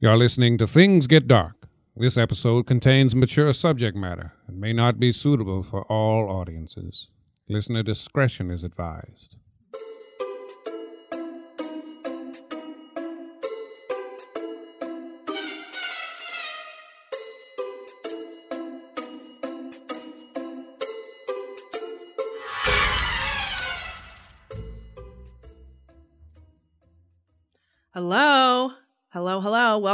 You're 0.00 0.16
listening 0.16 0.58
to 0.58 0.66
Things 0.66 1.06
Get 1.06 1.28
Dark. 1.28 1.68
This 1.96 2.18
episode 2.18 2.66
contains 2.66 3.14
mature 3.14 3.52
subject 3.52 3.96
matter 3.96 4.32
and 4.48 4.60
may 4.60 4.72
not 4.72 4.98
be 4.98 5.12
suitable 5.12 5.62
for 5.62 5.84
all 5.84 6.28
audiences. 6.28 7.10
Listener 7.48 7.84
discretion 7.84 8.50
is 8.50 8.64
advised. 8.64 9.36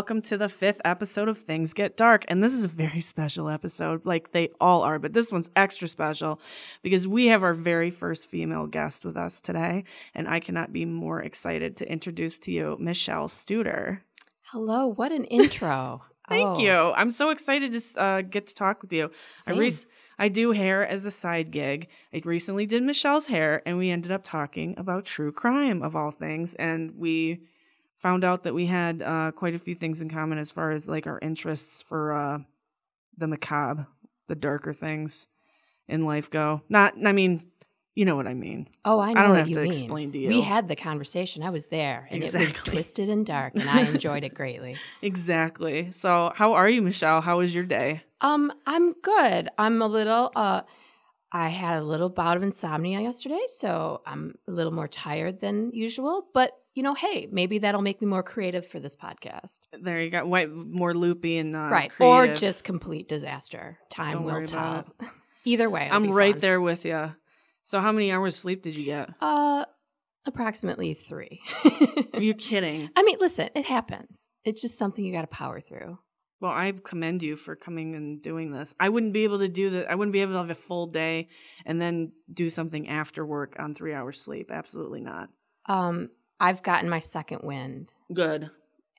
Welcome 0.01 0.23
to 0.23 0.39
the 0.39 0.49
fifth 0.49 0.81
episode 0.83 1.29
of 1.29 1.37
Things 1.37 1.75
Get 1.75 1.95
Dark. 1.95 2.25
And 2.27 2.43
this 2.43 2.55
is 2.55 2.65
a 2.65 2.69
very 2.69 3.01
special 3.13 3.51
episode, 3.51 4.07
like 4.07 4.33
they 4.33 4.49
all 4.59 4.81
are, 4.81 4.99
but 4.99 5.13
this 5.13 5.31
one's 5.31 5.51
extra 5.57 5.87
special 5.89 6.41
because 6.83 7.07
we 7.07 7.27
have 7.27 7.43
our 7.43 7.53
very 7.53 7.91
first 7.91 8.27
female 8.27 8.67
guest 8.67 9.05
with 9.05 9.15
us 9.19 9.43
today. 9.43 9.85
And 10.15 10.27
I 10.27 10.41
cannot 10.41 10.73
be 10.73 10.87
more 10.87 11.21
excited 11.21 11.77
to 11.77 11.93
introduce 11.93 12.39
to 12.39 12.51
you 12.51 12.79
Michelle 12.81 13.29
Studer. 13.29 14.01
Hello, 14.51 14.87
what 14.87 15.13
an 15.13 15.27
intro. 15.27 16.03
Thank 16.31 16.49
Oh, 16.49 16.59
you. 16.59 16.95
I'm 16.97 17.11
so 17.11 17.29
excited 17.29 17.71
to 17.73 18.01
uh, 18.01 18.23
get 18.23 18.47
to 18.47 18.55
talk 18.55 18.81
with 18.81 18.95
you. 18.95 19.11
I, 19.47 19.51
Same. 19.51 19.59
rec- 19.59 19.87
I 20.19 20.29
do 20.29 20.53
hair 20.53 20.87
as 20.89 21.05
a 21.05 21.11
side 21.11 21.51
gig. 21.51 21.89
I 22.15 22.23
recently 22.25 22.65
did 22.65 22.83
Michelle's 22.85 23.27
hair, 23.27 23.61
and 23.67 23.77
we 23.77 23.91
ended 23.91 24.13
up 24.13 24.23
talking 24.25 24.75
about 24.79 25.05
true 25.05 25.31
crime 25.31 25.83
of 25.83 25.95
all 25.95 26.11
things. 26.11 26.55
And 26.55 26.93
we 26.97 27.43
found 28.01 28.25
out 28.25 28.43
that 28.45 28.55
we 28.55 28.67
had 28.67 29.03
uh, 29.03 29.31
quite 29.33 29.55
a 29.55 29.59
few 29.59 29.75
things 29.75 30.01
in 30.01 30.09
common 30.09 30.39
as 30.39 30.51
far 30.51 30.73
as 30.73 30.89
like 30.89 31.07
our 31.07 31.19
interests 31.21 31.83
for 31.83 32.13
uh, 32.13 32.39
the 33.17 33.27
macabre, 33.29 33.87
the 34.27 34.35
darker 34.35 34.73
things 34.73 35.27
in 35.87 36.05
life 36.07 36.31
go. 36.31 36.63
Not, 36.69 36.95
I 37.07 37.13
mean, 37.13 37.45
you 37.95 38.05
know 38.05 38.17
what 38.17 38.27
I 38.27 38.35
mean. 38.35 38.69
Oh, 38.85 38.99
I 39.01 39.13
know 39.13 39.21
I 39.21 39.23
don't 39.25 39.31
what 39.33 39.39
have 39.41 39.49
you 39.49 39.57
to 39.57 39.63
mean. 39.63 39.73
explain 39.73 40.13
to 40.13 40.19
you. 40.19 40.29
We 40.29 40.41
had 40.41 40.69
the 40.69 40.77
conversation. 40.77 41.43
I 41.43 41.51
was 41.51 41.67
there, 41.67 42.09
and 42.11 42.23
it 42.23 42.33
was 42.33 42.55
twisted 42.55 43.09
and 43.11 43.27
dark, 43.27 43.55
and 43.57 43.69
I 43.69 43.83
enjoyed 43.83 44.25
it 44.25 44.35
greatly. 44.35 44.77
Exactly. 45.03 45.91
So, 45.93 46.33
how 46.35 46.55
are 46.55 46.69
you, 46.69 46.83
Michelle? 46.83 47.21
How 47.21 47.39
was 47.39 47.55
your 47.55 47.65
day? 47.65 48.03
Um, 48.21 48.53
I'm 48.67 48.93
good. 48.95 49.49
I'm 49.59 49.83
a 49.83 49.87
little. 49.87 50.31
Uh, 50.37 50.63
I 51.33 51.49
had 51.49 51.79
a 51.79 51.85
little 51.85 52.09
bout 52.09 52.37
of 52.37 52.43
insomnia 52.43 53.01
yesterday, 53.01 53.41
so 53.47 54.03
I'm 54.07 54.35
a 54.49 54.51
little 54.51 54.73
more 54.73 54.89
tired 54.89 55.41
than 55.41 55.71
usual. 55.73 56.27
But 56.35 56.53
you 56.75 56.83
know, 56.83 56.95
hey, 56.95 57.29
maybe 57.31 57.59
that'll 57.59 57.83
make 57.83 58.01
me 58.01 58.07
more 58.07 58.23
creative 58.23 58.67
for 58.67 58.79
this 58.81 58.97
podcast, 58.97 59.59
There 59.73 60.01
you 60.01 60.11
go. 60.11 60.25
More 60.47 60.95
loopy 60.95 61.39
and 61.39 61.55
uh, 61.57 61.69
right? 61.71 61.91
Or 62.01 62.29
just 62.35 62.65
complete 62.65 63.09
disaster. 63.09 63.79
Time 63.91 64.13
Don't 64.13 64.25
will 64.25 64.47
tell. 64.47 64.87
Either 65.45 65.69
way, 65.71 65.89
I'm 65.91 66.11
right 66.11 66.35
fun. 66.35 66.41
there 66.41 66.61
with 66.61 66.85
you. 66.85 67.13
So, 67.63 67.81
how 67.81 67.93
many 67.93 68.13
hours 68.13 68.37
sleep 68.37 68.63
did 68.63 68.75
you 68.75 68.85
get? 68.85 69.11
Uh, 69.21 69.65
approximately 70.27 70.95
three. 70.95 71.41
Are 72.15 72.21
you 72.21 72.35
kidding? 72.49 72.91
I 72.97 73.03
mean, 73.03 73.17
listen, 73.21 73.51
it 73.55 73.65
happens. 73.67 74.29
It's 74.45 74.63
just 74.63 74.79
something 74.79 75.05
you 75.05 75.13
got 75.13 75.23
to 75.23 75.27
power 75.27 75.61
through. 75.61 75.99
Well, 76.41 76.53
I 76.53 76.73
commend 76.85 77.23
you 77.23 77.37
for 77.37 77.55
coming 77.55 77.95
and 77.95 78.23
doing 78.23 78.51
this. 78.51 78.75
I 78.81 78.89
wouldn't 78.89 79.13
be 79.13 79.25
able 79.25 79.41
to 79.41 79.49
do 79.49 79.71
that. 79.71 79.91
I 79.91 79.95
wouldn't 79.95 80.13
be 80.15 80.23
able 80.23 80.33
to 80.33 80.39
have 80.39 80.51
a 80.51 80.55
full 80.55 80.87
day 80.87 81.29
and 81.67 81.81
then 81.81 82.13
do 82.33 82.49
something 82.49 82.89
after 82.89 83.27
work 83.27 83.57
on 83.59 83.75
three 83.75 83.93
hours 83.93 84.21
sleep. 84.21 84.51
Absolutely 84.51 85.01
not. 85.03 85.29
Um, 85.67 86.09
I've 86.41 86.63
gotten 86.63 86.89
my 86.89 87.01
second 87.01 87.41
wind, 87.43 87.93
Good. 88.13 88.51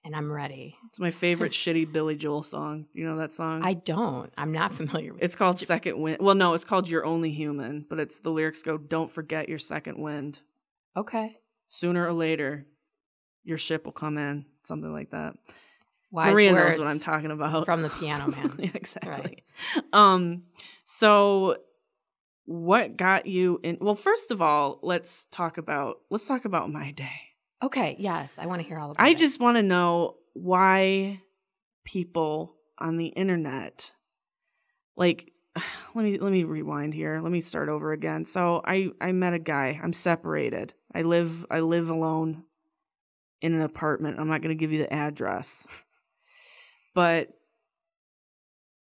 and 0.06 0.16
I'm 0.16 0.32
ready. 0.32 0.78
It's 0.90 1.00
my 1.00 1.10
favorite 1.10 1.54
shitty 1.54 1.92
Billy 1.92 2.16
Joel 2.16 2.44
song. 2.44 2.86
You 2.94 3.06
know 3.06 3.18
that 3.18 3.34
song? 3.34 3.62
I 3.66 3.74
don't. 3.74 4.32
I'm 4.38 4.52
not 4.52 4.74
familiar 4.76 5.12
with. 5.14 5.24
It. 5.24 5.26
It's 5.26 5.36
called 5.36 5.58
Second 5.60 6.00
Wind. 6.00 6.18
Well, 6.20 6.36
no, 6.36 6.54
it's 6.54 6.64
called 6.64 6.88
You're 6.88 7.06
Only 7.06 7.32
Human, 7.32 7.86
but 7.90 8.00
it's 8.00 8.20
the 8.20 8.30
lyrics 8.30 8.62
go, 8.62 8.78
Don't 8.78 9.10
forget 9.10 9.50
your 9.50 9.58
second 9.58 9.98
wind. 9.98 10.42
Okay. 10.96 11.38
Sooner 11.68 12.06
or 12.06 12.14
later, 12.14 12.68
your 13.44 13.58
ship 13.58 13.86
will 13.86 13.94
come 13.94 14.20
in. 14.20 14.46
Something 14.64 14.94
like 14.94 15.10
that. 15.10 15.34
Wise 16.12 16.34
Maria 16.34 16.52
knows 16.52 16.78
what 16.78 16.88
I'm 16.88 17.00
talking 17.00 17.32
about. 17.32 17.66
from 17.66 17.82
the 17.82 17.90
piano 17.90 18.28
man. 18.32 18.56
Yeah, 18.60 18.70
exactly. 18.74 19.44
Um, 19.94 20.44
so 20.84 21.58
what 22.46 22.98
got 22.98 23.26
you 23.26 23.60
in? 23.64 23.78
Well, 23.80 23.96
first 23.96 24.32
of 24.32 24.42
all, 24.42 24.80
let's 24.84 25.26
talk 25.32 25.58
about 25.58 26.00
let's 26.10 26.28
talk 26.28 26.46
about 26.46 26.72
my 26.72 26.92
day. 26.92 27.22
Okay. 27.64 27.96
Yes, 28.00 28.34
I 28.38 28.46
want 28.48 28.62
to 28.62 28.68
hear 28.68 28.78
all 28.78 28.92
about 28.92 29.02
I 29.02 29.08
it. 29.08 29.12
I 29.12 29.14
just 29.14 29.40
want 29.40 29.58
to 29.58 29.64
know 29.64 30.16
why 30.34 31.22
people 31.86 32.56
on 32.78 32.98
the 32.98 33.08
internet, 33.08 33.94
like, 34.98 35.32
let 35.96 36.04
me 36.04 36.18
let 36.18 36.32
me 36.32 36.44
rewind 36.44 36.94
here. 36.94 37.22
Let 37.22 37.32
me 37.32 37.42
start 37.42 37.70
over 37.70 37.92
again. 37.94 38.26
So 38.26 38.62
I 38.66 38.90
I 39.00 39.12
met 39.12 39.34
a 39.34 39.40
guy. 39.40 39.80
I'm 39.82 39.94
separated. 39.94 40.74
I 40.94 41.04
live 41.04 41.46
I 41.50 41.62
live 41.62 41.90
alone 41.90 42.44
in 43.42 43.54
an 43.54 43.62
apartment. 43.62 44.20
I'm 44.20 44.28
not 44.28 44.42
going 44.42 44.56
to 44.56 44.60
give 44.60 44.72
you 44.72 44.80
the 44.80 44.94
address, 44.94 45.66
but 46.94 47.30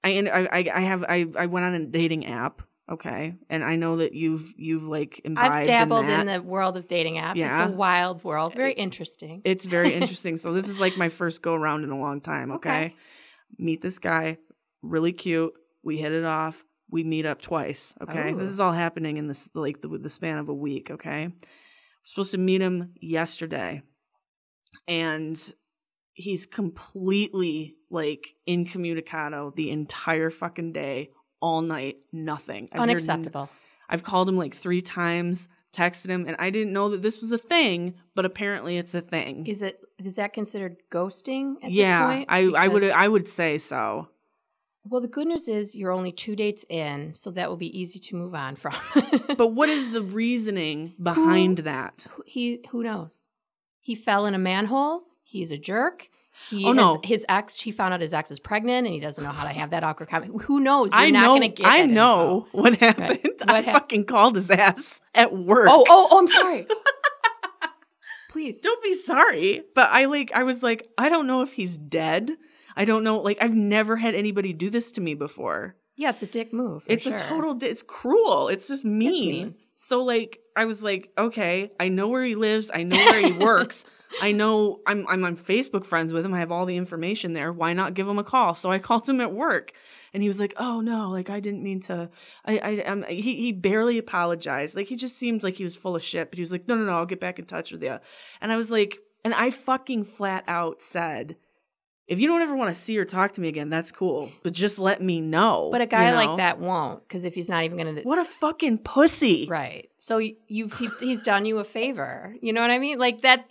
I 0.04 0.48
I 0.52 0.70
I 0.74 0.80
have 0.80 1.04
I 1.04 1.26
I 1.36 1.46
went 1.46 1.66
on 1.66 1.74
a 1.74 1.86
dating 1.86 2.26
app. 2.26 2.62
Okay, 2.90 3.36
and 3.48 3.62
I 3.62 3.76
know 3.76 3.96
that 3.98 4.12
you've 4.12 4.52
you've 4.56 4.82
like 4.82 5.20
imbibed 5.24 5.54
I've 5.54 5.64
dabbled 5.66 6.06
in, 6.06 6.20
in, 6.20 6.26
the 6.26 6.42
world 6.42 6.76
of 6.76 6.88
dating 6.88 7.14
apps. 7.14 7.36
Yeah. 7.36 7.62
It's 7.64 7.72
a 7.72 7.76
wild 7.76 8.24
world. 8.24 8.54
Very 8.54 8.72
interesting. 8.72 9.40
It's 9.44 9.64
very 9.64 9.92
interesting. 10.00 10.36
so 10.36 10.52
this 10.52 10.68
is 10.68 10.80
like 10.80 10.96
my 10.96 11.08
first 11.08 11.42
go 11.42 11.54
around 11.54 11.84
in 11.84 11.90
a 11.90 11.98
long 11.98 12.20
time. 12.20 12.50
Okay? 12.52 12.70
Okay. 12.70 12.96
meet 13.56 13.82
this 13.82 13.98
guy, 13.98 14.38
really 14.82 15.12
cute. 15.12 15.52
We 15.84 15.98
hit 15.98 16.12
it 16.12 16.24
off. 16.24 16.64
We 16.90 17.04
meet 17.04 17.24
up 17.24 17.40
twice. 17.40 17.94
Okay, 18.02 18.34
this 18.34 18.48
Oh. 18.48 18.50
is 18.50 18.60
all 18.60 18.72
happening 18.72 19.16
in 19.16 19.28
this 19.28 19.48
like 19.54 19.80
the, 19.80 19.88
the 19.88 20.10
span 20.10 20.38
of 20.38 20.48
a 20.48 20.54
week. 20.54 20.90
Okay, 20.90 21.28
we're 21.28 21.34
supposed 22.02 22.32
to 22.32 22.38
meet 22.38 22.60
him 22.60 22.94
yesterday, 23.00 23.82
and 24.88 25.40
he's 26.14 26.46
completely 26.46 27.76
like 27.92 28.34
incommunicado 28.48 29.54
the 29.54 29.70
entire 29.70 30.30
fucking 30.30 30.72
day, 30.72 31.10
all 31.40 31.60
night, 31.60 31.98
nothing. 32.12 32.68
I've 32.72 32.80
heard 32.80 32.90
Unacceptable. 32.90 33.50
I've 33.88 34.02
called 34.02 34.28
him 34.28 34.36
like 34.36 34.54
three 34.54 34.80
times, 34.80 35.48
texted 35.72 36.08
him, 36.08 36.26
and 36.26 36.36
I 36.38 36.50
didn't 36.50 36.72
know 36.72 36.88
that 36.90 37.02
this 37.02 37.20
was 37.20 37.30
a 37.32 37.38
thing, 37.38 37.94
but 38.14 38.24
apparently 38.24 38.78
it's 38.78 38.94
a 38.94 39.00
thing. 39.00 39.46
Is 39.46 39.62
it? 39.62 39.80
Is 40.02 40.16
that 40.16 40.32
considered 40.32 40.76
ghosting 40.90 41.56
at 41.62 41.70
yeah, 41.70 42.06
this 42.06 42.14
point? 42.14 42.28
I 42.30 42.64
I 42.64 42.68
would 42.68 42.84
I 42.84 43.06
would 43.06 43.28
say 43.28 43.58
so. 43.58 44.08
Well, 44.84 45.00
the 45.00 45.08
good 45.08 45.28
news 45.28 45.46
is 45.46 45.76
you're 45.76 45.92
only 45.92 46.10
two 46.10 46.34
dates 46.34 46.64
in, 46.68 47.14
so 47.14 47.30
that 47.32 47.48
will 47.48 47.56
be 47.56 47.78
easy 47.78 48.00
to 48.00 48.16
move 48.16 48.34
on 48.34 48.56
from. 48.56 48.74
But 49.36 49.48
what 49.48 49.68
is 49.68 49.92
the 49.92 50.02
reasoning 50.02 50.94
behind 51.00 51.58
that? 51.58 52.06
Who- 52.10 52.22
he 52.26 52.64
who 52.70 52.82
knows? 52.82 53.24
He 53.80 53.94
fell 53.94 54.26
in 54.26 54.34
a 54.34 54.38
manhole. 54.38 55.02
He's 55.22 55.50
a 55.50 55.58
jerk. 55.58 56.08
He 56.48 56.64
Oh, 56.66 56.72
no. 56.72 57.00
his 57.04 57.24
ex. 57.28 57.60
He 57.60 57.72
found 57.72 57.94
out 57.94 58.00
his 58.00 58.12
ex 58.12 58.30
is 58.30 58.40
pregnant, 58.40 58.86
and 58.86 58.94
he 58.94 59.00
doesn't 59.00 59.22
know 59.22 59.30
how 59.30 59.46
to 59.46 59.52
have 59.52 59.70
that 59.70 59.84
awkward 59.84 60.08
comment. 60.08 60.42
Who 60.42 60.60
knows? 60.60 60.90
You're 60.92 61.00
I 61.00 61.10
not 61.10 61.22
know 61.22 61.34
gonna 61.36 61.48
get 61.48 61.66
I 61.66 61.86
know 61.86 62.46
info. 62.46 62.58
what 62.58 62.74
happened. 62.76 63.18
What 63.38 63.50
I 63.50 63.62
fucking 63.62 64.04
called 64.06 64.36
his 64.36 64.50
ass 64.50 65.00
at 65.14 65.32
work. 65.34 65.68
Oh, 65.70 65.84
oh, 65.88 66.08
oh! 66.10 66.18
I'm 66.18 66.28
sorry. 66.28 66.66
Please. 68.30 68.60
Don't 68.62 68.82
be 68.82 68.94
sorry. 69.02 69.62
But 69.74 69.90
I 69.90 70.06
like 70.06 70.32
I 70.34 70.42
was 70.44 70.62
like, 70.62 70.88
I 70.96 71.08
don't 71.10 71.26
know 71.26 71.42
if 71.42 71.52
he's 71.52 71.76
dead. 71.76 72.30
I 72.74 72.86
don't 72.86 73.04
know. 73.04 73.20
Like 73.20 73.38
I've 73.42 73.54
never 73.54 73.96
had 73.96 74.14
anybody 74.14 74.52
do 74.54 74.70
this 74.70 74.90
to 74.92 75.00
me 75.02 75.14
before. 75.14 75.76
Yeah, 75.96 76.10
it's 76.10 76.22
a 76.22 76.26
dick 76.26 76.52
move. 76.52 76.84
for 76.84 76.90
it's 76.92 77.04
a 77.06 77.16
total 77.18 77.52
di- 77.54 77.66
it's 77.66 77.82
cruel 77.82 78.48
it's 78.48 78.68
just 78.68 78.84
mean. 78.84 79.30
mean. 79.30 79.54
So 79.82 80.02
like 80.02 80.40
i 80.54 80.64
was 80.64 80.82
like 80.82 81.10
okay 81.18 81.72
i 81.80 81.88
know 81.88 82.08
where 82.08 82.24
he 82.24 82.34
lives 82.34 82.70
i 82.72 82.82
know 82.82 82.96
where 82.96 83.20
he 83.20 83.32
works. 83.44 83.84
I 84.20 84.32
know 84.32 84.80
I'm, 84.86 85.06
I'm 85.08 85.24
on 85.24 85.36
facebook 85.36 85.86
friends 85.86 86.12
with 86.12 86.24
him 86.24 86.34
i 86.34 86.38
have 86.38 86.52
all 86.52 86.66
the 86.66 86.76
information 86.76 87.32
there 87.32 87.52
why 87.52 87.72
not 87.72 87.94
give 87.94 88.06
him 88.06 88.18
a 88.18 88.24
call? 88.24 88.54
So 88.54 88.70
i 88.70 88.78
called 88.88 89.08
him 89.08 89.20
at 89.20 89.32
work 89.32 89.72
and 90.12 90.22
he 90.22 90.28
was 90.28 90.38
like 90.38 90.54
oh 90.58 90.80
no 90.80 91.10
like 91.10 91.30
i 91.30 91.40
didn't 91.40 91.62
mean 91.62 91.80
to 91.80 92.10
i 92.44 92.58
i 92.58 92.82
um, 92.82 93.04
he, 93.08 93.36
he 93.36 93.52
barely 93.52 93.98
apologized 93.98 94.76
like 94.76 94.86
he 94.86 94.96
just 94.96 95.16
seemed 95.16 95.42
like 95.42 95.54
he 95.54 95.64
was 95.64 95.76
full 95.76 95.96
of 95.96 96.02
shit 96.02 96.30
but 96.30 96.36
he 96.36 96.42
was 96.42 96.52
like 96.52 96.68
no 96.68 96.76
no 96.76 96.84
no 96.84 96.98
i'll 96.98 97.06
get 97.06 97.20
back 97.20 97.38
in 97.38 97.46
touch 97.46 97.72
with 97.72 97.82
you 97.82 97.98
and 98.40 98.52
i 98.52 98.56
was 98.56 98.70
like 98.70 98.98
and 99.24 99.34
i 99.34 99.50
fucking 99.50 100.04
flat 100.04 100.44
out 100.46 100.82
said 100.82 101.36
if 102.12 102.20
you 102.20 102.28
don't 102.28 102.42
ever 102.42 102.54
want 102.54 102.68
to 102.68 102.80
see 102.80 102.98
or 102.98 103.04
talk 103.04 103.32
to 103.32 103.40
me 103.40 103.48
again, 103.48 103.70
that's 103.70 103.90
cool. 103.90 104.30
But 104.42 104.52
just 104.52 104.78
let 104.78 105.00
me 105.02 105.20
know. 105.20 105.70
But 105.72 105.80
a 105.80 105.86
guy 105.86 106.04
you 106.06 106.10
know? 106.10 106.24
like 106.24 106.36
that 106.38 106.60
won't, 106.60 107.06
because 107.08 107.24
if 107.24 107.34
he's 107.34 107.48
not 107.48 107.64
even 107.64 107.78
going 107.78 107.96
to, 107.96 108.02
What 108.02 108.18
a 108.18 108.24
fucking 108.24 108.78
pussy. 108.78 109.46
right? 109.48 109.88
So 109.98 110.18
you, 110.18 110.36
you 110.46 110.68
he, 110.68 110.88
he's 111.00 111.22
done 111.22 111.46
you 111.46 111.58
a 111.58 111.64
favor. 111.64 112.34
You 112.42 112.52
know 112.52 112.60
what 112.60 112.70
I 112.70 112.78
mean? 112.78 112.98
Like 112.98 113.22
that. 113.22 113.48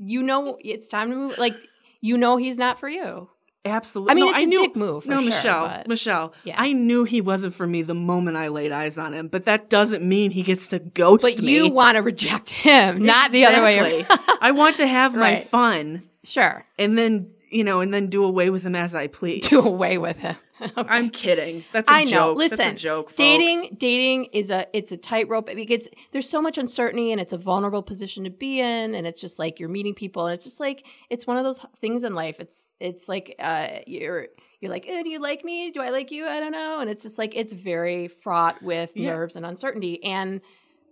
You 0.00 0.22
know, 0.22 0.56
it's 0.62 0.88
time 0.88 1.10
to 1.10 1.16
move. 1.16 1.38
Like 1.38 1.56
you 2.00 2.16
know, 2.16 2.36
he's 2.36 2.56
not 2.58 2.78
for 2.80 2.88
you. 2.88 3.28
Absolutely. 3.66 4.10
I 4.10 4.14
mean, 4.14 4.24
no, 4.26 4.30
it's 4.30 4.38
I 4.40 4.42
a 4.42 4.46
knew, 4.46 4.60
dick 4.60 4.76
move. 4.76 5.06
No, 5.06 5.16
sure, 5.16 5.24
Michelle, 5.24 5.66
but- 5.68 5.88
Michelle. 5.88 6.34
Yeah. 6.44 6.54
I 6.58 6.72
knew 6.74 7.04
he 7.04 7.22
wasn't 7.22 7.54
for 7.54 7.66
me 7.66 7.80
the 7.80 7.94
moment 7.94 8.36
I 8.36 8.48
laid 8.48 8.72
eyes 8.72 8.98
on 8.98 9.14
him, 9.14 9.28
but 9.28 9.46
that 9.46 9.70
doesn't 9.70 10.04
mean 10.06 10.30
he 10.32 10.42
gets 10.42 10.68
to 10.68 10.80
ghost 10.80 11.22
But 11.22 11.38
me. 11.38 11.46
But 11.46 11.50
you 11.50 11.70
want 11.70 11.96
to 11.96 12.02
reject 12.02 12.50
him, 12.50 13.02
not 13.02 13.30
the 13.32 13.46
other 13.46 13.62
way 13.62 13.78
around. 13.78 14.06
I 14.42 14.50
want 14.50 14.76
to 14.76 14.86
have 14.86 15.14
my 15.14 15.20
Right. 15.36 15.48
fun, 15.48 16.02
sure. 16.24 16.66
and 16.78 16.98
then 16.98 17.30
you 17.54 17.64
know, 17.64 17.80
and 17.80 17.94
then 17.94 18.08
do 18.08 18.24
away 18.24 18.50
with 18.50 18.62
him 18.64 18.74
as 18.74 18.94
I 18.94 19.06
please. 19.06 19.48
Do 19.48 19.60
away 19.60 19.96
with 19.98 20.18
him. 20.18 20.36
Okay. 20.60 20.88
I'm 20.88 21.10
kidding. 21.10 21.64
That's 21.72 21.88
a 21.88 21.92
I 21.92 22.04
know. 22.04 22.10
joke. 22.10 22.38
Listen, 22.38 22.58
That's 22.58 22.72
a 22.80 22.84
joke. 22.84 23.06
Folks. 23.08 23.16
dating 23.16 23.76
dating 23.76 24.26
is 24.26 24.50
a 24.50 24.66
it's 24.72 24.92
a 24.92 24.96
tightrope 24.96 25.46
because 25.46 25.88
there's 26.12 26.28
so 26.28 26.40
much 26.40 26.58
uncertainty 26.58 27.10
and 27.10 27.20
it's 27.20 27.32
a 27.32 27.36
vulnerable 27.36 27.82
position 27.82 28.22
to 28.22 28.30
be 28.30 28.60
in 28.60 28.94
and 28.94 29.04
it's 29.04 29.20
just 29.20 29.40
like 29.40 29.58
you're 29.58 29.68
meeting 29.68 29.94
people 29.94 30.26
and 30.26 30.34
it's 30.34 30.44
just 30.44 30.60
like 30.60 30.86
it's 31.10 31.26
one 31.26 31.36
of 31.38 31.44
those 31.44 31.58
things 31.80 32.04
in 32.04 32.14
life 32.14 32.38
it's 32.38 32.72
it's 32.78 33.08
like 33.08 33.34
uh 33.40 33.66
you're 33.88 34.28
you're 34.60 34.70
like 34.70 34.86
oh, 34.88 35.02
do 35.02 35.08
you 35.10 35.18
like 35.18 35.44
me 35.44 35.72
do 35.72 35.80
i 35.80 35.90
like 35.90 36.12
you 36.12 36.24
i 36.24 36.38
don't 36.38 36.52
know 36.52 36.78
and 36.80 36.88
it's 36.88 37.02
just 37.02 37.18
like 37.18 37.34
it's 37.34 37.52
very 37.52 38.06
fraught 38.06 38.62
with 38.62 38.92
Yeah. 38.94 39.10
nerves 39.12 39.34
and 39.34 39.44
uncertainty 39.44 40.02
and 40.04 40.40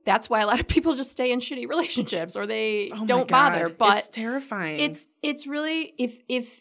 that's 0.05 0.29
why 0.31 0.41
a 0.41 0.47
lot 0.47 0.59
of 0.61 0.67
people 0.69 0.95
just 0.95 1.13
stay 1.13 1.31
in 1.33 1.41
shitty 1.41 1.69
relationships 1.69 2.37
or 2.37 2.47
they 2.47 2.91
Oh 2.93 3.07
don't 3.07 3.29
God. 3.29 3.53
bother 3.53 3.69
but 3.69 3.99
it's 3.99 4.09
terrifying. 4.09 4.81
it's 4.81 5.07
it's 5.23 5.47
really 5.47 5.95
if 5.99 6.19
if 6.29 6.61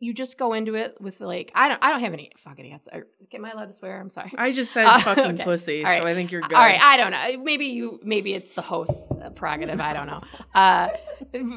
you 0.00 0.12
just 0.12 0.36
go 0.36 0.52
into 0.52 0.74
it 0.74 1.00
with 1.00 1.20
like 1.20 1.52
I 1.54 1.68
don't 1.68 1.78
I 1.84 1.90
don't 1.90 2.00
have 2.00 2.12
any 2.12 2.32
fucking 2.38 2.72
answer. 2.72 3.06
Am 3.32 3.44
I 3.44 3.52
allowed 3.52 3.66
to 3.68 3.72
swear? 3.74 4.00
I'm 4.00 4.10
sorry. 4.10 4.32
I 4.36 4.50
just 4.50 4.72
said 4.72 4.84
Uh, 4.88 4.98
fucking 4.98 5.24
okay. 5.34 5.44
pussy, 5.44 5.84
right. 5.84 6.02
so 6.02 6.08
I 6.08 6.14
think 6.14 6.32
you're 6.32 6.40
good. 6.40 6.54
All 6.54 6.60
right, 6.64 6.80
I 6.80 6.96
don't 6.96 7.12
know. 7.12 7.44
Maybe 7.44 7.66
you 7.66 8.00
maybe 8.02 8.34
it's 8.34 8.50
the 8.50 8.62
host's 8.62 9.12
prerogative. 9.36 9.80
I 9.80 9.92
don't 9.92 10.06
know. 10.08 10.20
Uh, 10.54 10.88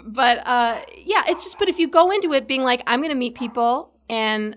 but 0.06 0.46
uh, 0.46 0.80
yeah, 0.96 1.24
it's 1.28 1.44
just. 1.44 1.58
But 1.60 1.70
if 1.70 1.80
you 1.80 1.88
go 1.90 2.12
into 2.12 2.34
it 2.34 2.48
being 2.48 2.62
like 2.64 2.84
I'm 2.88 3.00
going 3.00 3.10
to 3.10 3.16
meet 3.16 3.34
people, 3.36 3.92
and 4.10 4.56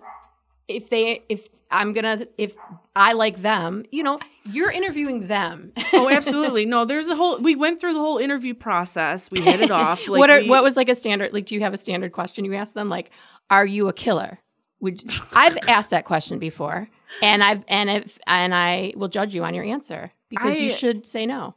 if 0.69 0.91
they 0.91 1.25
if 1.31 1.49
I'm 1.71 1.93
gonna 1.93 2.27
if 2.39 2.55
I 2.97 3.13
like 3.13 3.43
them, 3.43 3.85
you 3.91 4.03
know, 4.03 4.19
you're 4.45 4.71
interviewing 4.71 5.27
them. 5.29 5.73
oh, 5.93 6.09
absolutely. 6.13 6.65
No, 6.67 6.85
there's 6.85 7.09
a 7.09 7.17
whole. 7.17 7.39
We 7.39 7.57
went 7.57 7.81
through 7.81 7.93
the 7.95 8.01
whole 8.01 8.19
interview 8.19 8.55
process. 8.55 9.31
We 9.31 9.41
hit 9.41 9.61
it 9.61 9.71
off. 9.71 10.01
Like 10.09 10.19
what 10.19 10.31
are 10.31 10.41
we- 10.41 10.49
what 10.49 10.63
was 10.63 10.77
like 10.77 10.89
a 10.89 10.95
standard? 10.95 11.33
Like, 11.33 11.45
do 11.47 11.55
you 11.55 11.61
have 11.61 11.75
a 11.75 11.79
standard 11.79 12.13
question 12.13 12.45
you 12.45 12.55
ask 12.55 12.75
them? 12.75 12.89
Like, 12.89 13.11
are 13.51 13.67
you 13.67 13.89
a 13.89 13.93
killer? 13.93 14.39
Would 14.81 15.03
I've 15.33 15.59
asked 15.69 15.91
that 15.91 16.05
question 16.05 16.39
before, 16.39 16.89
and 17.23 17.43
I've 17.43 17.65
and 17.69 17.91
if 17.91 18.19
and 18.27 18.55
I 18.55 18.93
will 18.97 19.09
judge 19.09 19.35
you 19.35 19.45
on 19.45 19.55
your 19.55 19.65
answer 19.65 20.13
because 20.31 20.59
you 20.61 20.71
should 20.71 21.05
say 21.07 21.27
no, 21.27 21.55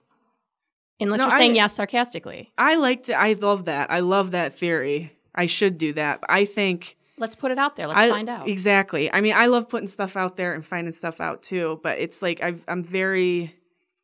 unless 0.99 1.19
No, 1.19 1.25
you're 1.27 1.37
saying 1.37 1.51
I- 1.51 1.55
yes 1.55 1.75
sarcastically. 1.75 2.51
I 2.57 2.75
like 2.75 3.03
to. 3.03 3.13
I 3.13 3.33
love 3.33 3.65
that. 3.65 3.91
I 3.91 3.99
love 3.99 4.31
that 4.31 4.53
theory. 4.57 5.17
I 5.35 5.45
should 5.45 5.77
do 5.77 5.93
that. 5.93 6.19
I 6.27 6.45
think. 6.45 6.97
Let's 7.21 7.35
put 7.35 7.51
it 7.51 7.57
out 7.57 7.75
there. 7.77 7.88
Let's 7.88 8.00
I, 8.00 8.09
find 8.09 8.27
out. 8.27 8.50
Exactly. 8.50 9.12
I 9.13 9.21
mean, 9.21 9.33
I 9.33 9.45
love 9.45 9.69
putting 9.69 9.88
stuff 9.88 10.18
out 10.18 10.35
there 10.35 10.53
and 10.53 10.65
finding 10.65 10.91
stuff 10.91 11.21
out 11.21 11.41
too. 11.44 11.79
But 11.83 12.00
it's 12.00 12.21
like 12.21 12.41
I've, 12.44 12.63
I'm 12.68 12.83
very. 12.83 13.56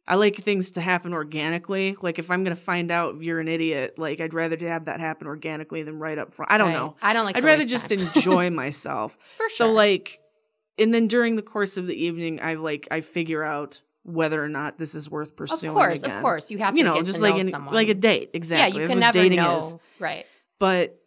I 0.10 0.16
like 0.16 0.38
things 0.38 0.72
to 0.72 0.81
happen 0.81 1.12
organically. 1.14 1.98
Like 2.02 2.18
if 2.18 2.31
I'm 2.31 2.46
gonna 2.46 2.56
find 2.56 2.92
out 2.92 3.22
you're 3.22 3.42
an 3.42 3.50
idiot, 3.50 3.96
like 3.98 4.22
I'd 4.22 4.34
rather 4.34 4.56
to 4.56 4.69
have 4.69 4.86
that 4.86 5.02
happen 5.02 5.28
organically 5.28 5.84
than 5.84 6.00
right 6.00 6.18
up 6.18 6.34
front. 6.34 6.50
I 6.50 6.58
don't 6.58 6.68
Right. 6.69 6.74
know. 6.75 6.96
I 7.02 7.12
don't 7.12 7.25
like. 7.25 7.36
I'd 7.36 7.44
rather 7.44 7.66
just 7.66 7.92
enjoy 7.92 8.50
myself. 8.64 9.18
For 9.36 9.50
sure. 9.50 9.68
So 9.68 9.72
like, 9.74 10.22
and 10.78 10.94
then 10.94 11.08
during 11.10 11.36
the 11.36 11.42
course 11.42 11.75
of 11.75 11.88
the 11.88 11.96
evening, 12.06 12.40
I 12.42 12.54
like 12.54 12.88
I 12.90 13.02
figure 13.02 13.44
out 13.44 13.81
whether 14.04 14.42
or 14.42 14.48
not 14.48 14.78
this 14.78 14.96
is 14.96 15.10
worth 15.12 15.36
pursuing. 15.36 15.72
of 15.72 15.75
course, 15.75 16.02
again. 16.04 16.16
of 16.16 16.22
course, 16.22 16.50
you 16.52 16.58
have 16.60 16.74
to 16.74 16.78
You 16.78 16.86
know, 16.86 16.94
get 16.96 17.06
just 17.08 17.18
to 17.18 17.24
like 17.24 17.44
someone. 17.50 17.74
like 17.74 17.90
a 17.90 17.94
date. 17.94 18.30
exactly. 18.34 18.62
yeah, 18.80 18.81
you 18.84 18.88
That's 18.88 18.92
can 18.92 19.00
never 19.02 19.36
know. 19.36 19.68
is. 19.68 19.75
Right. 20.00 20.25
But 20.60 20.98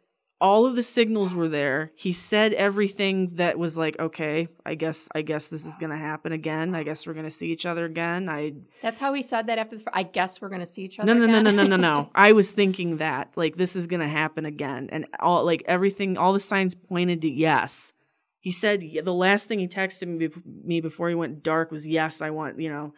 all 0.40 0.64
of 0.64 0.74
the 0.74 0.82
signals 0.82 1.34
were 1.34 1.48
there. 1.48 1.92
He 1.94 2.12
said 2.12 2.54
everything 2.54 3.34
that 3.34 3.58
was 3.58 3.76
like, 3.76 3.98
okay, 3.98 4.48
I 4.64 4.74
guess 4.74 5.08
I 5.14 5.22
guess 5.22 5.48
this 5.48 5.66
is 5.66 5.76
gonna 5.76 5.98
happen 5.98 6.32
again. 6.32 6.74
I 6.74 6.82
guess 6.82 7.06
we're 7.06 7.14
gonna 7.14 7.30
see 7.30 7.48
each 7.48 7.66
other 7.66 7.84
again. 7.84 8.28
I 8.28 8.54
That's 8.82 8.98
how 8.98 9.12
he 9.12 9.22
said 9.22 9.46
that 9.48 9.58
after 9.58 9.76
the. 9.76 9.84
I 9.92 10.02
guess 10.02 10.40
we're 10.40 10.48
going 10.48 10.60
to 10.60 10.66
see 10.66 10.82
each 10.82 10.98
other. 10.98 11.14
no 11.14 11.26
no 11.26 11.26
no 11.26 11.40
no, 11.40 11.50
no 11.50 11.66
no 11.66 11.76
no. 11.76 12.10
I 12.14 12.32
was 12.32 12.52
thinking 12.52 12.96
that 12.98 13.36
like 13.36 13.56
this 13.56 13.76
is 13.76 13.86
gonna 13.86 14.08
happen 14.08 14.46
again, 14.46 14.88
and 14.90 15.06
all 15.20 15.44
like 15.44 15.62
everything, 15.66 16.16
all 16.16 16.32
the 16.32 16.40
signs 16.40 16.74
pointed 16.74 17.22
to 17.22 17.30
yes. 17.30 17.92
He 18.38 18.52
said 18.52 18.82
the 19.04 19.12
last 19.12 19.48
thing 19.48 19.58
he 19.58 19.68
texted 19.68 20.08
me, 20.08 20.28
bef- 20.28 20.64
me 20.64 20.80
before 20.80 21.10
he 21.10 21.14
went 21.14 21.42
dark 21.42 21.70
was 21.70 21.86
yes, 21.86 22.22
I 22.22 22.30
want 22.30 22.58
you 22.58 22.70
know, 22.70 22.94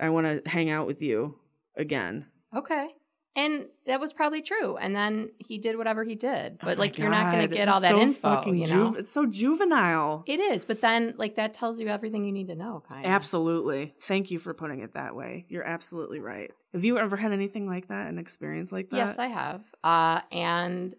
I 0.00 0.10
want 0.10 0.44
to 0.44 0.48
hang 0.48 0.70
out 0.70 0.86
with 0.86 1.02
you 1.02 1.38
again. 1.76 2.26
Okay. 2.56 2.88
And 3.36 3.66
that 3.86 4.00
was 4.00 4.14
probably 4.14 4.40
true. 4.40 4.78
And 4.78 4.96
then 4.96 5.28
he 5.38 5.58
did 5.58 5.76
whatever 5.76 6.04
he 6.04 6.14
did. 6.14 6.54
Oh 6.54 6.64
But 6.64 6.78
my 6.78 6.84
like 6.84 6.98
you're 6.98 7.10
not 7.10 7.32
going 7.32 7.46
to 7.48 7.54
get 7.54 7.64
it's 7.68 7.72
all 7.72 7.80
that 7.80 7.90
so 7.90 8.00
info, 8.00 8.50
you 8.50 8.66
know. 8.66 8.86
juve- 8.86 8.96
it's 8.96 9.12
so 9.12 9.26
juvenile. 9.26 10.24
It 10.26 10.40
is, 10.40 10.64
but 10.64 10.80
then 10.80 11.14
like 11.18 11.36
that 11.36 11.52
tells 11.52 11.78
you 11.78 11.88
everything 11.88 12.24
you 12.24 12.32
need 12.32 12.46
to 12.48 12.56
know, 12.56 12.82
kind 12.90 13.04
of. 13.04 13.12
Absolutely. 13.12 13.94
Thank 14.00 14.30
you 14.30 14.38
for 14.38 14.54
putting 14.54 14.80
it 14.80 14.94
that 14.94 15.14
way. 15.14 15.44
You're 15.50 15.64
absolutely 15.66 16.18
right. 16.18 16.50
Have 16.72 16.84
you 16.84 16.98
ever 16.98 17.16
had 17.16 17.32
anything 17.32 17.66
like 17.68 17.88
that, 17.88 18.08
an 18.08 18.18
experience 18.18 18.72
like 18.72 18.88
that? 18.90 18.96
Yes, 18.96 19.18
I 19.18 19.26
have. 19.26 19.62
Uh, 19.84 20.22
and 20.32 20.94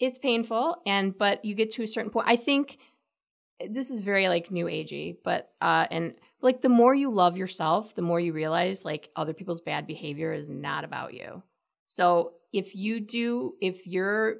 it's 0.00 0.18
painful, 0.18 0.78
and 0.86 1.16
but 1.16 1.44
you 1.44 1.54
get 1.54 1.72
to 1.72 1.82
a 1.82 1.86
certain 1.86 2.10
point. 2.10 2.26
I 2.28 2.36
think 2.36 2.78
this 3.70 3.90
is 3.90 4.00
very 4.00 4.28
like 4.28 4.50
new 4.50 4.66
agey, 4.66 5.16
but 5.22 5.50
uh, 5.60 5.86
and 5.90 6.14
like 6.40 6.62
the 6.62 6.68
more 6.68 6.94
you 6.94 7.10
love 7.10 7.36
yourself, 7.36 7.94
the 7.94 8.02
more 8.02 8.20
you 8.20 8.32
realize 8.32 8.84
like 8.84 9.10
other 9.16 9.34
people's 9.34 9.60
bad 9.60 9.86
behavior 9.86 10.32
is 10.32 10.48
not 10.48 10.84
about 10.84 11.14
you. 11.14 11.42
So 11.94 12.32
if 12.52 12.74
you 12.74 13.00
do, 13.00 13.54
if 13.60 13.86
you're, 13.86 14.36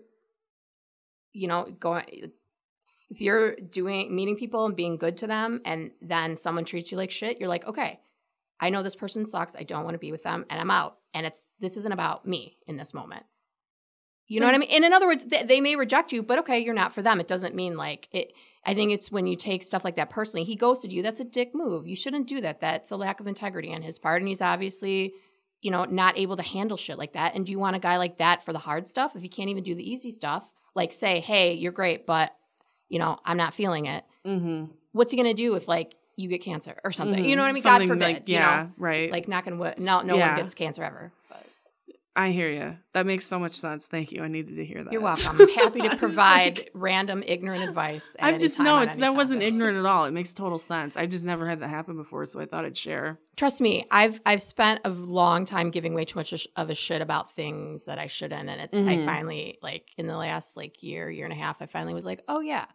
you 1.33 1.49
know, 1.49 1.67
going. 1.79 2.33
If 3.11 3.21
you're 3.21 3.55
doing 3.55 4.17
meeting 4.17 4.35
people 4.35 4.67
and 4.67 4.75
being 4.75 4.97
good 4.97 5.19
to 5.19 5.29
them, 5.29 5.61
and 5.65 5.93
then 6.03 6.37
someone 6.37 6.65
treats 6.65 6.91
you 6.91 6.97
like 6.97 7.13
shit, 7.13 7.39
you're 7.39 7.49
like, 7.49 7.65
okay, 7.65 8.01
I 8.59 8.71
know 8.71 8.83
this 8.83 8.97
person 8.97 9.27
sucks. 9.27 9.55
I 9.55 9.63
don't 9.63 9.85
want 9.85 9.95
to 9.95 10.01
be 10.01 10.11
with 10.11 10.25
them, 10.25 10.47
and 10.51 10.61
I'm 10.61 10.71
out. 10.71 10.97
And 11.13 11.25
it's 11.25 11.47
this 11.61 11.77
isn't 11.77 11.93
about 11.93 12.27
me 12.27 12.57
in 12.67 12.77
this 12.77 12.93
moment. 12.93 13.25
You 14.27 14.41
know 14.41 14.47
what 14.47 14.55
I 14.55 14.59
mean? 14.59 14.71
And 14.73 14.85
in 14.85 14.93
other 14.93 15.07
words, 15.07 15.27
they, 15.27 15.45
they 15.45 15.61
may 15.61 15.77
reject 15.77 16.11
you, 16.11 16.25
but 16.25 16.41
okay, 16.41 16.59
you're 16.59 16.75
not 16.75 16.93
for 16.93 17.03
them. 17.03 17.21
It 17.21 17.29
doesn't 17.29 17.55
mean 17.55 17.77
like 17.77 18.09
it. 18.11 18.33
I 18.65 18.75
think 18.75 18.91
it's 18.91 19.13
when 19.13 19.29
you 19.29 19.37
take 19.37 19.63
stuff 19.63 19.85
like 19.85 19.97
that 19.97 20.11
personally. 20.11 20.45
He 20.45 20.57
ghosted 20.57 20.93
you. 20.93 21.03
That's 21.03 21.21
a 21.21 21.25
dick 21.25 21.51
move. 21.55 21.87
You 21.87 21.95
shouldn't 21.95 22.27
do 22.27 22.41
that. 22.41 22.61
That's 22.61 22.91
a 22.91 22.97
lack 22.97 23.21
of 23.21 23.29
integrity 23.29 23.73
on 23.73 23.83
his 23.83 24.01
part, 24.01 24.23
and 24.23 24.29
he's 24.29 24.41
obviously, 24.41 25.13
you 25.65 25.71
know, 25.71 25.85
not 25.87 26.19
able 26.19 26.37
to 26.37 26.43
handle 26.43 26.77
shit 26.77 26.99
like 26.99 27.15
that. 27.15 27.35
And 27.35 27.47
do 27.47 27.51
you 27.51 27.59
want 27.59 27.75
a 27.75 27.79
guy 27.79 27.97
like 27.97 28.19
that 28.19 28.45
for 28.45 28.53
the 28.53 28.59
hard 28.59 28.87
stuff 28.87 29.17
if 29.17 29.23
he 29.23 29.29
can't 29.29 29.49
even 29.49 29.65
do 29.65 29.75
the 29.75 29.91
easy 29.91 30.11
stuff? 30.11 30.45
Like 30.75 30.93
say, 30.93 31.21
hey, 31.21 31.55
you're 31.55 31.73
great, 31.73 32.07
but 32.07 32.37
you 32.91 32.99
know, 32.99 33.19
I'm 33.25 33.39
not 33.39 33.55
feeling 33.55 33.87
it. 33.87 34.05
Mm-hmm. 34.27 34.67
What's 34.93 35.11
he 35.11 35.17
gonna 35.17 35.33
do 35.33 35.55
if 35.55 35.67
like 35.67 35.95
you 36.17 36.29
get 36.29 36.43
cancer 36.43 36.77
or 36.85 36.93
something? 36.93 37.25
You 37.25 37.35
know 37.35 37.43
what 37.43 37.49
I 37.49 37.53
mean? 37.53 37.63
God 37.63 37.87
forbid. 37.87 38.03
Like, 38.03 38.29
you 38.29 38.35
yeah, 38.35 38.65
know? 38.65 38.73
right. 38.77 39.11
like 39.11 39.27
not 39.27 39.45
going 39.47 39.59
to, 39.59 39.83
No, 39.83 40.03
no 40.03 40.17
Yeah. 40.17 40.35
one 40.35 40.43
gets 40.43 40.55
cancer 40.55 40.85
ever. 40.85 41.13
I 42.17 42.31
hear 42.31 42.49
you. 42.49 42.77
That 42.93 43.07
makes 43.07 43.27
so 43.27 43.41
much 43.41 43.55
sense. 43.55 43.87
Thank 43.87 44.13
you. 44.13 44.23
I 44.23 44.29
needed 44.29 44.55
to 44.57 44.65
hear 44.65 44.85
that. 44.85 44.93
you're 44.93 45.03
welcome. 45.03 45.37
I'm 45.41 45.49
happy 45.49 45.81
to 45.81 45.97
provide 45.97 46.59
like- 46.59 46.71
random 46.73 47.25
ignorant 47.27 47.65
advice. 47.65 48.15
any 48.21 48.39
just 48.39 48.59
no, 48.61 48.79
it's 48.83 48.95
that 48.97 49.17
wasn't 49.17 49.43
ignorant 49.43 49.79
at 49.79 49.85
all. 49.85 50.05
It 50.05 50.13
makes 50.13 50.33
total 50.33 50.59
sense. 50.61 50.97
I've 50.97 51.11
just 51.11 51.25
never 51.25 51.49
had 51.49 51.59
that 51.61 51.69
happen 51.71 51.97
before, 51.97 52.25
so 52.27 52.39
I 52.39 52.47
thought 52.47 52.65
I'd 52.65 52.77
share. 52.77 53.19
Trust 53.37 53.61
me, 53.61 53.85
I've 53.91 54.21
I've 54.25 54.43
spent 54.43 54.81
a 54.85 54.91
long 54.91 55.45
time 55.45 55.71
giving 55.71 55.93
way 55.93 56.05
too 56.05 56.19
much 56.19 56.47
of 56.55 56.71
a 56.71 56.75
shit 56.77 57.03
about 57.03 57.35
things 57.35 57.87
that 57.87 57.99
I 57.99 58.07
shouldn't, 58.07 58.49
and 58.49 58.61
it's 58.61 58.79
I 58.79 58.83
Mhm. 58.83 59.05
finally 59.05 59.59
like 59.61 59.89
in 59.99 60.07
the 60.07 60.17
last 60.17 60.57
like 60.57 60.83
year 60.85 61.11
year 61.11 61.25
and 61.25 61.33
a 61.33 61.37
half, 61.37 61.61
I 61.63 61.67
finally 61.67 61.95
was 61.95 62.05
like, 62.07 62.23
oh 62.29 62.39
yeah, 62.39 62.67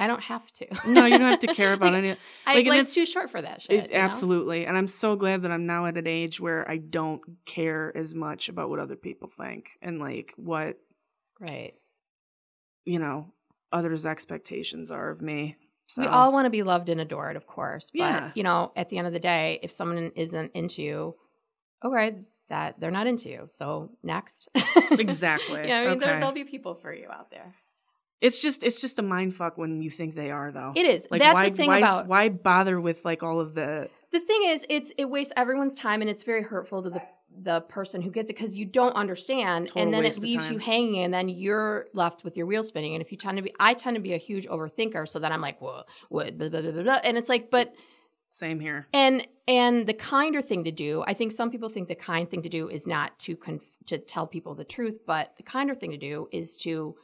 I 0.00 0.06
don't 0.06 0.22
have 0.22 0.50
to. 0.54 0.66
No, 0.86 1.04
you 1.04 1.18
don't 1.18 1.30
have 1.30 1.40
to 1.40 1.46
care 1.54 1.74
about 1.74 1.94
any. 1.94 2.16
I, 2.46 2.54
like, 2.54 2.66
life's 2.66 2.90
it's- 2.90 2.94
too 2.94 3.06
short 3.06 3.30
for 3.30 3.40
that 3.42 3.62
shit. 3.62 3.70
It, 3.70 3.90
you 3.90 3.98
know? 3.98 4.02
absolutely, 4.02 4.66
and 4.66 4.76
I'm 4.76 4.88
so 4.88 5.14
glad 5.14 5.42
that 5.42 5.52
I'm 5.52 5.66
now 5.66 5.86
at 5.86 5.96
an 5.98 6.06
age 6.06 6.40
where 6.40 6.68
I 6.68 6.78
don't 6.78 7.20
care 7.44 7.96
as 7.96 8.14
much 8.14 8.48
about 8.48 8.70
what 8.70 8.80
other 8.80 8.96
people 8.96 9.28
think 9.28 9.78
and 9.82 10.00
like 10.00 10.32
what 10.36 10.78
right. 11.38 11.74
you 12.84 12.98
know 12.98 13.32
others' 13.72 14.06
expectations 14.06 14.90
are 14.90 15.10
of 15.10 15.20
me. 15.20 15.56
So 15.86 16.02
We 16.02 16.08
all 16.08 16.32
want 16.32 16.46
to 16.46 16.50
be 16.50 16.62
loved 16.62 16.88
and 16.88 17.00
adored, 17.00 17.36
of 17.36 17.46
course. 17.46 17.90
But 17.90 17.98
Yeah. 17.98 18.30
you 18.34 18.42
know, 18.42 18.72
at 18.76 18.88
the 18.88 18.98
end 18.98 19.06
of 19.06 19.12
the 19.12 19.18
day, 19.20 19.58
if 19.62 19.70
someone 19.72 20.12
isn't 20.14 20.52
into 20.54 20.82
you, 20.82 21.16
okay, 21.84 22.14
that 22.48 22.78
they're 22.78 22.90
not 22.92 23.06
into 23.06 23.28
you. 23.28 23.46
So 23.48 23.90
next. 24.02 24.48
exactly. 24.92 25.66
yeah, 25.66 25.80
I 25.80 25.88
mean, 25.88 25.98
there, 25.98 26.10
okay. 26.10 26.20
there'll 26.20 26.32
be 26.32 26.44
people 26.44 26.74
for 26.74 26.92
you 26.92 27.08
out 27.10 27.30
there. 27.30 27.54
It's 28.20 28.40
just 28.40 28.62
it's 28.62 28.80
just 28.80 28.98
a 28.98 29.02
mind 29.02 29.34
fuck 29.34 29.56
when 29.56 29.80
you 29.80 29.90
think 29.90 30.14
they 30.14 30.30
are 30.30 30.52
though. 30.52 30.72
It 30.76 30.86
is. 30.86 31.06
Like 31.10 31.20
That's 31.20 31.34
why 31.34 31.48
the 31.48 31.56
thing 31.56 31.68
why 31.68 31.78
about 31.78 32.06
why 32.06 32.28
bother 32.28 32.80
with 32.80 33.04
like 33.04 33.22
all 33.22 33.40
of 33.40 33.54
the 33.54 33.88
the 34.12 34.20
thing 34.20 34.44
is, 34.48 34.66
it's 34.68 34.92
it 34.98 35.06
wastes 35.06 35.32
everyone's 35.36 35.78
time 35.78 36.00
and 36.00 36.10
it's 36.10 36.22
very 36.22 36.42
hurtful 36.42 36.82
to 36.82 36.90
the 36.90 37.02
the 37.42 37.60
person 37.62 38.02
who 38.02 38.10
gets 38.10 38.28
it 38.28 38.34
because 38.34 38.56
you 38.56 38.64
don't 38.64 38.92
understand, 38.94 39.68
Total 39.68 39.82
and 39.82 39.94
then 39.94 40.04
it 40.04 40.18
leaves 40.18 40.50
you 40.50 40.58
hanging, 40.58 41.04
and 41.04 41.14
then 41.14 41.28
you're 41.28 41.86
left 41.94 42.24
with 42.24 42.36
your 42.36 42.44
wheel 42.44 42.64
spinning. 42.64 42.94
And 42.94 43.00
if 43.00 43.12
you 43.12 43.16
tend 43.16 43.36
to 43.38 43.42
be, 43.42 43.54
I 43.60 43.72
tend 43.74 43.94
to 43.94 44.02
be 44.02 44.14
a 44.14 44.18
huge 44.18 44.46
overthinker, 44.48 45.08
so 45.08 45.20
then 45.20 45.32
I'm 45.32 45.40
like, 45.40 45.60
whoa, 45.60 45.84
what, 46.08 46.36
blah, 46.36 46.48
blah, 46.48 46.60
blah, 46.60 46.72
blah, 46.72 46.82
blah. 46.82 46.98
and 47.04 47.16
it's 47.16 47.28
like, 47.28 47.50
but 47.50 47.72
same 48.28 48.60
here. 48.60 48.86
and 48.92 49.26
and 49.48 49.86
the 49.86 49.92
kinder 49.92 50.40
thing 50.40 50.62
to 50.62 50.70
do 50.70 51.02
i 51.08 51.12
think 51.12 51.32
some 51.32 51.50
people 51.50 51.68
think 51.68 51.88
the 51.88 51.96
kind 51.96 52.30
thing 52.30 52.42
to 52.42 52.48
do 52.48 52.68
is 52.68 52.86
not 52.86 53.18
to 53.18 53.34
conf- 53.34 53.76
to 53.86 53.98
tell 53.98 54.24
people 54.24 54.54
the 54.54 54.64
truth 54.64 55.00
but 55.04 55.32
the 55.36 55.42
kinder 55.42 55.74
thing 55.74 55.90
to 55.90 55.96
do 55.96 56.28
is 56.30 56.56
to 56.56 56.94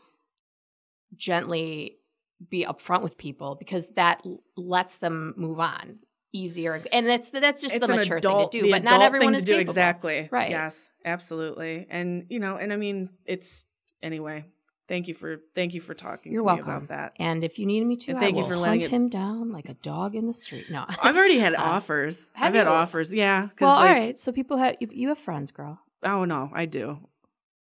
gently 1.14 1.98
be 2.50 2.64
upfront 2.64 3.02
with 3.02 3.16
people 3.16 3.54
because 3.54 3.88
that 3.96 4.20
l- 4.26 4.42
lets 4.56 4.96
them 4.96 5.34
move 5.36 5.58
on 5.60 5.98
easier 6.32 6.82
and 6.92 7.06
that's 7.06 7.30
that's 7.30 7.62
just 7.62 7.74
it's 7.74 7.86
the 7.86 7.94
mature 7.94 8.18
adult, 8.18 8.52
thing 8.52 8.60
to 8.60 8.66
do 8.66 8.72
but 8.72 8.82
not 8.82 9.00
everyone 9.00 9.34
is 9.34 9.40
to 9.42 9.46
do 9.46 9.52
capable. 9.54 9.70
exactly. 9.70 10.28
Right. 10.30 10.50
Yes, 10.50 10.90
absolutely. 11.04 11.86
And 11.88 12.26
you 12.28 12.38
know, 12.40 12.56
and 12.56 12.72
I 12.72 12.76
mean, 12.76 13.08
it's 13.24 13.64
anyway. 14.02 14.44
Thank 14.88 15.08
you 15.08 15.14
for 15.14 15.38
thank 15.54 15.72
you 15.74 15.80
for 15.80 15.94
talking 15.94 16.30
You're 16.32 16.42
to 16.42 16.44
welcome. 16.44 16.66
me 16.66 16.72
about 16.72 16.88
that. 16.88 17.12
And 17.18 17.42
if 17.42 17.58
you 17.58 17.64
need 17.66 17.84
me 17.86 17.96
to, 17.96 18.10
And 18.12 18.20
thank 18.20 18.36
you 18.36 18.44
for 18.46 18.54
letting 18.56 18.82
hunt 18.82 18.84
it- 18.92 18.94
him 18.94 19.08
down 19.08 19.50
like 19.50 19.68
a 19.70 19.74
dog 19.74 20.14
in 20.14 20.26
the 20.26 20.34
street. 20.34 20.70
No, 20.70 20.84
I've 21.02 21.16
already 21.16 21.38
had 21.38 21.54
Uh, 21.58 21.62
offers. 21.62 22.30
I've 22.36 22.54
had 22.54 22.66
offers. 22.68 23.10
yeah 23.12 23.48
well, 23.60 23.70
all 23.70 23.80
like, 23.80 23.90
right. 23.96 24.20
So 24.20 24.30
people 24.30 24.58
have 24.58 24.76
you, 24.78 24.88
you 24.92 25.08
have 25.08 25.18
friends, 25.18 25.50
girl. 25.52 25.80
Oh 26.04 26.24
no, 26.26 26.50
I 26.54 26.66
do. 26.66 26.98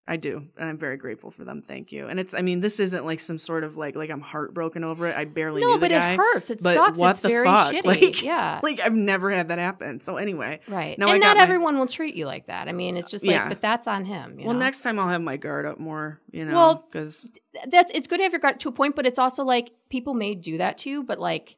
I 0.08 0.18
do. 0.18 0.46
And 0.56 0.70
I'm 0.70 0.78
very 0.78 0.98
grateful 0.98 1.32
for 1.32 1.44
them. 1.46 1.64
Thank 1.64 1.92
you. 1.92 2.08
And 2.08 2.20
it's 2.20 2.36
I 2.36 2.44
mean, 2.44 2.60
this 2.60 2.80
isn't 2.80 3.06
like 3.06 3.20
some 3.20 3.40
sort 3.40 3.64
of 3.64 3.76
like 3.76 3.96
like 3.96 4.12
I'm 4.12 4.22
heartbroken 4.22 4.84
over 4.84 5.08
it. 5.08 5.16
I 5.16 5.26
barely 5.26 5.62
knew 5.62 5.68
No, 5.72 5.78
but 5.80 5.90
guy. 5.90 6.14
it 6.14 6.18
hurts. 6.18 6.52
It 6.52 6.62
sucks. 6.62 7.00
it's 7.00 7.20
very 7.22 7.44
fuck? 7.46 7.74
shitty. 7.74 7.86
Like- 7.86 8.22
yeah. 8.22 8.60
Like 8.64 8.80
I've 8.82 8.94
never 8.94 9.32
had 9.32 9.48
that 9.48 9.58
happen. 9.58 10.02
So 10.02 10.18
anyway. 10.18 10.60
Right. 10.68 11.00
Now 11.00 11.08
I 11.08 11.14
and 11.16 11.22
got 11.24 11.30
not 11.30 11.38
my- 11.38 11.44
everyone 11.44 11.80
will 11.80 11.88
treat 11.88 12.14
you 12.16 12.28
like 12.28 12.46
that. 12.48 12.68
I 12.68 12.72
mean, 12.72 12.98
it's 12.98 13.10
just 13.10 13.26
like, 13.26 13.34
Yeah. 13.34 13.50
but 13.50 13.62
that's 13.62 13.88
on 13.88 14.06
him. 14.06 14.38
You 14.40 14.46
well, 14.46 14.54
know? 14.54 14.60
next 14.60 14.82
time 14.84 15.00
I'll 15.00 15.08
have 15.10 15.22
my 15.24 15.38
guard 15.38 15.66
up 15.66 15.80
more, 15.80 16.22
you 16.32 16.46
know, 16.46 16.54
Well, 16.56 16.86
because 16.92 17.28
that's 17.68 17.92
it's 17.92 18.06
good 18.06 18.18
to 18.18 18.24
have 18.24 18.32
your 18.32 18.42
gut 18.42 18.60
to 18.60 18.70
a 18.70 18.72
point, 18.72 18.96
but 18.96 19.08
it's 19.08 19.18
also 19.18 19.44
like 19.44 19.72
people 19.90 20.14
may 20.14 20.36
do 20.36 20.60
that 20.60 20.78
to 20.80 20.90
you, 20.92 21.02
but 21.04 21.20
like 21.20 21.58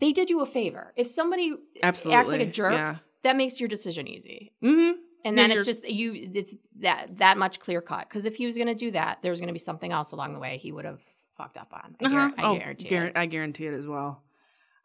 they 0.00 0.12
did 0.12 0.30
you 0.30 0.42
a 0.42 0.46
favor. 0.46 0.92
If 0.96 1.08
somebody 1.08 1.54
absolutely 1.82 2.16
acts 2.20 2.30
like 2.30 2.40
a 2.40 2.46
jerk, 2.46 2.72
Yeah. 2.72 2.96
that 3.24 3.34
makes 3.36 3.58
your 3.58 3.68
decision 3.68 4.06
easy. 4.06 4.52
Mm-hmm. 4.62 5.00
And 5.28 5.36
Yeah, 5.36 5.48
then 5.48 5.56
it's 5.56 5.66
just 5.66 5.88
you 5.88 6.30
it's 6.34 6.54
that 6.80 7.18
that 7.18 7.36
much 7.38 7.60
clear 7.60 7.80
cut. 7.80 8.08
Because 8.08 8.24
if 8.24 8.36
he 8.36 8.46
was 8.46 8.56
gonna 8.56 8.74
do 8.74 8.90
that, 8.92 9.18
there 9.22 9.30
was 9.30 9.40
gonna 9.40 9.52
be 9.52 9.58
something 9.58 9.92
else 9.92 10.12
along 10.12 10.32
the 10.34 10.40
way 10.40 10.58
he 10.58 10.72
would 10.72 10.84
have 10.84 11.00
fucked 11.36 11.56
up 11.56 11.72
on. 11.72 11.96
I, 12.02 12.06
Uh-huh. 12.06 12.16
guar- 12.16 12.34
I 12.38 12.42
oh, 12.48 12.56
guarantee 12.58 12.88
guar- 12.88 13.06
it. 13.08 13.12
I 13.16 13.26
guarantee 13.26 13.66
it 13.66 13.74
as 13.74 13.86
well. 13.86 14.22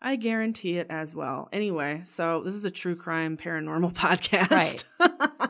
I 0.01 0.15
guarantee 0.17 0.77
it 0.77 0.87
as 0.89 1.15
well. 1.15 1.47
Anyway, 1.53 2.01
so 2.05 2.41
this 2.43 2.55
is 2.55 2.65
a 2.65 2.71
true 2.71 2.95
crime 2.95 3.37
paranormal 3.37 3.93
podcast. 4.05 4.83
Right. 4.99 5.49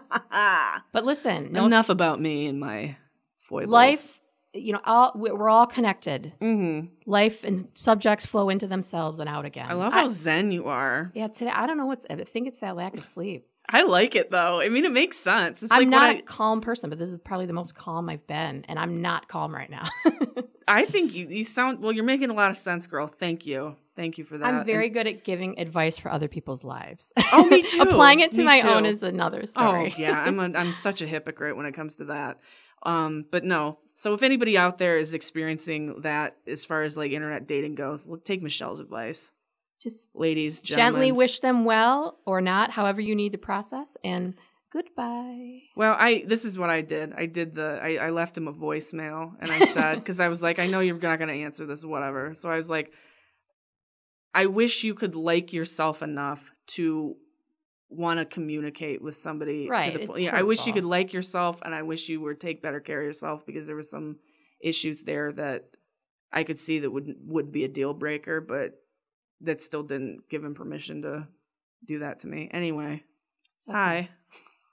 But 0.91 1.05
listen, 1.05 1.51
no 1.51 1.65
Enough 1.65 1.89
about 1.89 2.21
me 2.21 2.45
and 2.47 2.59
my 2.59 2.97
foibles. 3.39 3.71
life 3.71 4.19
you 4.55 4.71
know 4.71 4.79
all 4.85 5.11
we- 5.15 5.31
we're 5.31 5.49
all 5.49 5.65
connected 5.65 6.31
Mm-hmm. 6.39 6.87
life 7.09 7.43
and 7.43 7.67
subjects 7.73 8.23
flow 8.25 8.49
into 8.49 8.67
themselves 8.67 9.17
and 9.19 9.27
out 9.27 9.45
again 9.45 9.65
I 9.67 9.73
love 9.73 9.91
how 9.93 10.07
zen 10.07 10.51
you 10.51 10.67
are. 10.67 11.11
yeah 11.15 11.27
today 11.27 11.49
i 11.51 11.65
don't 11.65 11.75
know 11.77 11.87
what's 11.87 12.05
i 12.07 12.15
think 12.23 12.47
it's 12.47 12.59
that 12.59 12.75
lack 12.75 12.95
of 12.95 13.03
sleep 13.03 13.47
I 13.69 13.83
like 13.83 14.15
it 14.15 14.29
though. 14.29 14.59
I 14.61 14.69
mean, 14.69 14.85
it 14.85 14.91
makes 14.91 15.17
sense. 15.17 15.63
It's 15.63 15.71
i'm 15.71 15.79
like 15.81 15.87
not 15.89 16.13
what 16.15 16.19
a 16.19 16.21
calm 16.23 16.61
person 16.61 16.89
but 16.89 16.99
this 16.99 17.11
is 17.11 17.19
probably 17.19 17.45
the 17.45 17.53
most 17.53 17.75
calm 17.75 18.09
i've 18.09 18.25
been 18.27 18.65
and 18.67 18.77
i'm 18.77 19.01
not 19.01 19.27
calm 19.29 19.53
right 19.55 19.69
now 19.69 19.87
I, 20.05 20.43
I 20.81 20.85
think 20.85 21.13
you 21.13 21.27
you 21.27 21.43
sound 21.43 21.81
well. 21.81 21.91
You're 21.91 22.03
making 22.05 22.29
a 22.29 22.33
lot 22.33 22.49
of 22.51 22.57
sense, 22.57 22.87
girl. 22.87 23.07
Thank 23.07 23.45
you. 23.45 23.75
Thank 23.95 24.17
you 24.17 24.23
for 24.23 24.37
that. 24.37 24.45
i'm 24.53 24.65
very 24.65 24.85
And- 24.85 24.93
good 24.93 25.07
at 25.07 25.23
giving 25.23 25.59
advice 25.59 25.97
for 25.97 26.11
other 26.11 26.27
people's 26.27 26.63
lives 26.63 27.13
Oh, 27.31 27.45
me 27.45 27.61
too. 27.71 27.81
applying 27.81 28.19
it 28.21 28.31
to 28.31 28.37
Me 28.39 28.43
my 28.45 28.61
too. 28.61 28.67
own 28.69 28.85
is 28.85 29.01
another 29.03 29.45
story 29.45 29.93
Oh 29.95 30.01
yeah, 30.01 30.19
I'm 30.27 30.39
a, 30.39 30.57
I'm 30.57 30.71
such 30.73 31.01
a 31.01 31.07
hypocrite 31.07 31.55
when 31.57 31.65
it 31.65 31.73
comes 31.73 31.95
to 31.97 32.05
that. 32.05 32.39
Um, 32.85 33.25
but 33.31 33.43
no. 33.45 33.79
So 33.95 34.13
if 34.13 34.23
anybody 34.23 34.57
out 34.57 34.77
there 34.77 34.97
is 34.97 35.13
experiencing 35.13 36.01
that 36.01 36.35
as 36.47 36.65
far 36.65 36.81
as 36.83 36.97
like 36.97 37.11
internet 37.11 37.47
dating 37.47 37.75
goes, 37.75 38.09
take 38.25 38.41
Michelle's 38.41 38.79
advice, 38.79 39.31
just 39.83 40.09
ladies, 40.15 40.61
gentlemen. 40.61 40.93
gently 40.93 41.11
wish 41.11 41.39
them 41.41 41.65
well 41.65 42.19
or 42.25 42.41
not 42.41 42.71
however 42.71 43.01
you 43.01 43.15
need 43.15 43.33
to 43.33 43.37
process 43.37 43.97
and 44.03 44.33
goodbye 44.71 45.61
Well, 45.75 45.95
I 45.97 46.23
this 46.25 46.45
is 46.45 46.57
what 46.57 46.69
I 46.69 46.81
did. 46.81 47.13
I 47.13 47.27
did 47.27 47.53
the 47.53 47.79
I, 47.81 48.07
I 48.07 48.09
left 48.09 48.37
him 48.37 48.47
a 48.47 48.53
voicemail 48.53 49.33
and 49.39 49.51
I 49.51 49.65
said 49.65 49.95
because 49.99 50.19
I 50.19 50.29
was 50.29 50.41
like, 50.41 50.57
I 50.57 50.67
know 50.67 50.79
you're 50.79 50.97
not 50.97 51.19
gonna 51.19 51.33
answer 51.33 51.65
this, 51.65 51.83
whatever. 51.83 52.33
So 52.33 52.49
I 52.49 52.55
was 52.55 52.69
like, 52.69 52.91
I 54.33 54.47
wish 54.47 54.83
you 54.83 54.95
could 54.95 55.15
like 55.15 55.53
yourself 55.53 56.01
enough 56.01 56.51
to 56.67 57.15
want 57.89 58.19
to 58.19 58.25
communicate 58.25 59.01
with 59.01 59.17
somebody. 59.17 59.69
Right, 59.69 59.91
To 59.91 59.99
the 59.99 60.07
point. 60.07 60.21
Yeah, 60.21 60.35
I 60.35 60.41
wish 60.41 60.65
you 60.65 60.73
could 60.73 60.85
like 60.85 61.13
yourself, 61.13 61.61
and 61.63 61.75
I 61.75 61.83
wish 61.83 62.09
you 62.09 62.19
would 62.21 62.39
take 62.39 62.61
better 62.61 62.79
care 62.79 62.99
of 62.99 63.05
yourself 63.05 63.45
because 63.45 63.67
there 63.67 63.75
were 63.75 63.83
some 63.83 64.17
issues 64.59 65.03
there 65.03 65.31
that 65.33 65.65
I 66.31 66.43
could 66.43 66.59
see 66.59 66.79
that 66.79 66.89
would 66.89 67.15
would 67.25 67.51
be 67.51 67.63
a 67.63 67.67
deal 67.67 67.93
breaker, 67.93 68.41
but 68.41 68.82
that 69.43 69.61
still 69.61 69.83
didn't 69.83 70.29
give 70.29 70.43
him 70.43 70.53
permission 70.55 71.01
to 71.03 71.27
do 71.85 71.99
that 71.99 72.19
to 72.19 72.27
me. 72.27 72.49
Anyway, 72.51 73.03
okay. 73.69 73.71
hi. 73.71 74.09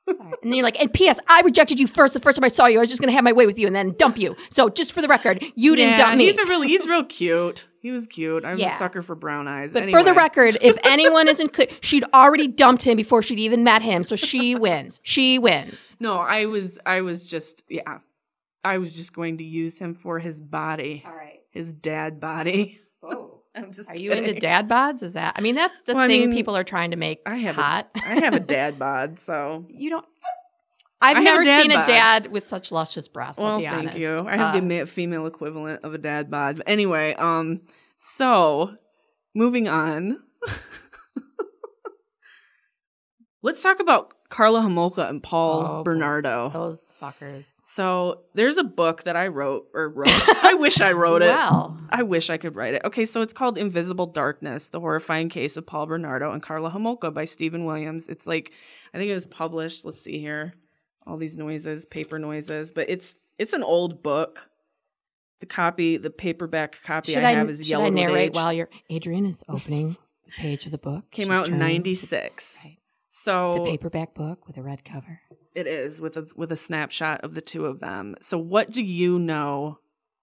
Sorry. 0.06 0.16
And 0.42 0.50
then 0.50 0.54
you're 0.54 0.64
like, 0.64 0.80
and 0.80 0.92
P.S. 0.92 1.20
I 1.28 1.42
rejected 1.42 1.78
you 1.78 1.86
first. 1.86 2.14
The 2.14 2.20
first 2.20 2.36
time 2.36 2.42
I 2.44 2.48
saw 2.48 2.66
you, 2.66 2.78
I 2.78 2.80
was 2.80 2.88
just 2.88 3.00
going 3.00 3.10
to 3.10 3.14
have 3.14 3.22
my 3.22 3.32
way 3.32 3.46
with 3.46 3.58
you 3.60 3.66
and 3.68 3.76
then 3.76 3.94
dump 3.96 4.18
you. 4.18 4.34
So 4.48 4.68
just 4.68 4.92
for 4.92 5.02
the 5.02 5.06
record, 5.08 5.44
you 5.54 5.76
didn't 5.76 5.90
Yeah, 5.98 6.06
dump 6.06 6.16
me. 6.16 6.24
He's 6.26 6.38
a 6.38 6.46
really 6.46 6.66
he's 6.66 6.88
real 6.88 7.04
cute. 7.04 7.68
He 7.80 7.92
was 7.92 8.06
cute. 8.08 8.44
I'm 8.44 8.58
Yeah. 8.58 8.74
a 8.74 8.78
sucker 8.78 9.02
for 9.02 9.14
brown 9.14 9.46
eyes. 9.46 9.72
but 9.72 9.88
for 9.90 10.02
the 10.02 10.14
record, 10.14 10.56
if 10.62 10.76
anyone 10.84 11.28
isn't 11.28 11.52
clear, 11.52 11.68
she'd 11.80 12.04
already 12.12 12.48
dumped 12.48 12.82
him 12.82 12.96
before 12.96 13.22
she'd 13.22 13.38
even 13.38 13.62
met 13.62 13.82
him. 13.82 14.02
So 14.02 14.16
she 14.16 14.56
wins. 14.56 14.98
She 15.04 15.38
wins. 15.38 15.94
no, 16.00 16.18
I 16.18 16.46
was 16.46 16.78
I 16.84 17.02
was 17.02 17.24
just 17.24 17.62
yeah, 17.68 17.98
I 18.64 18.78
was 18.78 18.94
just 18.94 19.12
going 19.12 19.38
to 19.38 19.44
use 19.44 19.78
him 19.78 19.94
for 19.94 20.18
his 20.18 20.40
body, 20.40 21.04
right. 21.06 21.40
his 21.50 21.72
dad 21.72 22.18
body. 22.20 22.80
Whoa. 23.00 23.39
I'm 23.54 23.72
just 23.72 23.88
Are 23.90 23.96
you 23.96 24.12
into 24.12 24.34
dad 24.34 24.68
bods? 24.68 25.02
Is 25.02 25.14
that? 25.14 25.34
I 25.36 25.40
mean, 25.40 25.54
that's 25.56 25.80
the 25.82 25.94
Well, 25.94 26.04
I 26.04 26.08
thing 26.08 26.20
mean, 26.20 26.32
people 26.32 26.56
are 26.56 26.64
trying 26.64 26.90
to 26.92 26.96
make 26.96 27.20
I 27.26 27.36
have 27.36 27.58
a- 27.58 27.62
hot. 27.62 27.90
I 27.96 28.20
have 28.20 28.34
a 28.34 28.40
dad 28.56 28.78
bod, 28.78 29.18
so 29.18 29.66
you 29.68 29.90
don't. 29.90 30.04
I've 31.02 31.16
I 31.16 31.20
a 31.20 31.24
never 31.24 31.44
dad 31.44 31.62
seen 31.62 31.70
a 31.70 31.86
dad 31.86 32.26
with 32.30 32.46
such 32.46 32.70
luscious 32.70 33.08
breasts. 33.08 33.40
well, 33.42 33.52
I'll 33.52 33.58
be 33.58 33.64
thank 33.64 33.78
honest. 33.78 33.98
you. 33.98 34.18
I 34.26 34.36
have 34.36 34.54
Uh, 34.54 34.60
the 34.60 34.84
female 34.86 35.26
equivalent 35.26 35.82
of 35.82 35.94
a 35.94 35.98
dad 35.98 36.30
bod. 36.30 36.56
But 36.58 36.68
anyway, 36.68 37.14
um, 37.14 37.62
so 37.96 38.76
moving 39.34 39.66
on. 39.66 40.18
Let's 43.42 43.62
talk 43.62 43.80
about 43.80 44.12
Karla 44.30 44.60
Homolka 44.60 45.08
and 45.10 45.22
Paul 45.22 45.66
Oh. 45.66 45.82
Bernardo. 45.82 46.50
those 46.54 46.94
fuckers. 47.02 47.50
So 47.64 48.22
there's 48.34 48.56
a 48.58 48.64
book 48.64 49.02
that 49.02 49.16
I 49.16 49.26
wrote 49.26 49.66
or 49.74 49.88
wrote. 49.88 50.08
I 50.44 50.54
wish 50.54 50.80
I 50.80 50.92
wrote 50.92 51.20
it. 51.22 51.26
Well, 51.26 51.78
I 51.90 52.02
wish 52.04 52.30
I 52.30 52.36
could 52.38 52.54
write 52.56 52.74
it. 52.74 52.82
Okay, 52.84 53.04
so 53.04 53.22
it's 53.22 53.32
called 53.32 53.58
Invisible 53.58 54.06
Darkness: 54.06 54.68
The 54.68 54.80
Horrifying 54.80 55.28
Case 55.28 55.56
of 55.56 55.66
Paul 55.66 55.86
Bernardo 55.86 56.32
and 56.32 56.42
Karla 56.42 56.70
Homolka 56.70 57.12
by 57.12 57.24
Stephen 57.26 57.64
Williams. 57.64 58.08
It's 58.08 58.26
like 58.26 58.52
I 58.94 58.98
think 58.98 59.10
it 59.10 59.14
was 59.14 59.26
published. 59.26 59.84
Let's 59.84 60.00
see 60.00 60.20
here, 60.20 60.54
all 61.06 61.16
these 61.16 61.36
noises, 61.36 61.84
paper 61.84 62.18
noises, 62.18 62.72
but 62.72 62.88
it's 62.88 63.16
it's 63.38 63.52
an 63.52 63.62
old 63.64 64.02
book. 64.02 64.48
The 65.40 65.46
copy, 65.46 65.96
the 65.96 66.10
paperback 66.10 66.82
copy 66.84 67.12
should 67.14 67.24
I 67.24 67.30
I, 67.30 67.32
have 67.32 67.48
is 67.50 67.66
should 67.66 67.80
I 67.80 67.88
narrate 67.88 68.34
while 68.34 68.52
you're 68.52 68.68
Adrian 68.90 69.24
is 69.26 69.42
opening 69.48 69.96
the 70.26 70.32
page 70.32 70.66
of 70.66 70.72
the 70.72 70.78
book? 70.78 71.10
Came 71.10 71.28
She's 71.28 71.36
out 71.36 71.48
in 71.48 71.54
turning. 71.58 71.58
'96. 71.82 72.58
Right. 72.62 72.76
So 73.10 73.48
It's 73.48 73.56
a 73.56 73.64
paperback 73.64 74.14
book 74.14 74.46
with 74.46 74.56
a 74.56 74.62
red 74.62 74.84
cover. 74.84 75.20
It 75.54 75.66
is 75.66 76.00
with 76.00 76.16
a 76.16 76.28
with 76.36 76.52
a 76.52 76.56
snapshot 76.56 77.22
of 77.22 77.34
the 77.34 77.40
two 77.40 77.66
of 77.66 77.80
them. 77.80 78.14
So 78.20 78.38
what 78.38 78.70
do 78.70 78.82
you 78.82 79.18
know 79.18 79.80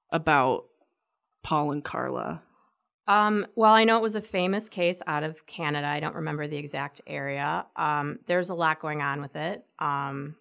about 0.09 0.63
Paul 1.43 1.71
and 1.71 1.83
Karla? 1.83 2.41
Um, 3.07 3.45
well, 3.55 3.73
I 3.73 3.83
know 3.83 3.97
it 3.97 4.01
was 4.01 4.15
a 4.15 4.21
famous 4.21 4.67
case 4.69 5.01
out 5.05 5.23
of 5.23 5.45
Canada. 5.45 5.87
I 5.87 5.99
don't 5.99 6.15
remember 6.15 6.47
the 6.47 6.57
exact 6.57 7.01
area. 7.07 7.65
Um, 7.75 8.19
there's 8.25 8.49
a 8.49 8.55
lot 8.55 8.79
going 8.79 9.01
on 9.01 9.21
with 9.21 9.35
it. 9.35 9.65
Um, 9.79 10.35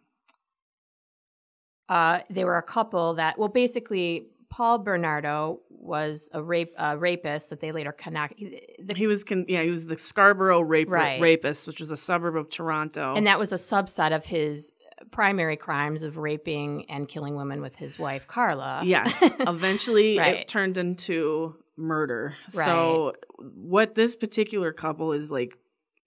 uh, 1.89 2.21
they 2.29 2.45
were 2.45 2.59
a 2.59 2.63
couple 2.63 3.15
that, 3.15 3.39
well, 3.39 3.49
basically, 3.49 4.31
Paul 4.49 4.79
Bernardo 4.79 5.61
was 5.71 6.31
a 6.33 6.43
rape 6.43 6.73
a 6.79 6.97
rapist 6.97 7.51
that 7.51 7.61
they 7.61 7.73
later 7.73 7.93
connect. 7.93 8.39
The, 8.39 8.95
He 8.95 9.07
was 9.07 9.25
con- 9.25 9.45
yeah, 9.49 9.63
he 9.63 9.71
was 9.71 9.87
the 9.87 9.99
Scarborough 9.99 10.61
rape- 10.61 10.91
Right. 10.91 11.21
rapist, 11.21 11.67
which 11.67 11.81
was 11.81 11.91
a 11.91 11.97
suburb 11.97 12.37
of 12.37 12.49
Toronto. 12.51 13.15
and 13.17 13.27
that 13.27 13.39
was 13.39 13.53
a 13.53 13.57
subset 13.57 14.15
of 14.15 14.27
his 14.27 14.73
primary 15.11 15.57
crimes 15.57 16.03
of 16.03 16.17
raping 16.17 16.87
and 16.91 17.07
killing 17.07 17.37
women 17.37 17.61
with 17.61 17.77
his 17.77 17.99
wife 17.99 18.27
Karla. 18.27 18.83
yes, 18.85 19.23
eventually 19.41 20.19
Right. 20.19 20.37
it 20.37 20.49
turned 20.49 20.79
into 20.79 21.57
murder. 21.77 22.35
So 22.49 23.13
what 23.39 23.95
this 23.95 24.17
particular 24.17 24.73
couple 24.73 25.13
is 25.13 25.31
like 25.31 25.59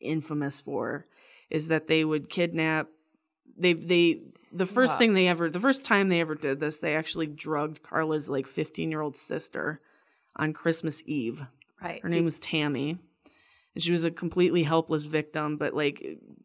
infamous 0.01 0.59
for 0.61 1.05
is 1.51 1.67
that 1.67 1.87
they 1.87 2.03
would 2.03 2.29
kidnap 2.29 2.87
they 3.57 3.73
they 3.73 4.21
the 4.51 4.65
first 4.65 4.93
Wow. 4.93 4.97
thing 4.99 5.13
they 5.13 5.27
ever 5.27 5.49
the 5.49 5.59
first 5.59 5.85
time 5.85 6.09
they 6.09 6.19
ever 6.21 6.35
did 6.35 6.59
this 6.59 6.77
they 6.79 6.95
actually 6.95 7.27
drugged 7.27 7.81
Karla's 7.83 8.29
like 8.29 8.45
15-year-old 8.47 9.15
sister 9.17 9.81
on 10.35 10.53
Christmas 10.53 11.01
Eve. 11.05 11.43
right. 11.81 12.01
Her 12.01 12.09
name 12.09 12.25
was 12.25 12.39
Tammy. 12.39 12.97
And 13.75 13.83
she 13.83 13.91
was 13.91 14.03
a 14.03 14.09
completely 14.11 14.63
helpless 14.63 15.05
victim, 15.05 15.57
but 15.57 15.73
like 15.75 16.03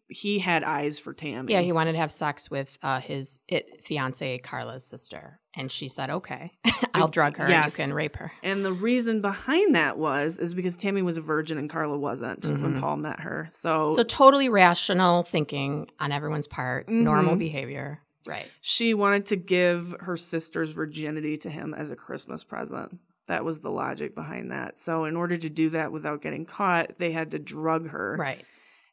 he 0.08 0.38
had 0.38 0.62
eyes 0.62 0.98
for 0.98 1.14
Tammy. 1.14 1.52
Yeah, 1.52 1.62
he 1.62 1.72
wanted 1.72 1.92
to 1.92 1.98
have 1.98 2.12
sex 2.12 2.50
with 2.50 2.76
uh, 2.82 3.00
his 3.00 3.40
it, 3.48 3.82
fiance 3.82 4.38
Karla's 4.44 4.84
sister, 4.86 5.40
and 5.56 5.70
she 5.70 5.88
said, 5.88 6.10
"Okay, 6.10 6.52
I'll 6.94 7.08
drug 7.08 7.36
her. 7.36 7.48
Yes. 7.48 7.64
and 7.64 7.72
You 7.72 7.84
can 7.86 7.94
rape 7.94 8.16
her." 8.16 8.32
And 8.42 8.64
the 8.64 8.72
reason 8.72 9.20
behind 9.20 9.74
that 9.74 9.98
was 9.98 10.38
is 10.38 10.54
because 10.54 10.76
Tammy 10.76 11.02
was 11.02 11.16
a 11.16 11.20
virgin 11.20 11.58
and 11.58 11.68
Karla 11.70 11.96
wasn't 11.98 12.44
when 12.44 12.74
Mhm. 12.76 12.80
Paul 12.80 12.96
met 12.98 13.20
her. 13.20 13.48
So, 13.50 13.90
So 13.90 14.02
totally 14.02 14.48
rational 14.48 15.22
thinking 15.22 15.88
on 16.00 16.12
everyone's 16.12 16.46
part, 16.48 16.88
normal 16.88 17.34
Mhm. 17.36 17.38
behavior. 17.38 18.00
Right. 18.26 18.46
she 18.62 18.94
wanted 18.94 19.26
to 19.26 19.36
give 19.36 19.94
her 20.00 20.16
sister's 20.16 20.70
virginity 20.70 21.36
to 21.36 21.50
him 21.50 21.74
as 21.74 21.90
a 21.90 21.96
Christmas 21.96 22.42
present. 22.42 22.98
That 23.26 23.44
was 23.44 23.60
the 23.60 23.70
logic 23.70 24.14
behind 24.14 24.50
that. 24.50 24.78
So 24.78 25.04
in 25.04 25.14
order 25.14 25.36
to 25.36 25.50
do 25.50 25.68
that 25.70 25.92
without 25.92 26.22
getting 26.22 26.46
caught, 26.46 26.98
they 26.98 27.12
had 27.12 27.32
to 27.32 27.38
drug 27.38 27.88
her. 27.90 28.16
Right. 28.18 28.42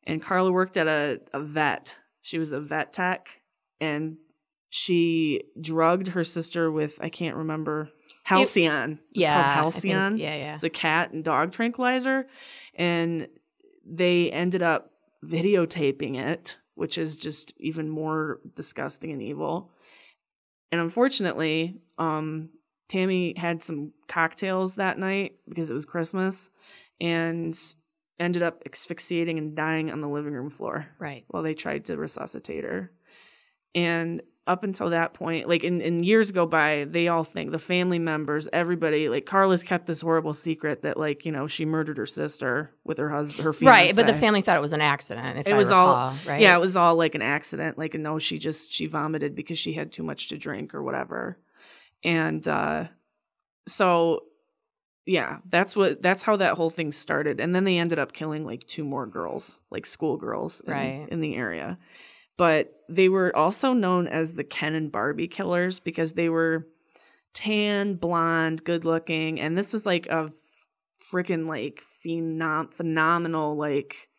And 0.05 0.21
Karla 0.21 0.51
worked 0.51 0.75
at 0.75 0.87
a, 0.87 1.21
a 1.31 1.39
vet. 1.39 1.95
She 2.21 2.39
was 2.39 2.51
a 2.51 2.59
vet 2.59 2.91
tech 2.91 3.39
and 3.79 4.17
she 4.73 5.43
drugged 5.59 6.07
her 6.09 6.23
sister 6.23 6.71
with 6.71 6.97
I 7.01 7.09
can't 7.09 7.35
remember 7.35 7.89
Halcion. 8.23 8.93
It's 9.11 9.19
yeah, 9.19 9.55
called 9.61 9.75
I 9.75 9.79
think- 9.79 9.93
Halcion. 9.93 10.17
yeah, 10.17 10.35
yeah. 10.35 10.55
It's 10.55 10.63
a 10.63 10.69
cat 10.69 11.11
and 11.11 11.23
dog 11.23 11.51
tranquilizer, 11.51 12.25
and 12.75 13.27
they 13.85 14.31
ended 14.31 14.61
up 14.63 14.91
videotaping 15.23 16.17
it, 16.17 16.57
which 16.75 16.97
is 16.97 17.15
just 17.17 17.53
even 17.57 17.89
more 17.89 18.39
disgusting 18.55 19.11
and 19.11 19.21
evil. 19.21 19.71
And 20.71 20.79
unfortunately, 20.79 21.81
um, 21.97 22.49
Tammy 22.89 23.33
had 23.37 23.63
some 23.63 23.91
cocktails 24.07 24.75
that 24.75 24.97
night 24.97 25.33
because 25.49 25.69
it 25.69 25.73
was 25.73 25.85
Christmas, 25.85 26.49
and 27.01 27.57
ended 28.19 28.43
up 28.43 28.61
asphyxiating 28.65 29.37
and 29.37 29.55
dying 29.55 29.91
on 29.91 29.99
the 29.99 30.07
living 30.07 30.33
room 30.33 30.49
floor 30.49 30.87
Right. 30.99 31.25
while 31.27 31.43
they 31.43 31.55
tried 31.55 31.85
to 31.85 31.97
resuscitate 31.97 32.63
her. 32.63 32.91
And 33.75 34.21
up 34.47 34.63
until 34.63 34.89
that 34.89 35.13
point, 35.13 35.47
like 35.47 35.63
in, 35.63 35.81
in 35.81 36.03
years 36.03 36.31
go 36.31 36.45
by, 36.47 36.85
they 36.89 37.07
all 37.07 37.23
think 37.23 37.51
the 37.51 37.59
family 37.59 37.99
members, 37.99 38.49
everybody, 38.51 39.07
like 39.07 39.25
Karla's 39.25 39.61
kept 39.63 39.85
this 39.85 40.01
horrible 40.01 40.33
secret 40.33 40.81
that 40.81 40.97
like, 40.97 41.25
you 41.25 41.31
know, 41.31 41.47
she 41.47 41.63
murdered 41.63 41.97
her 41.97 42.07
sister 42.07 42.71
with 42.83 42.97
her 42.97 43.09
husband, 43.09 43.43
her 43.45 43.53
fiance. 43.53 43.71
Right, 43.71 43.95
but 43.95 44.07
the 44.07 44.13
family 44.19 44.41
thought 44.41 44.57
it 44.57 44.61
was 44.61 44.73
an 44.73 44.81
accident. 44.81 45.47
It 45.47 45.53
I 45.53 45.57
was 45.57 45.71
all- 45.71 45.87
recall, 46.11 46.15
right. 46.27 46.41
Yeah, 46.41 46.57
it 46.57 46.59
was 46.59 46.75
all 46.75 46.95
like 46.95 47.13
an 47.15 47.21
accident. 47.21 47.77
Like, 47.77 47.93
no, 47.93 48.17
she 48.19 48.39
just 48.39 48.73
she 48.73 48.87
vomited 48.87 49.35
because 49.35 49.59
she 49.59 49.73
had 49.73 49.91
too 49.91 50.03
much 50.03 50.27
to 50.29 50.37
drink 50.37 50.73
or 50.73 50.81
whatever. 50.83 51.37
And 52.03 52.45
uh 52.47 52.85
so 53.67 54.21
yeah, 55.05 55.37
that's 55.49 55.75
what 55.75 56.01
that's 56.01 56.23
how 56.23 56.37
that 56.37 56.55
whole 56.55 56.69
thing 56.71 56.91
started. 56.91 57.39
And 57.39 57.55
then 57.55 57.63
they 57.63 57.77
ended 57.77 57.99
up 57.99 58.11
killing 58.11 58.43
like 58.43 58.65
two 58.65 58.83
more 58.83 59.05
girls, 59.07 59.59
like 59.69 59.85
schoolgirls, 59.85 60.61
Right. 60.65 61.07
in 61.09 61.21
the 61.21 61.35
area. 61.35 61.77
But 62.41 62.73
they 62.89 63.07
were 63.07 63.35
also 63.37 63.73
known 63.73 64.07
as 64.07 64.33
the 64.33 64.43
Ken 64.43 64.73
and 64.73 64.91
Barbie 64.91 65.27
killers 65.27 65.79
because 65.79 66.13
they 66.13 66.27
were 66.27 66.65
tan, 67.35 67.93
blonde, 67.93 68.63
good 68.63 68.83
looking, 68.83 69.39
and 69.39 69.55
this 69.55 69.71
was 69.71 69.85
like 69.85 70.07
a 70.07 70.31
freaking 71.13 71.47
like 71.47 71.83
phenom- 72.03 72.73
phenomenal 72.73 73.55
like 73.55 74.09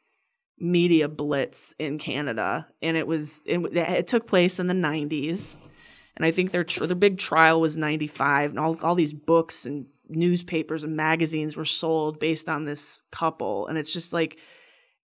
media 0.57 1.09
blitz 1.09 1.75
in 1.81 1.99
Canada, 1.99 2.69
and 2.81 2.97
it 2.97 3.09
was 3.09 3.43
it, 3.45 3.59
it 3.76 4.07
took 4.07 4.29
place 4.29 4.61
in 4.61 4.69
the 4.69 4.73
'90s, 4.73 5.57
and 6.17 6.25
I 6.25 6.31
think 6.31 6.52
their 6.52 6.62
tr- 6.62 6.87
their 6.87 6.95
big 6.95 7.19
trial 7.19 7.61
was 7.61 7.76
'95, 7.76 8.50
and 8.50 8.61
all 8.61 8.79
all 8.85 8.95
these 8.95 9.12
books 9.12 9.67
and 9.67 9.87
newspapers 10.09 10.85
and 10.85 10.95
magazines 10.97 11.57
were 11.57 11.64
sold 11.64 12.21
based 12.21 12.49
on 12.49 12.67
this 12.67 13.02
couple, 13.11 13.67
and 13.67 13.76
it's 13.76 13.93
just 13.93 14.12
like 14.12 14.38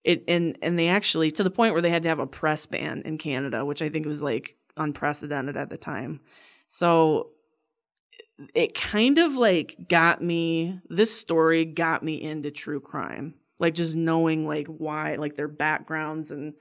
it 0.05 0.25
and 0.29 0.59
and 0.63 0.79
they 0.79 0.89
actually 0.89 1.31
to 1.33 1.43
the 1.43 1.51
point 1.51 1.73
where 1.73 1.83
they 1.83 1.91
had 1.91 2.03
to 2.05 2.09
have 2.09 2.19
a 2.19 2.27
press 2.27 2.67
ban 2.67 3.03
in 3.05 3.19
Canada, 3.19 3.65
which 3.65 3.83
I 3.83 3.89
think 3.89 4.07
was 4.07 4.23
like 4.23 4.57
unprecedented 4.77 5.57
at 5.57 5.71
the 5.71 5.77
time. 5.77 6.21
So 6.67 7.31
it 8.55 8.75
kind 8.75 9.19
of 9.19 9.35
like 9.35 9.89
got 9.89 10.23
me 10.23 10.81
this 10.89 11.15
story 11.15 11.65
got 11.65 12.03
me 12.03 12.23
into 12.23 12.51
true 12.51 12.81
crime 12.81 13.35
like 13.59 13.75
just 13.75 13.97
knowing 13.97 14.47
like 14.47 14.67
why 14.69 15.17
like 15.17 15.35
their 15.35 15.49
backgrounds 15.49 16.31
and 16.31 16.55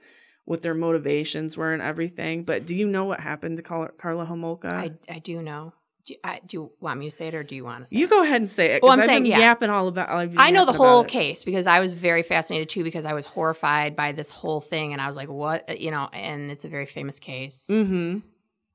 what 0.44 0.62
their 0.62 0.74
motivations 0.74 1.56
were 1.56 1.72
and 1.72 1.82
everything 1.82 2.42
but 2.42 2.66
do 2.66 2.74
you 2.74 2.86
know 2.86 3.04
what 3.04 3.20
happened 3.20 3.56
to 3.56 3.62
Karla, 3.62 4.26
Homolka 4.26 4.72
I, 4.72 4.92
I 5.08 5.18
do 5.20 5.40
know. 5.42 5.72
Do, 6.08 6.14
I, 6.24 6.40
do 6.46 6.56
you 6.56 6.72
want 6.80 6.98
me 7.00 7.08
to 7.10 7.14
say 7.14 7.28
it 7.28 7.34
or 7.34 7.42
do 7.42 7.54
you 7.54 7.64
want 7.64 7.84
to 7.84 7.90
say 7.90 7.96
you 7.98 8.04
it? 8.06 8.10
go 8.10 8.22
ahead 8.22 8.40
and 8.40 8.50
say 8.50 8.72
it 8.74 8.82
Well, 8.82 8.92
I'm 8.92 9.00
I've 9.00 9.04
saying, 9.06 9.22
been 9.24 9.32
yeah. 9.32 9.38
yapping 9.40 9.70
all 9.70 9.88
about 9.88 10.08
I 10.36 10.50
know 10.50 10.64
the 10.64 10.72
whole 10.72 11.04
case 11.04 11.44
because 11.44 11.66
I 11.66 11.80
was 11.80 11.92
very 11.92 12.22
fascinated 12.22 12.68
too 12.68 12.82
because 12.84 13.04
I 13.06 13.12
was 13.12 13.26
horrified 13.26 13.94
by 13.94 14.12
this 14.12 14.30
whole 14.30 14.60
thing 14.60 14.92
and 14.92 15.00
I 15.02 15.06
was 15.06 15.16
like, 15.16 15.28
what? 15.28 15.78
You 15.80 15.90
know, 15.90 16.08
and 16.12 16.50
it's 16.50 16.64
a 16.64 16.68
very 16.68 16.86
famous 16.86 17.18
case. 17.20 17.66
mm-hmm 17.70 18.18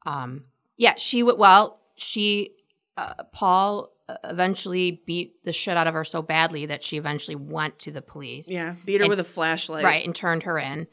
Um, 0.05 0.43
yeah, 0.77 0.95
she 0.95 1.23
would. 1.23 1.37
Well, 1.37 1.79
she 1.95 2.51
uh, 2.97 3.23
Paul 3.31 3.89
uh, 4.09 4.15
eventually 4.25 5.01
beat 5.05 5.43
the 5.45 5.51
shit 5.51 5.77
out 5.77 5.87
of 5.87 5.93
her 5.93 6.03
so 6.03 6.21
badly 6.21 6.65
that 6.67 6.83
she 6.83 6.97
eventually 6.97 7.35
went 7.35 7.79
to 7.79 7.91
the 7.91 8.01
police. 8.01 8.51
yeah 8.51 8.75
beat 8.86 8.97
her 8.99 9.03
And- 9.05 9.10
with 9.10 9.19
a 9.19 9.23
flashlight 9.23 9.84
right, 9.84 10.05
and 10.05 10.15
turned 10.15 10.43
her 10.43 10.58
in. 10.60 10.88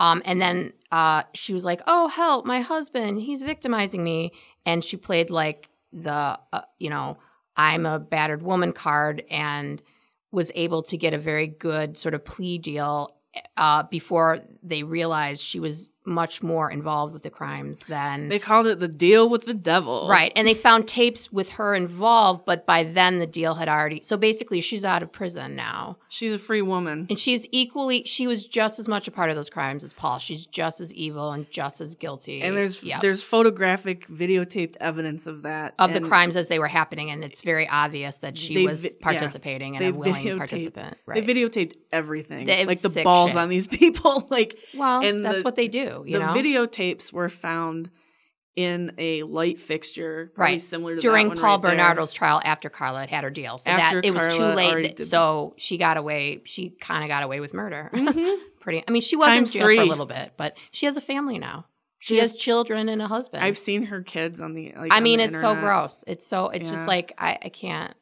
Um, 0.00 0.22
and 0.24 0.40
then 0.40 0.72
uh, 0.92 1.24
she 1.34 1.52
was 1.52 1.64
like, 1.64 1.82
"Oh, 1.86 2.06
help! 2.06 2.46
My 2.46 2.60
husband, 2.60 3.20
he's 3.20 3.42
victimizing 3.42 4.04
me." 4.04 4.30
And 4.68 4.84
she 4.84 4.98
played 4.98 5.30
like 5.30 5.68
the, 5.92 6.38
uh, 6.52 6.60
you 6.78 6.90
know, 6.90 7.16
I'm 7.56 7.86
a 7.86 7.98
battered 7.98 8.42
woman 8.42 8.72
card, 8.72 9.24
and 9.30 9.80
was 10.30 10.52
able 10.54 10.82
to 10.82 10.98
get 10.98 11.14
a 11.14 11.18
very 11.18 11.46
good 11.46 11.96
sort 11.96 12.14
of 12.14 12.22
plea 12.22 12.58
deal 12.58 13.16
uh, 13.58 13.82
before 13.82 14.38
they 14.62 14.82
realized 14.82 15.42
she 15.42 15.60
was 15.60 15.90
much 16.04 16.42
more 16.42 16.70
involved 16.70 17.12
with 17.12 17.22
the 17.22 17.28
crimes 17.28 17.84
than 17.86 18.28
they 18.30 18.38
called 18.38 18.66
it 18.66 18.80
the 18.80 18.88
deal 18.88 19.28
with 19.28 19.44
the 19.44 19.52
devil 19.52 20.08
Right. 20.08 20.32
And 20.34 20.48
they 20.48 20.54
found 20.54 20.88
tapes 20.88 21.30
with 21.30 21.50
her 21.50 21.74
involved, 21.74 22.46
but 22.46 22.64
by 22.64 22.82
then 22.82 23.18
the 23.18 23.26
deal 23.26 23.56
had 23.56 23.68
already. 23.68 24.00
So 24.00 24.16
basically, 24.16 24.62
she's 24.62 24.86
out 24.86 25.02
of 25.02 25.12
prison 25.12 25.54
now. 25.54 25.98
she's 26.08 26.32
a 26.32 26.38
free 26.38 26.62
woman 26.62 27.06
And 27.10 27.18
she's 27.20 27.46
equally, 27.52 28.04
she 28.04 28.26
was 28.26 28.46
just 28.46 28.78
as 28.78 28.88
much 28.88 29.06
a 29.06 29.10
part 29.10 29.28
of 29.28 29.36
those 29.36 29.50
crimes 29.50 29.84
as 29.84 29.92
Paul. 29.92 30.18
She's 30.18 30.46
just 30.46 30.80
as 30.80 30.94
evil 30.94 31.30
and 31.32 31.48
just 31.50 31.82
as 31.82 31.94
guilty. 31.94 32.40
and 32.40 32.56
there's 32.56 32.82
Yep. 32.82 33.02
there's 33.02 33.22
photographic 33.22 34.08
videotaped 34.08 34.76
evidence 34.80 35.26
of 35.26 35.42
that 35.42 35.74
of 35.78 35.92
the 35.92 36.00
crimes 36.00 36.36
as 36.36 36.48
they 36.48 36.58
were 36.58 36.68
happening. 36.68 37.10
And 37.10 37.22
it's 37.22 37.42
very 37.42 37.68
obvious 37.68 38.18
that 38.18 38.38
she 38.38 38.66
was 38.66 38.82
vi- 38.82 38.88
yeah. 38.98 39.04
participating 39.04 39.76
and 39.76 39.84
a 39.84 39.90
willing 39.92 40.38
participant. 40.38 40.96
Right. 41.04 41.24
They 41.24 41.34
videotaped 41.34 41.74
everything, 41.92 42.46
They- 42.46 42.64
like 42.64 42.80
the 42.80 43.02
balls 43.02 43.36
on 43.36 43.47
these 43.48 43.66
people. 43.78 44.26
like 44.30 44.56
well, 44.74 45.00
and 45.04 45.24
that's 45.24 45.38
the- 45.38 45.42
what 45.42 45.56
they 45.56 45.68
do, 45.68 46.04
you 46.06 46.14
the 46.14 46.18
know? 46.20 46.34
videotapes 46.34 47.12
were 47.12 47.28
found 47.28 47.90
in 48.56 48.92
a 48.98 49.22
light 49.22 49.60
fixture, 49.60 50.32
Right. 50.36 50.60
similar 50.60 50.96
to 50.96 51.00
During 51.00 51.28
Paul 51.30 51.58
right 51.58 51.62
there. 51.62 51.70
Bernardo's 51.72 52.12
trial 52.12 52.40
after 52.44 52.68
Karla 52.68 53.00
had 53.00 53.08
had 53.10 53.22
her 53.22 53.30
deal. 53.30 53.58
So 53.58 53.70
After 53.70 54.00
that 54.02 54.08
it 54.08 54.10
was 54.10 54.26
too 54.34 54.42
late. 54.42 54.96
that- 54.96 55.04
so 55.06 55.54
she 55.56 55.78
got 55.78 55.96
away. 55.96 56.42
She 56.44 56.70
kind 56.70 57.04
of 57.04 57.08
got 57.08 57.22
away 57.22 57.38
with 57.38 57.54
murder. 57.54 57.88
Mhm. 57.94 58.36
Pretty. 58.58 58.82
I 58.86 58.90
mean, 58.90 59.00
she 59.02 59.14
was 59.14 59.26
Times 59.26 59.54
in 59.54 59.60
jail 59.60 59.68
for 59.76 59.82
a 59.82 59.84
little 59.84 60.06
bit, 60.06 60.32
but 60.36 60.56
she 60.72 60.86
has 60.86 60.96
a 60.96 61.00
family 61.00 61.38
now. 61.38 61.66
She, 62.00 62.14
She 62.14 62.18
has 62.18 62.32
has- 62.32 62.40
children 62.40 62.88
and 62.88 63.00
a 63.00 63.06
husband. 63.06 63.44
I've 63.44 63.56
seen 63.56 63.84
her 63.84 64.02
kids 64.02 64.40
on 64.40 64.54
the. 64.54 64.72
Like, 64.76 64.92
I 64.92 64.96
on 64.96 65.02
mean, 65.04 65.18
the 65.18 65.24
it's 65.24 65.40
so 65.40 65.54
gross. 65.54 66.02
It's 66.08 66.26
so. 66.26 66.48
It's 66.48 66.68
Yeah. 66.68 66.74
just 66.76 66.88
like 66.88 67.14
I, 67.16 67.38
I 67.44 67.48
can't. 67.48 67.94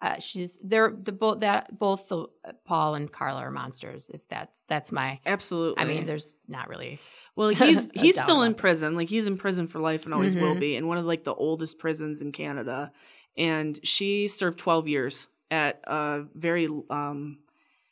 Uh, 0.00 0.18
she's 0.20 0.56
they're 0.62 0.90
the 1.02 1.10
both 1.12 1.40
that 1.40 1.76
both 1.76 2.06
the 2.08 2.26
uh, 2.44 2.52
Paul 2.64 2.94
and 2.94 3.10
Karla 3.10 3.40
are 3.40 3.50
monsters. 3.50 4.10
If 4.14 4.26
that's 4.28 4.62
that's 4.68 4.92
my. 4.92 5.18
Absolutely. 5.26 5.82
I 5.82 5.86
mean, 5.86 6.06
there's 6.06 6.36
not 6.46 6.68
really. 6.68 7.00
Well, 7.34 7.48
he's 7.50 7.88
he's 7.94 8.20
still 8.20 8.42
in 8.42 8.54
prison. 8.54 8.94
Like 8.96 9.08
he's 9.08 9.26
in 9.26 9.36
prison 9.36 9.66
for 9.66 9.80
life 9.80 10.04
and 10.04 10.14
always 10.14 10.36
will 10.36 10.54
Mhm. 10.54 10.60
be, 10.60 10.76
in 10.76 10.86
one 10.86 10.98
of 10.98 11.04
like 11.04 11.24
the 11.24 11.34
oldest 11.34 11.78
prisons 11.78 12.22
in 12.22 12.30
Canada. 12.32 12.92
And 13.36 13.78
she 13.82 14.28
served 14.28 14.58
twelve 14.58 14.86
years 14.86 15.28
at 15.50 15.80
a 15.84 16.24
very 16.34 16.68
um 16.90 17.38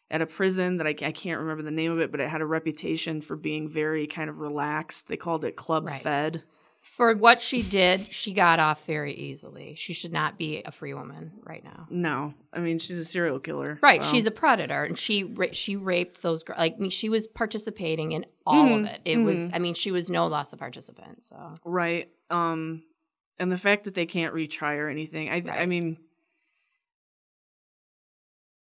at 0.09 0.21
a 0.23 0.27
prison 0.27 0.77
that 0.77 0.87
I, 0.87 0.91
I 0.91 1.11
can't 1.11 1.41
remember 1.41 1.65
the 1.65 1.73
name 1.73 1.91
of 1.91 1.99
it, 1.99 2.13
but 2.13 2.21
it 2.21 2.29
had 2.29 2.41
a 2.41 2.47
reputation 2.47 3.21
for 3.21 3.35
being 3.35 3.69
very 3.69 4.07
kind 4.07 4.31
of 4.31 4.39
relaxed. 4.39 5.09
They 5.09 5.17
called 5.17 5.45
it 5.45 5.57
Club 5.57 5.87
Right. 5.89 6.01
Fed. 6.01 6.45
For 6.95 7.15
what 7.15 7.43
she 7.43 7.61
did, 7.63 8.11
she 8.13 8.33
got 8.33 8.59
off 8.59 8.87
very 8.87 9.13
easily. 9.13 9.75
She 9.75 9.93
should 9.93 10.13
not 10.13 10.39
be 10.39 10.63
a 10.65 10.71
free 10.73 10.95
woman 10.95 11.33
right 11.43 11.63
now. 11.63 11.87
No, 11.91 12.33
I 12.55 12.61
mean 12.61 12.79
she's 12.79 12.99
a 12.99 13.05
serial 13.05 13.39
killer. 13.39 13.79
Right, 13.83 14.03
so- 14.03 14.11
she's 14.11 14.25
a 14.25 14.31
predator, 14.31 14.85
and 14.85 14.97
she 14.99 15.31
she 15.53 15.77
raped 15.77 16.23
those 16.23 16.43
girls. 16.43 16.59
Like 16.59 16.75
I 16.77 16.79
mean, 16.79 16.91
she 16.91 17.09
was 17.11 17.27
participating 17.27 18.13
in 18.13 18.25
all 18.47 18.65
of 18.67 18.81
Mhm, 18.83 18.95
it. 18.95 19.01
It 19.05 19.19
was, 19.19 19.51
mhm. 19.51 19.55
I 19.57 19.59
mean, 19.59 19.75
she 19.75 19.91
was 19.91 20.09
no 20.09 20.27
less 20.29 20.53
a 20.53 20.57
participant. 20.57 21.25
So 21.25 21.55
right. 21.65 22.09
Um, 22.31 22.85
and 23.39 23.53
the 23.53 23.59
fact 23.59 23.85
that 23.85 23.95
they 23.95 24.07
can't 24.07 24.33
retry 24.35 24.77
or 24.79 24.89
anything. 24.89 25.29
I 25.29 25.63
I 25.63 25.67
mean, 25.67 25.99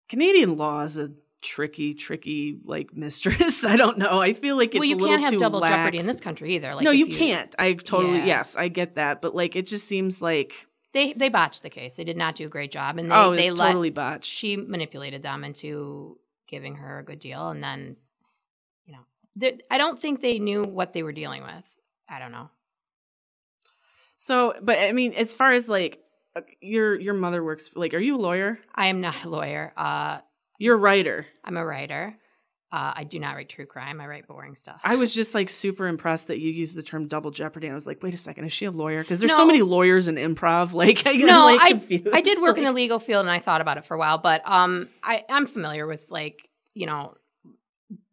Canadian 0.08 0.56
law 0.56 0.82
is 0.82 0.98
a 0.98 1.10
tricky, 1.40 1.94
tricky 1.94 2.58
like 2.64 2.96
mistress. 2.96 3.64
I 3.64 3.76
don't 3.76 3.98
know. 3.98 4.20
I 4.20 4.34
feel 4.34 4.56
like 4.56 4.70
it's 4.70 4.78
well, 4.78 4.88
you 4.88 4.96
a 4.96 4.98
little 4.98 5.16
can't 5.16 5.24
have 5.24 5.32
too 5.32 5.38
double 5.38 5.60
jeopardy 5.60 5.98
in 5.98 6.06
this 6.06 6.20
country 6.20 6.54
either. 6.56 6.74
Like 6.74 6.84
no, 6.84 6.92
if 6.92 6.98
you, 6.98 7.06
can't. 7.06 7.54
I 7.58 7.74
totally 7.74 8.18
Yeah. 8.18 8.26
yes, 8.26 8.56
I 8.56 8.68
get 8.68 8.96
that, 8.96 9.20
but 9.22 9.34
like 9.34 9.56
it 9.56 9.66
just 9.66 9.88
seems 9.88 10.20
like 10.22 10.66
They 10.92 11.12
they 11.12 11.28
botched 11.28 11.62
the 11.62 11.70
case. 11.70 11.96
They 11.96 12.04
did 12.04 12.16
not 12.16 12.36
do 12.36 12.46
a 12.46 12.48
great 12.48 12.70
job, 12.70 12.98
and 12.98 13.10
they 13.10 13.14
oh, 13.14 13.34
they 13.34 13.50
let 13.50 13.68
totally 13.68 13.90
botched. 13.90 14.30
she 14.30 14.56
manipulated 14.56 15.22
them 15.22 15.44
into 15.44 16.18
giving 16.48 16.76
her 16.76 16.98
a 16.98 17.04
good 17.04 17.20
deal, 17.20 17.48
and 17.50 17.62
then 17.62 17.96
you 18.84 18.94
know, 18.94 19.50
I 19.70 19.78
don't 19.78 20.00
think 20.00 20.20
they 20.20 20.38
knew 20.38 20.64
what 20.64 20.92
they 20.92 21.02
were 21.02 21.12
dealing 21.12 21.42
with. 21.42 21.64
I 22.08 22.18
don't 22.18 22.32
know. 22.32 22.50
So, 24.16 24.54
but 24.60 24.78
I 24.78 24.92
mean, 24.92 25.14
as 25.14 25.32
far 25.32 25.52
as 25.52 25.68
like 25.68 26.00
uh, 26.36 26.42
your 26.60 26.98
your 27.00 27.14
mother 27.14 27.42
works, 27.42 27.70
like, 27.74 27.94
are 27.94 27.98
you 27.98 28.16
a 28.16 28.20
lawyer? 28.20 28.58
I 28.74 28.88
am 28.88 29.00
not 29.00 29.24
a 29.24 29.28
lawyer. 29.28 29.72
Uh, 29.76 30.18
You're 30.60 30.76
a 30.76 30.78
writer. 30.78 31.26
I'm 31.44 31.56
a 31.56 31.64
writer. 31.64 32.16
Uh, 32.70 32.92
I 32.98 33.02
do 33.04 33.18
not 33.18 33.34
write 33.34 33.48
true 33.48 33.66
crime. 33.66 34.00
I 34.00 34.06
write 34.06 34.28
boring 34.28 34.54
stuff. 34.54 34.80
I 34.84 34.94
was 34.94 35.12
just 35.12 35.34
like 35.34 35.48
super 35.50 35.88
impressed 35.88 36.28
that 36.28 36.38
you 36.38 36.50
used 36.52 36.76
the 36.76 36.82
term 36.84 37.08
double 37.08 37.32
jeopardy. 37.32 37.66
And 37.66 37.72
I 37.72 37.74
was 37.74 37.86
like, 37.86 38.00
wait 38.02 38.14
a 38.14 38.16
second, 38.16 38.44
is 38.44 38.52
she 38.52 38.66
a 38.66 38.70
lawyer? 38.70 39.02
Because 39.02 39.18
there's 39.18 39.34
so 39.34 39.44
many 39.46 39.62
lawyers 39.62 40.06
in 40.06 40.14
improv. 40.14 40.72
Like, 40.80 41.04
I, 41.06 41.12
No, 41.14 41.44
like 41.46 41.60
I- 41.60 41.70
confused. 41.72 42.08
I 42.12 42.20
did 42.20 42.40
work 42.40 42.58
in 42.58 42.64
the 42.64 42.72
legal 42.72 43.00
field 43.00 43.22
and 43.22 43.30
I 43.30 43.40
thought 43.40 43.60
about 43.60 43.78
it 43.78 43.86
for 43.86 43.94
a 43.94 43.98
while, 43.98 44.18
but 44.18 44.42
um, 44.44 44.88
I, 45.02 45.24
I'm 45.28 45.46
familiar 45.48 45.86
with 45.88 46.04
like, 46.10 46.46
you 46.74 46.86
know, 46.86 47.14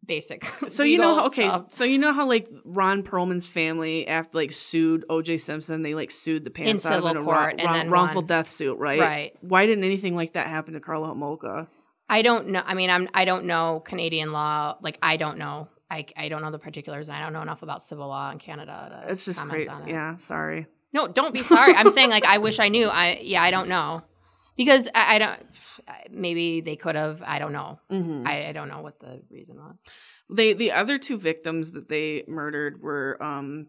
basic. 0.04 0.44
So 0.68 0.82
you 0.82 0.98
know, 0.98 1.14
how, 1.16 1.26
okay. 1.26 1.48
stuff. 1.48 1.66
So 1.70 1.84
you 1.84 1.98
know 1.98 2.12
how 2.12 2.26
like 2.26 2.48
Ron 2.64 3.02
Perlman's 3.04 3.46
family 3.46 4.08
after 4.08 4.38
like 4.38 4.50
sued 4.52 5.04
O.J. 5.08 5.36
Simpson, 5.36 5.82
they 5.82 5.94
like 5.94 6.10
sued 6.10 6.44
the 6.44 6.50
pants 6.50 6.84
out 6.84 6.94
civil 6.94 7.08
of 7.08 7.16
in 7.16 7.22
a 7.22 7.24
court 7.24 7.36
wrong- 7.36 7.50
and 7.52 7.62
wrong- 7.62 7.74
then 7.74 7.90
wrongful 7.90 8.22
death 8.22 8.48
suit, 8.48 8.76
right? 8.78 8.98
Right. 8.98 9.36
Why 9.40 9.66
didn't 9.66 9.84
anything 9.84 10.16
like 10.16 10.32
that 10.32 10.46
happen 10.48 10.74
to 10.74 10.80
Karla 10.80 11.14
Homolka? 11.14 11.68
I 12.08 12.22
don't 12.22 12.48
know. 12.48 12.62
I 12.64 12.74
mean, 12.74 12.90
I'm 12.90 13.08
I 13.14 13.24
don't 13.24 13.44
know 13.44 13.80
Canadian 13.84 14.32
law. 14.32 14.76
Like 14.80 14.98
I 15.02 15.16
don't 15.16 15.38
know. 15.38 15.68
I 15.90 16.06
I 16.16 16.28
don't 16.28 16.42
know 16.42 16.50
the 16.50 16.58
particulars. 16.58 17.08
I 17.08 17.20
don't 17.20 17.32
know 17.32 17.42
enough 17.42 17.62
about 17.62 17.82
civil 17.82 18.08
law 18.08 18.30
in 18.30 18.38
Canada. 18.38 19.02
To 19.06 19.12
It's 19.12 19.24
just 19.24 19.42
great. 19.42 19.68
on 19.68 19.82
it. 19.82 19.90
Yeah, 19.90 20.16
sorry. 20.16 20.66
No, 20.92 21.06
don't 21.06 21.34
be 21.34 21.42
sorry. 21.42 21.74
I'm 21.74 21.90
saying 21.90 22.10
like 22.10 22.24
I 22.24 22.38
wish 22.38 22.58
I 22.58 22.68
knew. 22.68 22.86
I 22.88 23.20
yeah, 23.22 23.42
I 23.42 23.50
don't 23.50 23.68
know 23.68 24.02
because 24.56 24.88
I, 24.94 25.16
I 25.16 25.18
don't. 25.18 25.40
Maybe 26.10 26.60
they 26.60 26.76
could 26.76 26.94
have. 26.94 27.22
I 27.24 27.38
don't 27.38 27.52
know. 27.52 27.78
Mm-hmm. 27.90 28.26
I, 28.26 28.48
I 28.48 28.52
don't 28.52 28.68
know 28.68 28.80
what 28.80 28.98
the 29.00 29.20
reason 29.30 29.56
was. 29.56 29.76
They 30.30 30.52
the 30.54 30.72
other 30.72 30.98
two 30.98 31.18
victims 31.18 31.72
that 31.72 31.88
they 31.88 32.24
murdered 32.26 32.82
were 32.82 33.22
um 33.22 33.66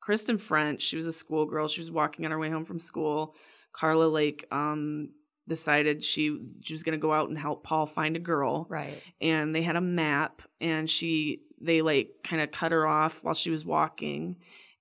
Kristen 0.00 0.38
French. 0.38 0.82
She 0.82 0.96
was 0.96 1.06
a 1.06 1.12
schoolgirl. 1.12 1.68
She 1.68 1.80
was 1.80 1.90
walking 1.90 2.24
on 2.24 2.30
her 2.30 2.38
way 2.38 2.50
home 2.50 2.64
from 2.64 2.78
school. 2.78 3.34
Karla 3.72 4.04
Lake, 4.08 4.44
um 4.50 5.10
decided 5.48 6.04
she 6.04 6.38
she 6.62 6.74
was 6.74 6.82
gonna 6.82 6.98
go 6.98 7.12
out 7.12 7.28
and 7.28 7.38
help 7.38 7.64
Paul 7.64 7.86
find 7.86 8.16
a 8.16 8.20
girl. 8.20 8.66
Right. 8.68 9.02
and 9.20 9.54
they 9.54 9.62
had 9.62 9.76
a 9.76 9.80
map 9.80 10.42
and 10.60 10.88
she 10.88 11.42
they 11.60 11.82
like 11.82 12.10
kind 12.24 12.42
of 12.42 12.50
cut 12.50 12.72
her 12.72 12.86
off 12.86 13.22
while 13.22 13.34
she 13.34 13.50
was 13.50 13.64
walking 13.64 14.36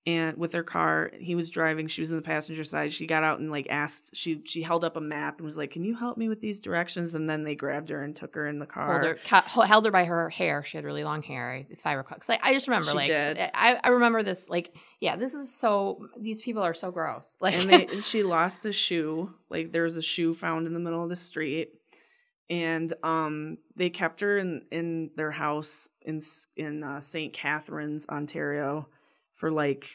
and 0.08 0.38
with 0.38 0.54
her 0.54 0.64
car 0.64 1.12
he 1.20 1.36
was 1.36 1.50
driving 1.50 1.88
she 1.88 2.02
was 2.02 2.10
in 2.10 2.16
the 2.16 2.22
passenger 2.24 2.64
side 2.64 2.92
she 2.92 3.06
got 3.06 3.24
out 3.24 3.40
and 3.40 3.52
like 3.52 3.68
asked 3.70 4.16
she 4.16 4.42
she 4.46 4.64
held 4.64 4.84
up 4.84 4.98
a 4.98 5.02
map 5.02 5.38
and 5.38 5.46
was 5.46 5.58
like 5.58 5.72
can 5.72 5.84
you 5.84 5.96
help 5.96 6.18
me 6.18 6.28
with 6.28 6.42
these 6.42 6.60
directions 6.60 7.14
and 7.14 7.30
then 7.30 7.44
they 7.44 7.54
grabbed 7.54 7.90
her 7.90 8.04
and 8.04 8.16
took 8.16 8.34
her 8.34 8.48
in 8.48 8.58
the 8.58 8.66
car 8.66 8.94
Hold 8.94 9.04
her, 9.04 9.20
ca- 9.24 9.66
held 9.66 9.86
her 9.86 9.92
by 9.92 10.06
her 10.06 10.30
hair. 10.30 10.64
She 10.64 10.78
had 10.78 10.86
really 10.86 11.04
long 11.04 11.22
hair, 11.22 11.66
if 11.70 11.86
I 11.86 11.94
recall. 11.94 12.18
I, 12.30 12.40
I 12.42 12.54
just 12.54 12.68
remember, 12.68 12.90
She 12.90 12.96
like, 12.96 13.08
did. 13.08 13.40
I, 13.54 13.80
I 13.84 13.90
remember 13.90 14.24
this, 14.24 14.50
like, 14.50 14.76
yeah, 15.00 15.16
this 15.16 15.34
is 15.34 15.54
so. 15.54 16.08
These 16.20 16.42
people 16.42 16.64
are 16.64 16.74
so 16.74 16.92
gross. 16.92 17.38
Like, 17.42 17.56
and 17.56 17.70
they 17.70 18.00
she 18.02 18.24
lost 18.24 18.66
a 18.66 18.72
shoe 18.72 19.34
like 19.50 19.72
there 19.72 19.84
was 19.84 19.98
a 19.98 20.02
shoe 20.02 20.34
found 20.34 20.68
in 20.68 20.74
the 20.74 20.80
middle 20.80 21.04
of 21.04 21.10
the 21.10 21.16
street 21.16 21.70
and 22.50 22.94
um 23.04 23.58
they 23.76 23.90
kept 23.90 24.22
her 24.22 24.38
in 24.38 24.62
in 24.72 25.10
their 25.16 25.32
house 25.32 25.90
in 26.02 26.22
in 26.56 26.84
uh, 26.84 27.00
St. 27.00 27.34
Catharines 27.34 28.06
Ontario 28.10 28.88
for 29.42 29.52
like 29.52 29.88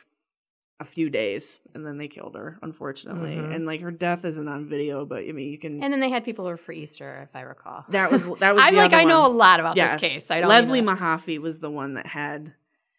a 0.80 0.84
few 0.84 1.08
days 1.08 1.58
and 1.74 1.86
then 1.86 1.96
they 1.96 2.08
killed 2.08 2.34
her 2.34 2.58
unfortunately 2.62 3.36
Mhm. 3.36 3.54
and 3.54 3.64
like 3.64 3.80
her 3.80 3.90
death 3.90 4.24
isn't 4.26 4.46
on 4.48 4.68
video 4.68 5.06
but 5.06 5.20
I 5.26 5.32
mean 5.32 5.50
you 5.50 5.56
can 5.56 5.82
and 5.82 5.90
then 5.92 6.00
they 6.00 6.10
had 6.10 6.22
people 6.24 6.46
over 6.46 6.56
for 6.58 6.72
Easter, 6.72 7.22
if 7.28 7.34
I 7.34 7.42
recall. 7.42 7.84
that 7.90 8.10
was 8.12 8.26
that 8.40 8.54
was 8.54 8.62
I'm 8.62 8.74
like, 8.74 8.92
I 8.92 9.04
know 9.04 9.24
a 9.24 9.28
lot 9.44 9.58
about 9.60 9.76
yes. 9.76 10.00
this 10.00 10.10
case. 10.10 10.30
I 10.30 10.40
don't. 10.40 10.48
Leslie 10.50 10.82
to- 10.82 10.86
Mahaffey 10.86 11.38
was 11.40 11.60
the 11.60 11.70
one 11.70 11.94
that 11.94 12.06
had 12.06 12.52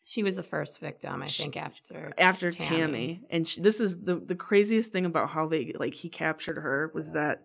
she 0.04 0.24
was 0.24 0.36
the 0.38 0.44
first 0.44 0.80
victim, 0.80 1.22
I 1.22 1.26
She- 1.28 1.44
think, 1.44 1.58
after 1.58 2.14
after 2.18 2.50
Tammy, 2.50 3.22
and 3.30 3.46
she, 3.48 3.62
this 3.62 3.80
is 3.80 4.00
the 4.02 4.16
the 4.16 4.36
craziest 4.36 4.92
thing 4.94 5.06
about 5.06 5.30
how 5.30 5.48
they 5.48 5.74
like 5.78 5.94
he 5.94 6.08
captured 6.10 6.58
her 6.58 6.90
was 6.96 7.12
that 7.12 7.44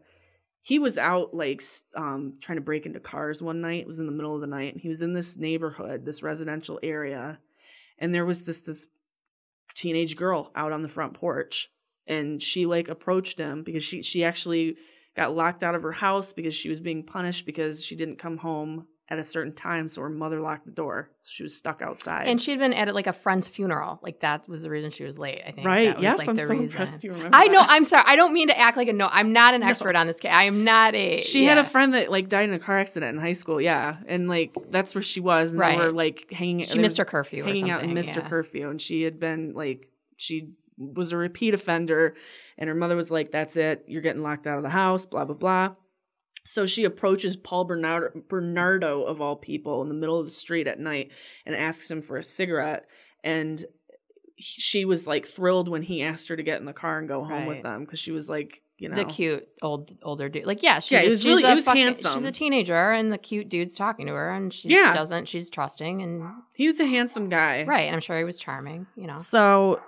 he 0.63 0.79
was 0.79 0.97
out 0.97 1.35
like 1.35 1.61
um 1.95 2.33
trying 2.41 2.57
to 2.57 2.63
break 2.63 2.87
into 2.87 3.01
cars 3.01 3.43
one 3.43 3.61
night. 3.61 3.81
It 3.83 3.87
was 3.87 3.99
in 3.99 4.07
the 4.07 4.13
middle 4.13 4.35
of 4.35 4.41
the 4.41 4.47
night, 4.47 4.73
and 4.73 4.81
he 4.81 4.89
was 4.89 5.03
in 5.03 5.13
this 5.13 5.37
neighborhood, 5.37 6.07
this 6.07 6.23
residential 6.23 6.79
area, 6.83 7.39
and 8.03 8.13
there 8.13 8.27
was 8.27 8.45
this 8.45 8.61
this 8.61 8.89
teenage 9.75 10.17
girl 10.17 10.51
out 10.55 10.73
on 10.73 10.83
the 10.83 10.89
front 10.89 11.15
porch, 11.15 11.71
and 12.07 12.43
she 12.43 12.67
like 12.67 12.89
approached 12.89 13.39
him 13.39 13.63
because 13.63 13.85
she 13.85 14.03
she 14.03 14.25
actually 14.25 14.77
got 15.17 15.35
locked 15.35 15.63
out 15.63 15.77
of 15.77 15.85
her 15.85 15.93
house 15.93 16.33
because 16.33 16.53
she 16.53 16.69
was 16.69 16.81
being 16.81 17.05
punished 17.05 17.47
because 17.47 17.85
she 17.85 17.95
didn't 17.95 18.19
come 18.19 18.39
home 18.39 18.89
at 19.09 19.19
a 19.19 19.23
certain 19.25 19.53
time, 19.53 19.89
so 19.89 20.01
her 20.01 20.09
mother 20.09 20.41
locked 20.41 20.65
the 20.65 20.71
door, 20.71 21.11
so 21.21 21.29
she 21.35 21.43
was 21.43 21.55
stuck 21.55 21.83
outside. 21.83 22.27
And 22.29 22.41
she'd 22.41 22.59
been 22.59 22.73
at 22.73 22.95
like 22.95 23.07
a 23.07 23.13
friend's 23.13 23.47
funeral. 23.47 23.99
Like 24.03 24.21
that 24.21 24.49
was 24.49 24.63
the 24.63 24.71
reason 24.71 24.91
she 24.91 25.05
was 25.05 25.19
late. 25.19 25.43
I 25.47 25.51
think. 25.51 25.67
right? 25.67 25.89
That 25.89 25.97
was, 25.97 26.03
yes, 26.03 26.19
like, 26.19 26.29
I'm 26.29 26.37
the 26.37 26.43
so 26.47 26.49
reason. 26.55 26.81
impressed. 26.81 27.05
You 27.05 27.13
remember? 27.13 27.37
I 27.37 27.45
know. 27.49 27.59
that. 27.61 27.69
I'm 27.71 27.85
sorry. 27.85 28.05
I 28.07 28.17
don't 28.17 28.33
mean 28.33 28.49
to 28.49 28.59
act 28.59 28.77
like 28.79 28.89
a 28.89 28.93
no. 28.93 29.09
I'm 29.11 29.33
not 29.35 29.53
an 29.55 29.61
No. 29.61 29.67
expert 29.67 29.97
on 29.97 30.07
this 30.07 30.19
case. 30.21 30.31
I 30.33 30.45
am 30.45 30.65
not 30.65 30.95
a. 30.95 31.21
She 31.21 31.45
had 31.45 31.59
a 31.59 31.65
friend 31.65 31.93
that 31.95 32.11
like 32.11 32.29
died 32.31 32.49
in 32.49 32.55
a 32.55 32.59
car 32.59 32.79
accident 32.79 33.15
in 33.17 33.21
high 33.21 33.35
school. 33.35 33.61
Yeah, 33.61 33.97
and 34.07 34.29
like 34.29 34.55
that's 34.71 34.95
where 34.95 35.03
she 35.03 35.21
was, 35.21 35.51
and 35.51 35.61
Right. 35.61 35.77
they 35.79 35.85
were 35.85 35.93
like 35.93 36.31
hanging. 36.33 36.65
She 36.65 36.79
missed 36.79 36.97
her 36.97 37.05
curfew. 37.05 37.43
or 37.43 37.47
hanging 37.49 37.71
out 37.71 37.81
something, 37.81 37.97
Mr. 37.97 38.17
yeah. 38.17 38.29
Curfew, 38.29 38.71
and 38.71 38.81
she 38.81 39.03
had 39.03 39.21
been 39.21 39.53
like 39.53 39.89
she 40.17 40.51
was 40.79 41.13
a 41.13 41.17
repeat 41.19 41.53
offender, 41.53 42.15
and 42.57 42.67
her 42.69 42.75
mother 42.75 42.97
was 42.97 43.11
like, 43.11 43.31
"That's 43.31 43.57
it, 43.57 43.85
you're 43.89 44.01
getting 44.01 44.23
locked 44.23 44.47
out 44.47 44.57
of 44.57 44.63
the 44.63 44.71
house." 44.71 45.05
Blah 45.05 45.27
blah 45.27 45.35
blah. 45.37 45.75
So 46.45 46.67
she 46.67 46.85
approaches 46.85 47.37
Paul 47.37 47.65
Bernardo, 47.65 48.21
Bernardo 48.29 49.03
of 49.05 49.21
all 49.21 49.37
people 49.37 49.81
in 49.83 49.89
the 49.89 49.95
middle 49.95 50.19
of 50.19 50.25
the 50.25 50.31
street 50.31 50.67
at 50.67 50.81
night 50.81 51.11
and 51.47 51.55
asks 51.55 51.91
him 51.91 52.03
for 52.03 52.17
a 52.17 52.23
cigarette, 52.23 52.87
and 53.23 53.61
he- 54.37 54.61
she 54.61 54.85
was 54.85 55.07
like 55.07 55.25
thrilled 55.27 55.69
when 55.69 55.83
he 55.83 56.03
asked 56.03 56.29
her 56.29 56.37
to 56.37 56.43
get 56.43 56.59
in 56.59 56.67
the 56.67 56.73
car 56.73 56.99
and 56.99 57.07
go 57.07 57.23
home 57.23 57.47
with 57.47 57.63
them 57.63 57.85
because 57.85 58.01
she 58.01 58.11
was 58.11 58.29
like, 58.29 58.63
you 58.79 58.89
know, 58.89 58.97
The 58.97 59.05
cute 59.05 59.47
old 59.63 59.97
older 60.03 60.29
dude. 60.29 60.45
Like 60.45 60.65
yeah, 60.65 60.81
she 60.81 60.97
Yeah, 60.97 61.05
was, 61.05 61.21
she's 61.23 61.25
really- 61.27 61.45
a 61.45 61.63
fucking- 61.63 61.81
handsome. 61.85 62.15
She's 62.15 62.25
a 62.25 62.33
teenager, 62.33 62.91
and 62.91 63.13
the 63.13 63.19
cute 63.19 63.49
dude's 63.49 63.77
talking 63.77 64.07
to 64.09 64.13
her, 64.13 64.33
and 64.33 64.53
she 64.53 64.71
Yeah. 64.71 64.93
doesn't. 64.93 65.29
She's 65.29 65.49
trusting, 65.51 66.03
and 66.03 66.25
he 66.55 66.67
was 66.67 66.81
a 66.81 66.87
handsome 66.87 67.29
guy, 67.29 67.63
right. 67.63 67.83
And 67.83 67.95
I'm 67.95 68.01
sure 68.01 68.19
he 68.19 68.25
was 68.25 68.41
charming. 68.41 68.89
You 68.97 69.07
know. 69.07 69.19
So, 69.19 69.81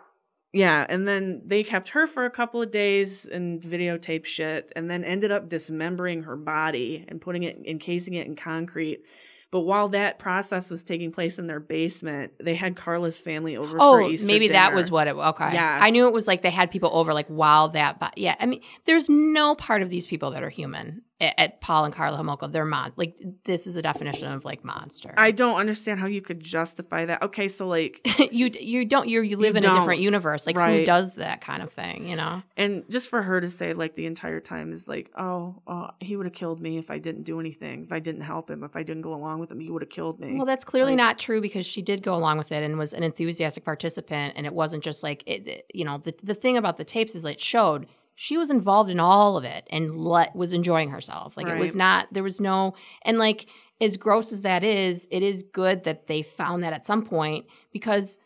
yeah, 0.54 0.86
and 0.88 1.06
then 1.06 1.42
they 1.44 1.64
kept 1.64 1.88
her 1.90 2.06
for 2.06 2.24
a 2.24 2.30
couple 2.30 2.62
of 2.62 2.70
days 2.70 3.24
and 3.24 3.60
videotaped 3.60 4.24
shit, 4.24 4.70
and 4.76 4.88
then 4.88 5.02
ended 5.02 5.32
up 5.32 5.48
dismembering 5.48 6.22
her 6.22 6.36
body 6.36 7.04
and 7.08 7.20
putting 7.20 7.42
it, 7.42 7.60
encasing 7.66 8.14
it 8.14 8.26
in 8.28 8.36
concrete. 8.36 9.02
But 9.50 9.60
while 9.60 9.88
that 9.90 10.18
process 10.18 10.70
was 10.70 10.82
taking 10.82 11.12
place 11.12 11.38
in 11.38 11.48
their 11.48 11.60
basement, 11.60 12.32
they 12.40 12.54
had 12.54 12.76
Karla's 12.76 13.18
family 13.18 13.56
over 13.56 13.78
for 13.78 14.02
Oh, 14.02 14.16
maybe 14.24 14.48
that 14.48 14.74
was 14.74 14.90
what 14.90 15.08
it. 15.08 15.16
Okay, 15.16 15.54
yeah, 15.54 15.78
I 15.80 15.90
knew 15.90 16.06
it 16.06 16.12
was 16.12 16.28
like 16.28 16.42
they 16.42 16.50
had 16.50 16.70
people 16.70 16.90
over 16.92 17.12
like 17.12 17.26
while 17.26 17.70
that. 17.70 17.98
But 17.98 18.16
yeah, 18.16 18.36
I 18.38 18.46
mean, 18.46 18.62
there's 18.86 19.08
no 19.08 19.56
part 19.56 19.82
of 19.82 19.90
these 19.90 20.06
people 20.06 20.30
that 20.32 20.44
are 20.44 20.50
human 20.50 21.02
at, 21.20 21.60
Paul 21.60 21.84
and 21.86 21.94
Karla 21.94 22.18
Homolka. 22.18 22.50
They're 22.52 22.64
mon. 22.64 22.92
Like 22.96 23.16
this 23.44 23.66
is 23.66 23.76
a 23.76 23.82
definition 23.82 24.30
of 24.32 24.44
like 24.44 24.64
monster. 24.64 25.14
I 25.16 25.30
don't 25.30 25.56
understand 25.56 26.00
how 26.00 26.06
you 26.06 26.20
could 26.20 26.40
justify 26.40 27.06
that. 27.06 27.22
Okay, 27.22 27.48
so 27.48 27.66
like, 27.68 28.00
you 28.32 28.50
you 28.58 28.84
don't 28.84 29.08
you 29.08 29.22
you 29.22 29.36
live 29.36 29.54
You 29.54 29.58
in 29.62 29.64
a 29.66 29.74
different 29.74 30.00
universe. 30.00 30.46
Like 30.46 30.56
who 30.56 30.84
does 30.84 31.12
that 31.14 31.40
kind 31.40 31.62
of 31.62 31.72
thing? 31.72 32.08
You 32.08 32.16
know. 32.16 32.42
and 32.56 32.84
just 32.90 33.08
for 33.08 33.22
her 33.22 33.40
to 33.40 33.48
say 33.48 33.72
like 33.74 33.94
the 33.94 34.06
entire 34.06 34.40
time 34.40 34.72
is 34.72 34.88
like, 34.88 35.10
oh, 35.16 35.54
uh, 35.66 35.90
he 36.00 36.16
would 36.16 36.26
have 36.26 36.34
killed 36.34 36.60
me 36.60 36.78
if 36.78 36.90
I 36.90 36.98
didn't 36.98 37.22
do 37.22 37.40
anything, 37.40 37.84
if 37.84 37.92
I 37.92 38.00
didn't 38.00 38.22
help 38.22 38.50
him, 38.50 38.64
if 38.64 38.76
I 38.76 38.82
didn't 38.82 39.02
go 39.02 39.14
along 39.14 39.40
with 39.40 39.50
him, 39.50 39.60
he 39.60 39.70
would 39.70 39.82
have 39.82 39.90
killed 39.90 40.20
me. 40.20 40.34
Well, 40.36 40.46
that's 40.46 40.64
clearly 40.64 40.92
Like- 40.92 40.98
not 40.98 41.18
true 41.18 41.40
because 41.40 41.64
she 41.66 41.80
did 41.82 42.02
go 42.02 42.14
along 42.14 42.38
with 42.38 42.52
it 42.52 42.62
and 42.62 42.78
was 42.78 42.92
an 42.92 43.02
enthusiastic 43.02 43.64
participant, 43.64 44.34
and 44.36 44.46
it 44.46 44.52
wasn't 44.52 44.82
just 44.82 45.02
like 45.02 45.22
it. 45.26 45.46
it- 45.48 45.66
You 45.72 45.84
know, 45.84 45.98
the 45.98 46.14
the 46.22 46.34
thing 46.34 46.56
about 46.56 46.76
the 46.76 46.84
tapes 46.84 47.14
is 47.14 47.24
it 47.24 47.40
showed 47.40 47.86
she 48.14 48.36
was 48.36 48.50
involved 48.50 48.90
in 48.90 49.00
all 49.00 49.36
of 49.36 49.44
it 49.44 49.66
and 49.70 49.98
let, 49.98 50.34
was 50.34 50.52
enjoying 50.52 50.90
herself. 50.90 51.36
Like 51.36 51.46
it 51.46 51.58
was 51.58 51.74
not 51.74 52.08
there 52.12 52.22
was 52.22 52.40
no 52.40 52.74
and 53.02 53.18
like 53.18 53.46
as 53.80 53.96
gross 53.96 54.32
as 54.32 54.42
that 54.42 54.62
is, 54.62 55.08
it 55.10 55.22
is 55.22 55.42
good 55.42 55.84
that 55.84 56.06
they 56.06 56.22
found 56.22 56.62
that 56.62 56.72
at 56.72 56.86
some 56.86 57.04
point 57.04 57.46
because 57.72 58.18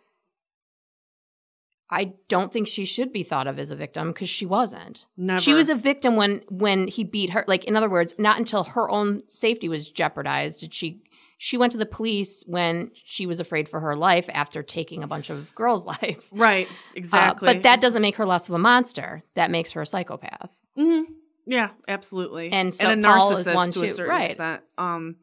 I 1.90 2.12
don't 2.28 2.52
think 2.52 2.68
she 2.68 2.84
should 2.84 3.12
be 3.12 3.22
thought 3.22 3.46
of 3.46 3.58
as 3.58 3.70
a 3.70 3.76
victim 3.76 4.08
because 4.08 4.28
she 4.28 4.44
wasn't. 4.44 5.06
Never. 5.16 5.40
She 5.40 5.54
was 5.54 5.70
a 5.70 5.74
victim 5.74 6.16
when 6.16 6.42
when 6.50 6.86
he 6.88 7.02
beat 7.02 7.30
her. 7.30 7.44
Like 7.48 7.64
in 7.64 7.76
other 7.76 7.88
words, 7.88 8.14
not 8.18 8.38
until 8.38 8.64
her 8.64 8.90
own 8.90 9.22
safety 9.28 9.68
was 9.68 9.90
jeopardized 9.90 10.60
did 10.60 10.74
she. 10.74 11.02
She 11.40 11.56
went 11.56 11.70
to 11.72 11.78
the 11.78 11.86
police 11.86 12.44
when 12.46 12.90
she 13.04 13.24
was 13.26 13.38
afraid 13.40 13.68
for 13.68 13.78
her 13.80 13.96
life 13.96 14.28
after 14.32 14.62
taking 14.62 15.02
a 15.02 15.06
bunch 15.06 15.30
of 15.30 15.54
girls' 15.54 15.86
lives. 16.02 16.30
right, 16.34 16.68
Uh, 16.68 16.72
exactly. 16.94 17.46
but 17.54 17.62
that 17.62 17.80
doesn't 17.80 18.02
make 18.02 18.16
her 18.16 18.26
less 18.26 18.48
of 18.48 18.54
a 18.54 18.58
monster. 18.58 19.22
That 19.34 19.50
makes 19.50 19.72
her 19.72 19.82
a 19.82 19.86
psychopath. 19.86 20.50
hmm 20.76 21.02
Yeah, 21.46 21.70
absolutely. 21.86 22.50
And 22.50 22.74
so 22.74 22.90
a 22.90 22.96
Paul 23.00 23.36
is 23.36 23.46
narcissist 23.46 23.54
one 23.54 23.70
to 23.72 23.82
a 23.84 23.88
certain 23.88 24.10
right. 24.10 24.28
extent. 24.30 24.62
Um, 24.76 25.16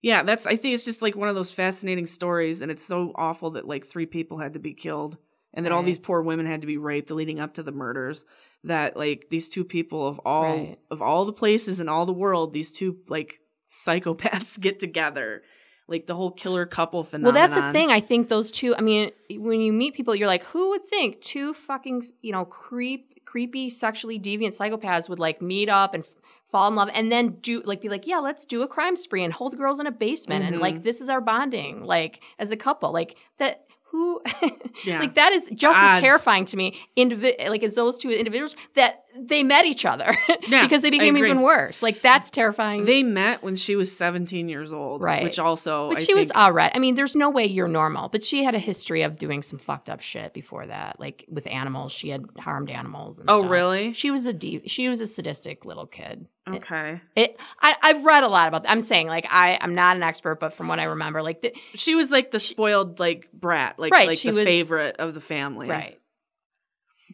yeah, 0.00 0.22
that's. 0.22 0.46
I 0.46 0.56
think 0.56 0.74
it's 0.74 0.84
just 0.84 1.02
like 1.02 1.14
one 1.16 1.28
of 1.28 1.34
those 1.34 1.52
fascinating 1.52 2.06
stories, 2.06 2.60
and 2.60 2.70
it's 2.70 2.84
so 2.84 3.12
awful 3.14 3.50
that 3.52 3.66
like 3.68 3.86
three 3.86 4.06
people 4.06 4.38
had 4.38 4.54
to 4.54 4.58
be 4.58 4.74
killed, 4.74 5.16
and 5.54 5.64
that 5.64 5.72
all 5.72 5.82
these 5.84 5.98
poor 6.00 6.22
women 6.22 6.46
had 6.46 6.62
to 6.62 6.66
be 6.66 6.76
raped 6.76 7.10
leading 7.12 7.38
up 7.38 7.54
to 7.54 7.62
the 7.62 7.70
murders. 7.72 8.24
That 8.64 8.96
like 8.96 9.26
these 9.30 9.48
two 9.48 9.64
people 9.64 10.06
of 10.06 10.18
all 10.20 10.42
Right. 10.42 10.78
of 10.90 11.02
all 11.02 11.24
the 11.24 11.32
places 11.32 11.78
in 11.78 11.88
all 11.88 12.04
the 12.06 12.12
world, 12.12 12.52
these 12.52 12.72
two 12.72 12.96
like 13.08 13.38
psychopaths 13.72 14.58
get 14.66 14.78
together, 14.78 15.42
like 15.88 16.06
the 16.06 16.14
whole 16.14 16.30
killer 16.30 16.66
couple 16.66 17.02
phenomenon. 17.02 17.34
Well, 17.34 17.48
that's 17.48 17.60
the 17.60 17.72
thing. 17.72 17.90
I 17.90 18.00
think 18.00 18.28
those 18.28 18.50
two. 18.50 18.74
I 18.76 18.80
mean, 18.80 19.10
when 19.30 19.60
you 19.60 19.72
meet 19.72 19.94
people, 19.94 20.14
you're 20.14 20.26
like, 20.28 20.44
who 20.44 20.70
would 20.70 20.86
think 20.88 21.20
two 21.20 21.54
fucking 21.54 22.02
you 22.20 22.32
know 22.32 22.44
creep, 22.44 23.24
creepy, 23.24 23.68
sexually 23.70 24.18
deviant 24.18 24.56
psychopaths 24.58 25.08
would 25.08 25.18
like 25.18 25.40
meet 25.40 25.68
up 25.68 25.94
and 25.94 26.04
f- 26.04 26.10
fall 26.50 26.68
in 26.68 26.74
love, 26.76 26.90
and 26.92 27.10
then 27.10 27.36
do 27.40 27.62
like 27.64 27.80
be 27.80 27.88
like, 27.88 28.06
yeah, 28.06 28.18
let's 28.18 28.44
do 28.44 28.62
a 28.62 28.68
crime 28.68 28.96
spree 28.96 29.24
and 29.24 29.32
hold 29.32 29.56
girls 29.56 29.80
in 29.80 29.86
a 29.86 29.92
basement, 29.92 30.44
and 30.44 30.56
Mhm. 30.56 30.60
like 30.60 30.82
this 30.84 31.00
is 31.00 31.08
our 31.08 31.20
bonding, 31.20 31.82
like 31.84 32.20
as 32.38 32.50
a 32.50 32.56
couple, 32.56 32.92
like 32.92 33.16
that. 33.38 33.64
Who, 33.94 34.22
Yeah. 34.86 35.00
like 35.00 35.16
that 35.16 35.32
is 35.34 35.50
just 35.52 35.78
Odds. 35.78 35.98
as 35.98 36.02
terrifying 36.02 36.46
to 36.46 36.56
me. 36.56 36.80
Indivi- 36.96 37.46
like 37.50 37.62
it's 37.62 37.76
those 37.76 37.98
two 37.98 38.08
individuals 38.08 38.56
that 38.74 39.01
they 39.18 39.42
met 39.42 39.64
each 39.66 39.84
other 39.84 40.16
Yeah, 40.48 40.62
because 40.62 40.82
they 40.82 40.90
became 40.90 41.16
even 41.16 41.40
worse. 41.42 41.82
Like 41.82 42.02
that's 42.02 42.30
terrifying. 42.30 42.84
They 42.84 43.02
met 43.02 43.42
when 43.42 43.56
she 43.56 43.76
was 43.76 43.94
17 43.96 44.48
years 44.48 44.72
old, 44.72 45.02
Right. 45.02 45.22
Which 45.22 45.38
also, 45.38 45.88
but 45.90 45.98
I 45.98 46.00
she 46.00 46.14
was 46.14 46.28
think- 46.28 46.38
all 46.38 46.52
right. 46.52 46.70
I 46.74 46.78
mean, 46.78 46.94
there's 46.94 47.14
no 47.16 47.30
way 47.30 47.44
you're 47.46 47.68
normal. 47.68 48.08
But 48.08 48.24
she 48.24 48.44
had 48.44 48.54
a 48.54 48.58
history 48.58 49.02
of 49.02 49.18
doing 49.18 49.42
some 49.42 49.58
fucked 49.58 49.90
up 49.90 50.00
shit 50.00 50.32
before 50.32 50.66
that, 50.66 50.98
like 50.98 51.24
with 51.28 51.46
animals. 51.46 51.92
She 51.92 52.08
had 52.10 52.24
harmed 52.38 52.70
animals. 52.70 53.18
And 53.20 53.28
Oh, 53.30 53.40
stuff. 53.40 53.50
really? 53.50 53.92
She 53.92 54.10
was 54.10 54.26
a 54.26 54.32
de- 54.32 54.66
she 54.66 54.88
was 54.88 55.00
a 55.00 55.06
sadistic 55.06 55.64
little 55.64 55.86
kid. 55.86 56.26
Okay. 56.48 57.00
It, 57.14 57.36
I, 57.60 57.76
I've 57.82 58.04
read 58.04 58.24
a 58.24 58.28
lot 58.28 58.48
about. 58.48 58.64
That. 58.64 58.72
I'm 58.72 58.82
saying 58.82 59.06
like 59.06 59.26
I, 59.30 59.58
I'm 59.60 59.74
not 59.76 59.96
an 59.96 60.02
expert, 60.02 60.40
but 60.40 60.52
from 60.54 60.66
what 60.68 60.80
I 60.80 60.84
remember, 60.84 61.22
like 61.22 61.42
the, 61.42 61.54
She 61.74 61.94
was 61.94 62.10
like 62.10 62.30
the 62.32 62.40
spoiled 62.40 62.98
like 62.98 63.28
brat, 63.32 63.78
like 63.78 63.92
Right, 63.92 64.08
like 64.08 64.18
she 64.18 64.30
the 64.30 64.34
was- 64.36 64.44
favorite 64.46 64.96
of 64.98 65.14
the 65.14 65.20
family. 65.20 65.68
right. 65.68 65.98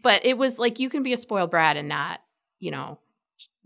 But 0.03 0.25
it 0.25 0.37
was 0.37 0.59
like 0.59 0.79
you 0.79 0.91
can 0.91 1.03
be 1.03 1.13
a 1.13 1.17
spoiled 1.17 1.51
brat 1.51 1.77
and 1.77 1.89
not, 1.89 2.21
you 2.59 2.71
know, 2.71 2.99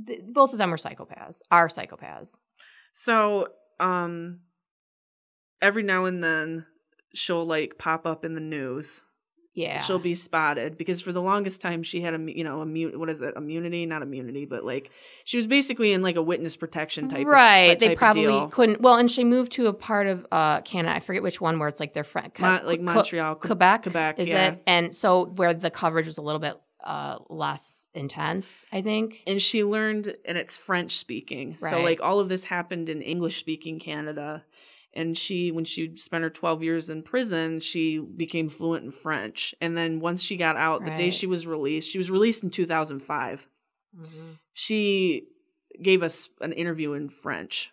th- 0.07 0.21
both 0.29 0.53
of 0.53 0.59
them 0.59 0.71
were 0.71 0.77
psychopaths. 0.77 1.41
Are 1.51 1.69
psychopaths. 1.69 2.37
So, 2.93 3.49
um, 3.81 4.41
every 5.61 5.83
now 5.83 6.05
and 6.05 6.23
then 6.23 6.67
she'll 7.15 7.47
like 7.47 7.79
pop 7.79 8.07
up 8.07 8.25
in 8.25 8.35
the 8.35 8.41
news. 8.41 9.03
Yeah. 9.55 9.81
She'll 9.81 9.99
be 9.99 10.15
spotted 10.15 10.79
because 10.79 11.03
for 11.03 11.13
the 11.13 11.21
longest 11.21 11.61
time 11.61 11.83
she 11.83 12.01
had 12.01 12.15
a 12.15 12.19
you 12.19 12.43
know 12.43 12.63
immune 12.63 12.99
what 12.99 13.11
is 13.11 13.21
it 13.21 13.35
immunity 13.37 13.85
not 13.85 14.01
immunity 14.01 14.47
but 14.47 14.65
like 14.65 14.91
she 15.25 15.37
was 15.37 15.47
basically 15.47 15.93
in 15.93 16.01
like 16.01 16.17
a 16.17 16.23
witness 16.23 16.57
protection 16.57 17.09
type 17.11 17.27
right. 17.27 17.73
of, 17.73 17.79
they 17.79 17.89
type 17.89 17.99
probably 17.99 18.49
couldn't. 18.51 18.81
Well, 18.81 18.97
and 18.97 19.11
she 19.11 19.25
moved 19.25 19.53
to 19.53 19.67
a 19.67 19.75
part 19.75 20.07
of 20.07 20.27
uh 20.33 20.63
Canada. 20.63 20.95
I 20.97 21.01
forget 21.01 21.23
which 21.23 21.41
one 21.41 21.59
where 21.59 21.69
it's 21.69 21.81
like 21.81 21.93
their 21.93 22.05
friend, 22.05 22.33
Mon- 22.39 22.65
like 22.67 22.81
Montreal, 22.81 23.35
Que- 23.35 23.49
Quebec, 23.49 23.83
Quebec, 23.83 24.19
is 24.19 24.29
yeah. 24.29 24.49
it? 24.49 24.63
And 24.67 24.95
so 24.95 25.27
where 25.27 25.53
the 25.53 25.71
coverage 25.71 26.07
was 26.07 26.17
a 26.19 26.23
little 26.23 26.41
bit 26.41 26.55
uh 26.83 27.19
less 27.29 27.89
intense, 27.95 28.65
I 28.73 28.81
think. 28.81 29.23
and 29.27 29.41
she 29.41 29.63
learned 29.65 30.17
and 30.25 30.37
it's 30.39 30.57
french 30.57 30.97
speaking 30.97 31.57
so 31.59 31.81
like 31.81 32.01
all 32.03 32.19
of 32.19 32.29
this 32.29 32.43
happened 32.45 32.89
in 32.89 33.03
english 33.03 33.39
speaking 33.39 33.79
canada 33.79 34.43
and 34.95 35.17
she 35.17 35.51
when 35.51 35.65
she 35.65 35.97
spent 35.97 36.23
her 36.23 36.31
12 36.31 36.63
years 36.63 36.91
in 36.91 37.03
prison 37.03 37.61
she 37.61 37.99
became 37.99 38.49
fluent 38.49 38.85
in 38.85 38.91
french 38.91 39.55
and 39.61 39.77
then 39.77 40.01
once 40.01 40.23
she 40.23 40.37
got 40.37 40.57
out 40.57 40.85
the 40.85 40.91
day 40.97 41.11
she 41.11 41.27
was 41.27 41.47
released 41.47 41.89
she 41.91 41.99
was 41.99 42.11
released 42.11 42.43
in 42.43 42.51
2005 42.51 43.49
Mhm. 43.99 44.39
she 44.53 45.25
gave 45.83 46.03
us 46.03 46.29
an 46.41 46.53
interview 46.53 46.93
in 46.95 47.09
french 47.09 47.73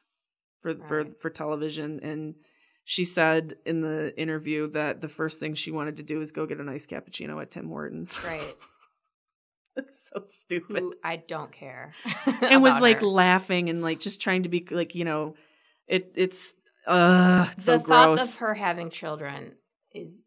for 0.62 0.74
for 0.76 1.04
Right. 1.04 1.18
for 1.20 1.30
television 1.30 2.00
and 2.02 2.36
she 2.84 3.06
said 3.06 3.56
in 3.66 3.82
the 3.82 4.14
interview 4.20 4.68
that 4.72 5.00
the 5.02 5.08
first 5.08 5.40
thing 5.40 5.54
she 5.54 5.70
wanted 5.72 5.96
to 5.98 6.04
do 6.04 6.18
was 6.20 6.32
go 6.32 6.46
get 6.46 6.60
a 6.60 6.64
nice 6.64 6.86
cappuccino 6.88 7.40
at 7.42 7.52
Tim 7.52 7.68
Hortons. 7.68 8.20
Right. 8.26 8.56
It's 9.78 10.10
so 10.14 10.24
stupid. 10.26 10.78
Who 10.80 10.94
I 11.04 11.16
don't 11.18 11.52
care. 11.54 11.94
and 12.42 12.62
was 12.68 12.82
like 12.82 13.00
her. 13.00 13.06
laughing 13.06 13.70
and 13.70 13.82
like 13.82 14.00
just 14.00 14.20
trying 14.22 14.44
to 14.44 14.50
be 14.50 14.66
like 14.72 14.94
you 14.96 15.06
know 15.06 15.36
it 15.88 16.12
it's 16.16 16.54
uh 16.88 17.48
the 17.56 17.62
so 17.62 17.80
thought 17.80 18.16
gross 18.16 18.22
of 18.34 18.36
her 18.38 18.54
having 18.54 18.90
children 18.90 19.54
is 19.92 20.26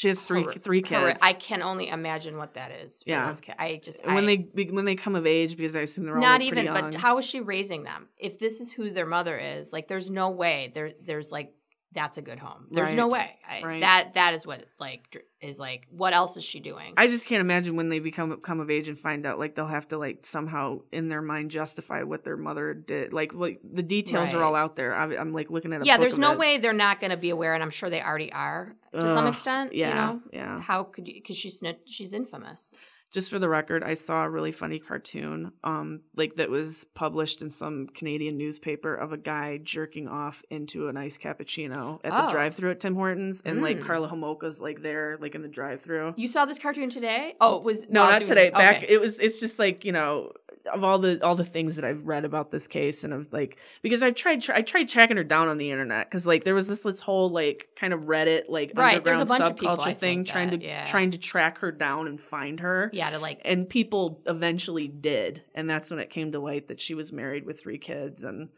she 0.00 0.08
has 0.08 0.22
three 0.22 0.46
three 0.62 0.80
kids 0.80 1.20
I 1.22 1.34
can 1.34 1.60
only 1.62 1.88
imagine 1.88 2.38
what 2.38 2.54
that 2.54 2.70
is. 2.70 3.02
Yeah. 3.04 3.34
I 3.58 3.80
just 3.82 4.02
when 4.02 4.26
I- 4.30 4.46
they 4.54 4.64
when 4.70 4.86
they 4.86 4.94
come 4.94 5.14
of 5.14 5.26
age 5.26 5.58
because 5.58 5.76
i 5.76 5.80
assume 5.80 6.06
they're 6.06 6.14
all 6.14 6.22
not 6.22 6.40
like, 6.40 6.48
even. 6.48 6.64
young. 6.64 6.74
But 6.74 6.94
how 6.94 7.18
is 7.18 7.26
she 7.26 7.40
raising 7.40 7.82
them? 7.82 8.08
If 8.16 8.38
this 8.38 8.62
is 8.62 8.72
who 8.72 8.90
their 8.90 9.04
mother 9.04 9.38
is, 9.38 9.74
like, 9.74 9.88
there's 9.88 10.08
no 10.08 10.30
way 10.30 10.72
there. 10.74 10.92
There's 11.04 11.30
like 11.30 11.52
that's 11.92 12.18
a 12.18 12.22
good 12.22 12.38
home. 12.38 12.66
There's 12.70 12.94
no 12.94 13.08
way. 13.08 13.38
I, 13.48 13.62
Right. 13.62 13.80
That 13.80 14.14
that 14.14 14.34
is 14.34 14.46
what 14.46 14.64
like 14.78 15.24
is 15.40 15.58
like. 15.58 15.86
What 15.90 16.12
else 16.12 16.36
is 16.36 16.44
she 16.44 16.60
doing? 16.60 16.94
I 16.96 17.08
just 17.08 17.26
can't 17.26 17.40
imagine 17.40 17.76
when 17.76 17.88
they 17.88 17.98
become 17.98 18.36
come 18.40 18.60
of 18.60 18.70
age 18.70 18.88
and 18.88 18.98
find 18.98 19.26
out 19.26 19.38
like 19.38 19.54
they'll 19.54 19.66
have 19.66 19.88
to 19.88 19.98
like 19.98 20.24
somehow 20.24 20.80
in 20.92 21.08
their 21.08 21.22
mind 21.22 21.50
justify 21.50 22.02
what 22.04 22.22
their 22.24 22.36
mother 22.36 22.74
did. 22.74 23.12
Like, 23.12 23.34
like 23.34 23.60
the 23.64 23.82
details 23.82 24.32
are 24.34 24.42
all 24.42 24.54
out 24.54 24.76
there. 24.76 24.94
I, 24.94 25.16
I'm 25.16 25.32
like 25.32 25.50
looking 25.50 25.72
at 25.72 25.82
a 25.82 25.84
yeah, 25.84 25.98
there's 25.98 26.18
no 26.18 26.32
it. 26.32 26.38
way 26.38 26.58
they're 26.58 26.72
not 26.72 27.00
going 27.00 27.10
to 27.10 27.16
be 27.16 27.30
aware, 27.30 27.54
and 27.54 27.62
I'm 27.62 27.70
sure 27.70 27.90
they 27.90 28.02
already 28.02 28.32
are 28.32 28.76
to 28.92 29.08
some 29.08 29.26
extent. 29.26 29.74
Yeah, 29.74 29.88
You 29.88 29.94
know, 29.94 30.20
yeah. 30.32 30.60
how 30.60 30.84
could 30.84 31.08
you? 31.08 31.14
Because 31.14 31.36
she's 31.36 31.62
she's 31.86 32.14
infamous. 32.14 32.74
Just 33.10 33.30
for 33.30 33.38
the 33.40 33.48
record, 33.48 33.82
I 33.82 33.94
saw 33.94 34.24
a 34.24 34.30
really 34.30 34.52
funny 34.52 34.78
cartoon, 34.78 35.50
um, 35.64 36.00
like 36.14 36.36
that 36.36 36.48
was 36.48 36.84
published 36.94 37.42
in 37.42 37.50
some 37.50 37.88
Canadian 37.88 38.38
newspaper 38.38 38.94
of 38.94 39.12
a 39.12 39.16
guy 39.16 39.58
jerking 39.62 40.06
off 40.06 40.42
into 40.48 40.86
a 40.88 40.92
nice 40.92 41.18
cappuccino 41.18 41.98
at 42.04 42.12
the 42.12 42.28
Oh. 42.28 42.30
drive-through 42.30 42.70
at 42.70 42.80
Tim 42.80 42.94
Hortons, 42.94 43.42
and 43.44 43.62
like 43.62 43.78
Mm. 43.78 43.82
Karla 43.84 44.08
Homolka's 44.08 44.60
like 44.60 44.82
there, 44.82 45.16
like 45.20 45.34
in 45.34 45.42
the 45.42 45.48
drive-through. 45.48 46.14
You 46.16 46.28
saw 46.28 46.44
this 46.44 46.58
cartoon 46.60 46.88
today? 46.90 47.34
Oh, 47.40 47.56
it 47.56 47.64
was 47.64 47.88
No, 47.88 48.06
not 48.08 48.24
today. 48.24 48.50
Back, 48.50 48.84
okay. 48.84 48.86
it 48.88 49.00
was. 49.00 49.18
It's 49.18 49.40
just 49.40 49.58
like 49.58 49.84
you 49.84 49.92
know, 49.92 50.32
of 50.72 50.84
all 50.84 50.98
the 50.98 51.18
all 51.24 51.34
the 51.34 51.44
things 51.44 51.76
that 51.76 51.84
I've 51.86 52.06
read 52.06 52.24
about 52.24 52.50
this 52.50 52.68
case, 52.68 53.02
and 53.02 53.12
of 53.12 53.32
like 53.32 53.56
because 53.82 54.02
I 54.02 54.10
tried 54.12 54.42
tra- 54.42 54.56
I 54.58 54.62
tried 54.62 54.88
tracking 54.88 55.16
her 55.16 55.24
down 55.24 55.48
on 55.48 55.58
the 55.58 55.70
internet 55.70 56.08
because 56.08 56.26
like 56.26 56.44
there 56.44 56.54
was 56.54 56.68
this 56.68 56.80
this 56.80 57.00
whole 57.00 57.28
like 57.30 57.70
kind 57.76 57.92
of 57.92 58.02
Reddit 58.02 58.42
like 58.48 58.72
Right, 58.76 58.98
underground 58.98 59.42
of 59.42 59.56
people, 59.56 59.76
subculture 59.78 59.84
thing 59.86 60.18
think, 60.18 60.28
trying 60.28 60.50
to 60.50 60.60
yeah. 60.62 60.84
trying 60.84 61.10
to 61.12 61.18
track 61.18 61.58
her 61.58 61.72
down 61.72 62.06
and 62.06 62.20
find 62.20 62.60
her. 62.60 62.90
yeah, 62.92 62.99
to 63.08 63.18
like 63.18 63.40
and 63.46 63.66
people 63.66 64.20
eventually 64.26 64.86
did 64.88 65.42
and 65.54 65.70
that's 65.70 65.90
when 65.90 65.98
it 65.98 66.10
came 66.10 66.30
to 66.32 66.38
light 66.38 66.68
that 66.68 66.78
she 66.78 66.92
was 66.92 67.10
married 67.10 67.46
with 67.46 67.58
three 67.62 67.78
kids 67.78 68.22
and 68.24 68.50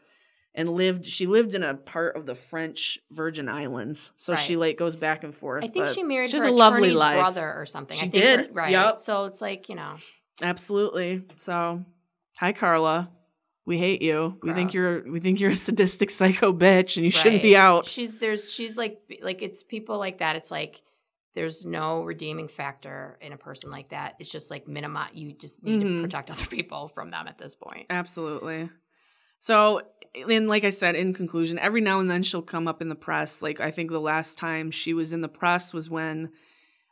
and 0.53 0.69
lived 0.69 1.05
she 1.05 1.25
lived 1.25 1.55
in 1.55 1.63
a 1.63 1.73
part 1.73 2.15
of 2.17 2.25
the 2.25 2.35
french 2.35 2.99
virgin 3.11 3.47
islands. 3.49 4.11
So 4.17 4.35
she 4.35 4.55
like 4.57 4.77
goes 4.77 4.95
back 4.95 5.23
and 5.23 5.33
forth 5.33 5.63
I 5.63 5.67
think 5.67 5.87
she 5.87 6.03
married 6.03 6.29
she 6.29 6.37
her 6.37 6.45
a 6.47 6.51
lovely 6.51 6.91
life. 6.93 7.17
brother 7.17 7.53
or 7.55 7.65
something. 7.65 7.97
She 7.97 8.07
I 8.07 8.09
think 8.09 8.13
did, 8.23 8.39
her- 8.47 8.53
right? 8.53 8.71
yup. 8.71 8.99
So 8.99 9.25
it's 9.25 9.41
like 9.41 9.69
you 9.69 9.75
know, 9.75 9.95
absolutely. 10.41 11.23
So 11.37 11.83
hi 12.37 12.53
karla. 12.53 13.09
We 13.65 13.77
hate 13.77 14.01
you. 14.01 14.37
We 14.43 14.53
think 14.53 14.73
you're 14.73 15.09
we 15.09 15.21
think 15.21 15.39
you're 15.39 15.51
a 15.51 15.55
sadistic 15.55 16.09
psycho 16.09 16.51
bitch 16.51 16.97
and 16.97 17.05
you 17.05 17.11
shouldn't 17.11 17.41
be 17.41 17.55
out. 17.55 17.85
She's 17.85 18.15
there's 18.17 18.51
she's 18.53 18.77
like 18.77 18.99
like 19.21 19.41
it's 19.41 19.63
people 19.63 19.97
like 19.97 20.19
that. 20.19 20.35
It's 20.35 20.51
like 20.51 20.81
there's 21.35 21.65
no 21.65 22.03
redeeming 22.03 22.47
factor 22.47 23.17
in 23.21 23.33
a 23.33 23.37
person 23.37 23.71
like 23.71 23.89
that. 23.89 24.15
It's 24.19 24.31
just 24.31 24.51
like 24.51 24.67
minimize. 24.67 25.11
You 25.13 25.33
just 25.33 25.63
need 25.63 25.81
Mhm. 25.81 25.97
to 25.97 26.01
protect 26.03 26.29
other 26.31 26.45
people 26.45 26.89
from 26.89 27.09
them 27.11 27.27
at 27.27 27.37
this 27.37 27.55
point. 27.55 27.87
Absolutely. 27.89 28.69
So, 29.39 29.81
and 30.29 30.47
like 30.47 30.63
I 30.63 30.69
said, 30.69 30.95
in 30.95 31.13
conclusion, 31.13 31.57
every 31.59 31.81
now 31.81 31.99
and 31.99 32.09
then 32.09 32.23
she'll 32.23 32.41
come 32.43 32.67
up 32.67 32.81
in 32.81 32.87
the 32.89 32.95
press. 32.95 33.41
Like 33.41 33.59
I 33.59 33.71
think 33.71 33.91
the 33.91 33.99
last 33.99 34.37
time 34.37 34.71
she 34.71 34.93
was 34.93 35.11
in 35.11 35.21
the 35.21 35.27
press 35.27 35.73
was 35.73 35.89
when 35.89 36.29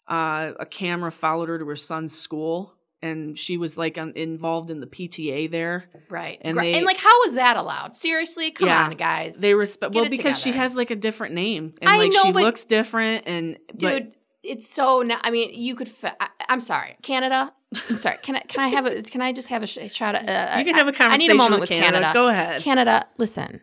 uh, 0.08 0.52
a 0.60 0.66
camera 0.66 1.12
followed 1.12 1.48
her 1.48 1.58
to 1.60 1.66
her 1.68 1.76
son's 1.76 2.18
school, 2.18 2.74
and 3.02 3.38
she 3.40 3.56
was 3.58 3.78
like 3.78 3.98
un- 3.98 4.12
involved 4.16 4.70
in 4.70 4.80
the 4.82 4.88
PTA 4.88 5.50
there. 5.50 5.86
Right. 6.10 6.40
And 6.42 6.58
they- 6.58 6.74
and 6.74 6.86
like 6.86 6.98
how 6.98 7.24
is 7.24 7.36
that 7.36 7.56
allowed? 7.56 7.96
Seriously, 7.96 8.52
come 8.52 8.68
Yeah. 8.68 8.84
on, 8.86 8.98
guys. 8.98 9.38
They 9.38 9.54
respect 9.54 9.94
well 9.94 10.10
because 10.10 10.38
she 10.40 10.52
has 10.52 10.76
like 10.76 10.92
a 10.92 10.96
different 10.96 11.36
name, 11.36 11.76
and 11.82 11.90
I 11.90 11.98
like 11.98 12.12
know, 12.12 12.24
she 12.24 12.32
looks 12.34 12.66
different, 12.66 13.24
and 13.28 13.58
dude 13.78 14.14
it's 14.44 14.68
so 14.68 15.02
na- 15.02 15.20
i 15.24 15.30
mean 15.32 15.50
you 15.54 15.76
could 15.76 15.90
fa- 15.90 16.16
I, 16.20 16.28
i'm 16.50 16.60
sorry 16.60 16.96
canada 17.02 17.54
i'm 17.90 17.98
sorry 17.98 18.18
can 18.24 18.36
i 18.36 18.40
can 18.42 18.60
i 18.62 18.68
have 18.70 18.86
a 18.86 19.02
can 19.04 19.22
i 19.22 19.32
just 19.32 19.48
have 19.50 19.64
a 19.64 19.68
sh- 19.68 19.92
shot 19.94 20.16
uh, 20.16 20.56
you 20.58 20.66
can 20.66 20.76
have 20.76 20.88
a 20.88 20.92
conversation 20.92 21.12
I 21.12 21.18
need 21.18 21.32
a 21.32 21.36
moment 21.36 21.62
with, 21.62 21.70
Canada. 21.70 21.92
Canada. 22.00 22.14
Go 22.14 22.28
ahead. 22.28 22.62
canada 22.62 23.08
listen. 23.18 23.62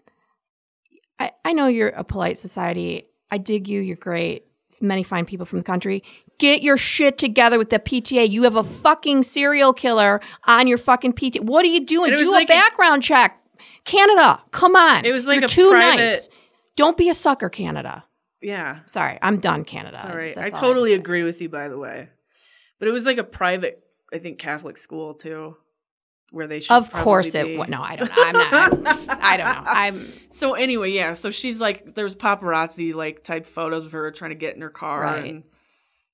I, 1.20 1.32
I 1.44 1.52
know 1.52 1.66
you're 1.66 1.88
a 1.88 2.04
polite 2.04 2.38
society. 2.38 3.08
I 3.30 3.38
dig 3.38 3.68
you. 3.68 3.80
You're 3.80 3.96
great. 3.96 4.44
Many 4.80 5.02
fine 5.02 5.24
people 5.26 5.46
from 5.46 5.58
the 5.58 5.64
country. 5.64 6.04
Get 6.38 6.62
your 6.62 6.76
shit 6.76 7.18
together 7.18 7.58
with 7.58 7.70
the 7.70 7.80
pta 7.80 8.30
you 8.30 8.44
have 8.44 8.54
a 8.54 8.62
fucking 8.62 9.24
serial 9.24 9.72
killer 9.72 10.20
on 10.46 10.68
your 10.68 10.78
fucking 10.78 11.14
pta 11.14 11.40
what 11.40 11.64
are 11.64 11.68
you 11.68 11.84
doing? 11.84 12.14
Do 12.16 12.30
a 12.30 12.32
like 12.32 12.48
a- 12.48 12.52
background 12.52 13.02
check. 13.02 13.40
Canada 13.84 14.40
come 14.52 14.76
on. 14.76 15.04
It 15.04 15.10
was 15.10 15.26
like 15.26 15.40
you're 15.40 15.46
a 15.46 15.48
too 15.48 15.70
private- 15.70 15.96
nice. 16.04 16.28
Don't 16.76 16.96
be 16.96 17.08
a 17.08 17.14
sucker 17.14 17.48
canada 17.48 18.04
yeah. 18.42 18.80
sorry 18.86 19.18
i'm 19.22 19.38
done 19.38 19.64
canada 19.64 19.98
all 20.02 20.20
Just- 20.20 20.36
I 20.38 20.42
have 20.44 20.52
to 20.54 20.58
totally 20.60 20.90
say. 20.90 20.96
agree 20.96 21.22
with 21.22 21.40
you, 21.40 21.48
by 21.48 21.68
the 21.68 21.78
way. 21.78 22.08
But 22.78 22.86
it 22.88 22.92
was 22.92 23.04
like 23.04 23.18
a 23.18 23.24
private, 23.24 23.82
I 24.12 24.18
think, 24.18 24.38
Catholic 24.38 24.78
school 24.78 25.14
too, 25.14 25.56
where 26.30 26.46
they 26.46 26.60
should. 26.60 26.74
Of 26.74 26.92
course 26.92 27.34
it. 27.34 27.58
wa- 27.58 27.66
No, 27.68 27.82
I 27.82 27.96
don't 27.96 28.08
know. 28.08 28.14
I'm 28.24 28.32
not. 28.34 29.18
I 29.20 29.36
don't 29.36 29.46
know. 29.46 29.62
I'm 29.66 30.12
So 30.30 30.54
anyway, 30.54 30.92
yeah. 30.92 31.14
So 31.14 31.30
she's 31.32 31.60
like, 31.60 31.94
there's 31.96 32.14
paparazzi 32.14 32.94
like 32.94 33.24
type 33.24 33.46
photos 33.46 33.84
of 33.84 33.90
her 33.92 34.12
trying 34.12 34.30
to 34.30 34.36
get 34.36 34.54
in 34.54 34.62
her 34.62 34.70
car 34.70 35.00
Right. 35.02 35.24
and 35.24 35.42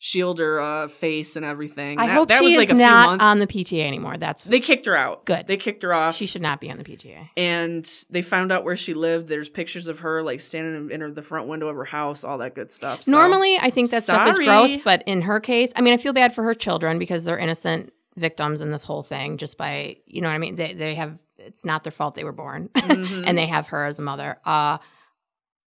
shield 0.07 0.38
her 0.38 0.61
uh, 0.61 0.87
face 0.87 1.35
and 1.35 1.47
everything. 1.47 1.99
I 1.99 2.07
That- 2.09 2.12
hope 2.12 2.29
that 2.29 2.40
she 2.40 2.45
was 2.45 2.53
is 2.53 2.59
like 2.59 2.69
a 2.69 2.73
few 2.75 2.79
not 2.79 3.23
on 3.23 3.38
the 3.38 3.47
PTA 3.47 3.87
anymore. 3.87 4.19
That's 4.19 4.45
they 4.45 4.61
kicked 4.61 4.85
her 4.85 4.95
out. 4.95 5.25
Good. 5.25 5.47
They 5.47 5.57
kicked 5.57 5.83
her 5.83 5.95
off. 5.95 6.14
she 6.14 6.27
should 6.27 6.43
not 6.43 6.61
be 6.61 6.71
on 6.71 6.77
the 6.77 6.85
PTA. 6.85 7.31
and 7.38 7.90
they 8.11 8.21
found 8.21 8.53
out 8.53 8.64
where 8.64 8.77
she 8.77 8.93
lived. 8.93 9.29
There's 9.29 9.49
pictures 9.49 9.88
of 9.88 10.01
her 10.01 10.23
like 10.23 10.43
standing 10.43 10.75
in, 10.75 10.90
in 10.90 11.01
her, 11.01 11.11
the 11.11 11.23
front 11.23 11.49
window 11.49 11.69
of 11.69 11.77
her 11.77 11.87
house, 11.87 12.23
all 12.23 12.37
that 12.38 12.55
good 12.55 12.71
stuff. 12.71 13.05
So- 13.05 13.12
Normally, 13.12 13.57
I 13.59 13.71
think 13.71 13.90
that 13.93 14.03
stuff 14.03 14.29
is 14.29 14.38
gross, 14.38 14.77
but 14.85 15.03
in 15.07 15.23
her 15.23 15.40
case, 15.40 15.73
I 15.75 15.81
mean, 15.81 15.95
I 15.95 15.97
feel 15.97 16.12
bad 16.12 16.35
for 16.35 16.45
her 16.45 16.53
children 16.53 16.99
because 16.99 17.25
they're 17.25 17.38
innocent 17.38 17.90
victims 18.17 18.61
in 18.61 18.71
this 18.71 18.85
whole 18.85 19.03
thing. 19.03 19.38
Just 19.38 19.57
by 19.57 19.97
you 20.05 20.21
know 20.21 20.29
what 20.29 20.35
I 20.35 20.38
mean. 20.38 20.57
They 20.57 20.75
they 20.75 20.95
have 20.97 21.17
it's 21.38 21.64
not 21.64 21.83
their 21.83 21.93
fault 21.93 22.14
they 22.14 22.25
were 22.25 22.33
born, 22.33 22.69
Mhm. 22.75 23.25
and 23.27 23.38
they 23.38 23.47
have 23.47 23.69
her 23.69 23.87
as 23.87 23.99
a 23.99 24.03
mother. 24.03 24.37
Uh, 24.45 24.77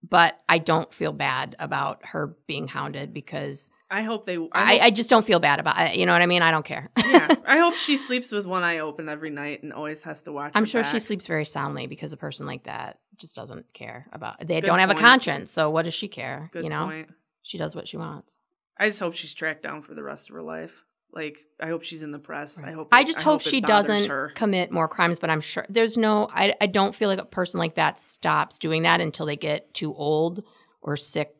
but 0.09 0.39
I 0.47 0.59
don't 0.59 0.93
feel 0.93 1.13
bad 1.13 1.55
about 1.59 2.05
her 2.05 2.35
being 2.47 2.67
hounded 2.67 3.13
because 3.13 3.69
I 3.89 4.03
hope 4.03 4.25
they. 4.25 4.37
I, 4.37 4.47
I, 4.53 4.73
hope, 4.73 4.83
I 4.83 4.91
just 4.91 5.09
don't 5.09 5.25
feel 5.25 5.39
bad 5.39 5.59
about 5.59 5.79
it. 5.89 5.97
You 5.97 6.05
know 6.05 6.13
what 6.13 6.21
I 6.21 6.25
mean? 6.25 6.41
I 6.41 6.51
don't 6.51 6.65
care. 6.65 6.89
yeah, 6.97 7.33
I 7.47 7.57
hope 7.57 7.75
she 7.75 7.97
sleeps 7.97 8.31
with 8.31 8.45
one 8.45 8.63
eye 8.63 8.79
open 8.79 9.09
every 9.09 9.29
night 9.29 9.63
and 9.63 9.73
always 9.73 10.03
has 10.03 10.23
to 10.23 10.31
watch. 10.31 10.51
I'm 10.55 10.65
sure 10.65 10.83
she 10.83 10.99
sleeps 10.99 11.27
very 11.27 11.45
soundly 11.45 11.87
because 11.87 12.13
a 12.13 12.17
person 12.17 12.45
like 12.45 12.63
that 12.63 12.99
just 13.17 13.35
doesn't 13.35 13.73
care 13.73 14.07
about. 14.11 14.39
They 14.39 14.61
Good 14.61 14.67
don't 14.67 14.79
have 14.79 14.91
a 14.91 14.95
conscience, 14.95 15.51
so 15.51 15.69
what 15.69 15.85
does 15.85 15.93
she 15.93 16.07
care? 16.07 16.49
Good 16.53 16.63
you 16.63 16.69
know, 16.69 16.85
point. 16.85 17.09
she 17.41 17.57
does 17.57 17.75
what 17.75 17.87
she 17.87 17.97
wants. 17.97 18.37
I 18.77 18.89
just 18.89 18.99
hope 18.99 19.15
she's 19.15 19.33
tracked 19.33 19.63
down 19.63 19.81
for 19.81 19.93
the 19.93 20.03
rest 20.03 20.29
of 20.29 20.35
her 20.35 20.43
life. 20.43 20.83
Like, 21.15 21.39
I 21.61 21.67
hope 21.67 21.83
she's 21.83 22.03
in 22.03 22.11
the 22.11 22.19
press. 22.19 22.61
I 22.61 22.71
hope. 22.71 22.89
I 22.91 23.01
it- 23.01 23.07
just 23.07 23.21
hope, 23.21 23.39
it 23.41 23.47
she 23.47 23.61
doesn't 23.61 24.09
Her. 24.09 24.31
commit 24.35 24.71
more 24.71 24.89
crimes, 24.89 25.17
but 25.19 25.29
I'm 25.29 25.39
sure 25.41 25.65
there's 25.69 25.97
no. 25.97 26.27
I 26.31 26.53
I 26.59 26.67
don't 26.67 26.93
feel 26.93 27.07
like 27.07 27.19
a 27.19 27.25
person 27.25 27.57
like 27.59 27.75
that 27.75 27.99
stops 27.99 28.59
doing 28.59 28.83
that 28.83 28.99
until 28.99 29.25
they 29.25 29.37
get 29.37 29.73
too 29.73 29.93
old 29.95 30.43
or 30.81 30.97
sick. 30.97 31.33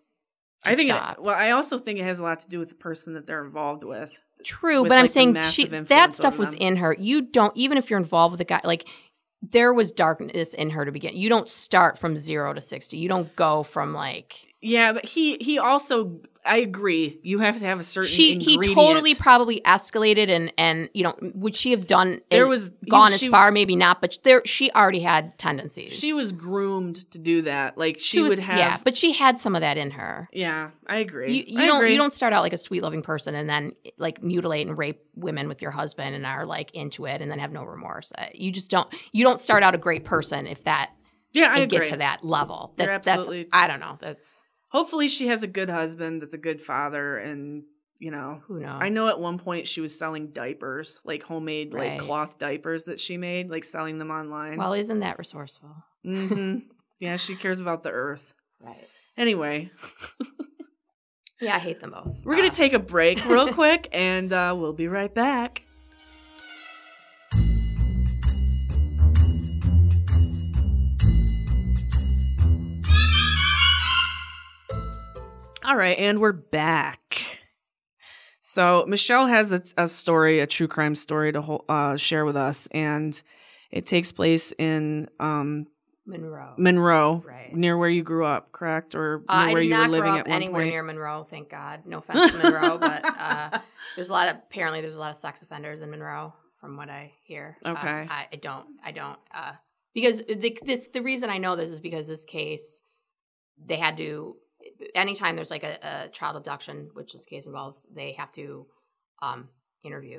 To 0.63 0.71
I 0.71 0.75
think. 0.75 0.89
It, 0.89 0.95
well, 1.19 1.35
I 1.35 1.51
also 1.51 1.77
think 1.77 1.99
it 1.99 2.03
has 2.03 2.19
a 2.19 2.23
lot 2.23 2.39
to 2.39 2.47
do 2.47 2.57
with 2.57 2.69
the 2.69 2.75
person 2.75 3.13
that 3.15 3.27
they're 3.27 3.43
involved 3.43 3.83
with. 3.83 4.17
True, 4.45 4.83
with, 4.83 4.89
but 4.89 4.97
I'm 4.97 5.07
saying 5.07 5.39
she 5.41 5.65
that 5.65 6.13
stuff 6.13 6.37
was 6.37 6.51
them. 6.51 6.59
in 6.61 6.75
her. 6.77 6.95
You 6.97 7.21
don't 7.21 7.55
even 7.57 7.77
if 7.77 7.89
you're 7.89 7.99
involved 7.99 8.31
with 8.31 8.41
a 8.41 8.45
guy 8.45 8.61
like 8.63 8.87
there 9.41 9.73
was 9.73 9.91
darkness 9.91 10.53
in 10.53 10.69
her 10.71 10.85
to 10.85 10.91
begin. 10.91 11.17
You 11.17 11.29
don't 11.29 11.49
start 11.49 11.99
from 11.99 12.15
zero 12.15 12.53
to 12.53 12.61
sixty. 12.61 12.97
You 12.97 13.09
don't 13.09 13.35
go 13.35 13.63
from 13.63 13.93
like 13.93 14.53
Yeah, 14.67 14.93
but 14.93 15.05
he 15.05 15.37
he 15.39 15.59
also. 15.59 16.19
I 16.47 16.57
agree. 16.57 17.19
You 17.23 17.39
have 17.39 17.57
to 17.57 17.65
have 17.65 17.79
a 17.79 17.83
certain. 17.83 18.07
she 18.09 18.37
he 18.37 18.59
totally 18.59 19.15
probably 19.15 19.61
escalated 19.61 20.29
and 20.29 20.53
and 20.59 20.89
you 20.93 21.01
know 21.03 21.15
would 21.33 21.55
she 21.55 21.71
have 21.71 21.87
done 21.87 22.21
There 22.29 22.45
was- 22.45 22.69
gone 22.87 23.09
she- 23.13 23.25
as 23.25 23.31
far 23.31 23.51
maybe 23.51 23.75
not 23.75 23.99
but 23.99 24.19
there 24.23 24.43
she 24.45 24.69
already 24.71 24.99
had 24.99 25.39
tendencies 25.39 25.93
She 25.93 26.13
was 26.13 26.31
groomed 26.31 27.09
to 27.13 27.17
do 27.17 27.41
that. 27.43 27.79
Like 27.79 27.95
she, 27.97 28.03
She 28.17 28.21
was 28.21 28.35
would 28.35 28.45
have. 28.45 28.57
yeah 28.59 28.77
but 28.83 28.95
she 28.95 29.11
had 29.11 29.39
some 29.39 29.55
of 29.55 29.61
that 29.61 29.77
in 29.77 29.89
her 29.89 30.29
Yeah, 30.31 30.69
I 30.85 30.97
agree. 30.97 31.33
you, 31.35 31.43
you 31.47 31.63
I 31.63 31.65
don't 31.65 31.77
agree. 31.77 31.93
you 31.93 31.97
don't 31.97 32.13
start 32.13 32.31
out 32.31 32.43
like 32.43 32.53
a 32.53 32.57
sweet 32.59 32.83
loving 32.83 33.01
person 33.01 33.33
and 33.33 33.49
then 33.49 33.71
like 33.97 34.21
mutilate 34.21 34.67
and 34.67 34.77
rape 34.77 35.01
women 35.15 35.47
with 35.47 35.63
your 35.63 35.71
husband 35.71 36.13
and 36.15 36.27
are 36.27 36.45
like 36.45 36.69
into 36.75 37.07
it 37.07 37.21
and 37.23 37.31
then 37.31 37.39
have 37.39 37.51
no 37.51 37.63
remorse 37.63 38.13
Uh, 38.15 38.25
you 38.35 38.51
just 38.51 38.69
don't 38.69 38.87
you 39.11 39.23
don't 39.23 39.41
start 39.41 39.63
out 39.63 39.73
a 39.73 39.79
great 39.79 40.05
person 40.05 40.45
if 40.45 40.63
that 40.65 40.91
Yeah, 41.33 41.51
I 41.51 41.65
get 41.65 41.87
to 41.87 41.97
that 41.97 42.23
level 42.23 42.75
that, 42.77 42.83
You're 42.83 42.93
that's 42.99 43.07
absolutely- 43.07 43.47
i 43.51 43.65
don't 43.65 43.79
know 43.79 43.97
that's 43.99 44.43
Hopefully, 44.75 45.07
she 45.07 45.27
has 45.27 45.41
a 45.41 45.47
good 45.47 45.69
husband 45.69 46.21
that's 46.21 46.33
a 46.33 46.37
good 46.37 46.59
father, 46.59 47.17
and 47.17 47.63
you 47.97 48.11
know. 48.11 48.41
who 48.47 48.59
knows 48.59 48.77
I 48.81 48.89
know 48.89 49.07
at 49.07 49.19
one 49.19 49.37
point 49.37 49.67
she 49.67 49.79
was 49.79 49.97
selling 49.97 50.27
diapers, 50.31 50.99
like 51.05 51.23
homemade 51.23 51.73
Right. 51.73 51.91
like 51.93 52.01
cloth 52.01 52.37
diapers 52.37 52.83
that 52.85 52.99
she 52.99 53.15
made, 53.15 53.49
like 53.49 53.63
selling 53.63 53.97
them 53.99 54.11
online. 54.11 54.57
well 54.57 54.73
isn't 54.73 54.99
that 54.99 55.17
resourceful 55.17 55.73
mm-hmm. 56.05 56.57
yeah, 56.99 57.15
she 57.15 57.35
cares 57.35 57.59
about 57.61 57.83
the 57.83 57.89
earth. 57.91 58.35
right 58.61 58.87
Anyway, 59.17 59.71
yeah 61.41 61.55
i 61.55 61.59
hate 61.59 61.79
them 61.79 61.91
both 61.91 62.13
we're 62.25 62.35
gonna 62.35 62.47
Uh, 62.47 62.51
take 62.63 62.73
a 62.73 62.79
break 62.79 63.23
real 63.25 63.53
quick, 63.61 63.87
and 63.93 64.31
uh, 64.33 64.53
we'll 64.57 64.73
be 64.73 64.87
right 64.89 65.13
back. 65.13 65.63
All 75.65 75.75
right, 75.75 75.97
and 75.97 76.19
we're 76.19 76.31
back. 76.31 77.39
So 78.41 78.85
Michelle 78.87 79.25
has 79.25 79.51
a, 79.51 79.63
a 79.77 79.87
story, 79.87 80.39
a 80.39 80.47
true 80.47 80.67
crime 80.67 80.93
story 80.93 81.31
to 81.31 81.41
hol- 81.41 81.65
uh, 81.67 81.97
share 81.97 82.23
with 82.25 82.35
us, 82.35 82.67
and 82.71 83.19
it 83.71 83.87
takes 83.87 84.11
place 84.11 84.53
in 84.59 85.09
um, 85.19 85.65
monroe 86.05 86.53
Monroe, 86.57 87.23
Right. 87.25 87.51
near 87.55 87.77
where 87.79 87.89
you 87.89 88.03
grew 88.03 88.25
up, 88.25 88.51
correct, 88.51 88.93
or 88.93 89.23
Uh, 89.27 89.49
where 89.49 89.61
you 89.63 89.75
were 89.75 89.87
living 89.87 90.19
at 90.19 90.27
anywhere 90.27 90.61
point. 90.61 90.69
near 90.69 90.83
Monroe, 90.83 91.23
thank 91.27 91.49
God. 91.49 91.81
No 91.87 91.97
offense 91.97 92.31
to 92.33 92.37
Monroe, 92.37 92.77
but 92.77 93.03
uh, 93.03 93.59
there's 93.95 94.09
a 94.09 94.13
lot 94.13 94.29
of 94.29 94.35
apparently 94.35 94.81
there's 94.81 94.97
a 94.97 94.99
lot 94.99 95.11
of 95.15 95.17
sex 95.17 95.41
offenders 95.41 95.81
in 95.81 95.89
Monroe, 95.89 96.31
from 96.61 96.77
what 96.77 96.89
I 96.89 97.11
hear. 97.23 97.57
Uh, 97.65 97.71
Okay. 97.71 98.07
I, 98.07 98.27
I 98.31 98.35
don't, 98.35 98.67
I 98.83 98.91
don't, 98.91 99.17
uh, 99.33 99.53
because 99.95 100.21
the 100.27 100.55
this 100.63 100.89
the 100.89 101.01
reason 101.01 101.31
I 101.31 101.39
know 101.39 101.55
this 101.55 101.71
is 101.71 101.81
because 101.81 102.07
this 102.07 102.23
case 102.25 102.81
they 103.65 103.77
had 103.77 103.97
to 103.97 104.35
anytime 104.93 105.35
there's 105.35 105.51
like 105.51 105.63
a, 105.63 105.77
a 105.81 106.09
child 106.09 106.35
abduction, 106.35 106.89
which 106.93 107.13
this 107.13 107.25
case 107.25 107.47
involves, 107.47 107.87
they 107.93 108.13
have 108.13 108.31
to 108.33 108.65
um, 109.21 109.49
interview. 109.83 110.17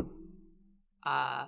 Uh, 1.02 1.46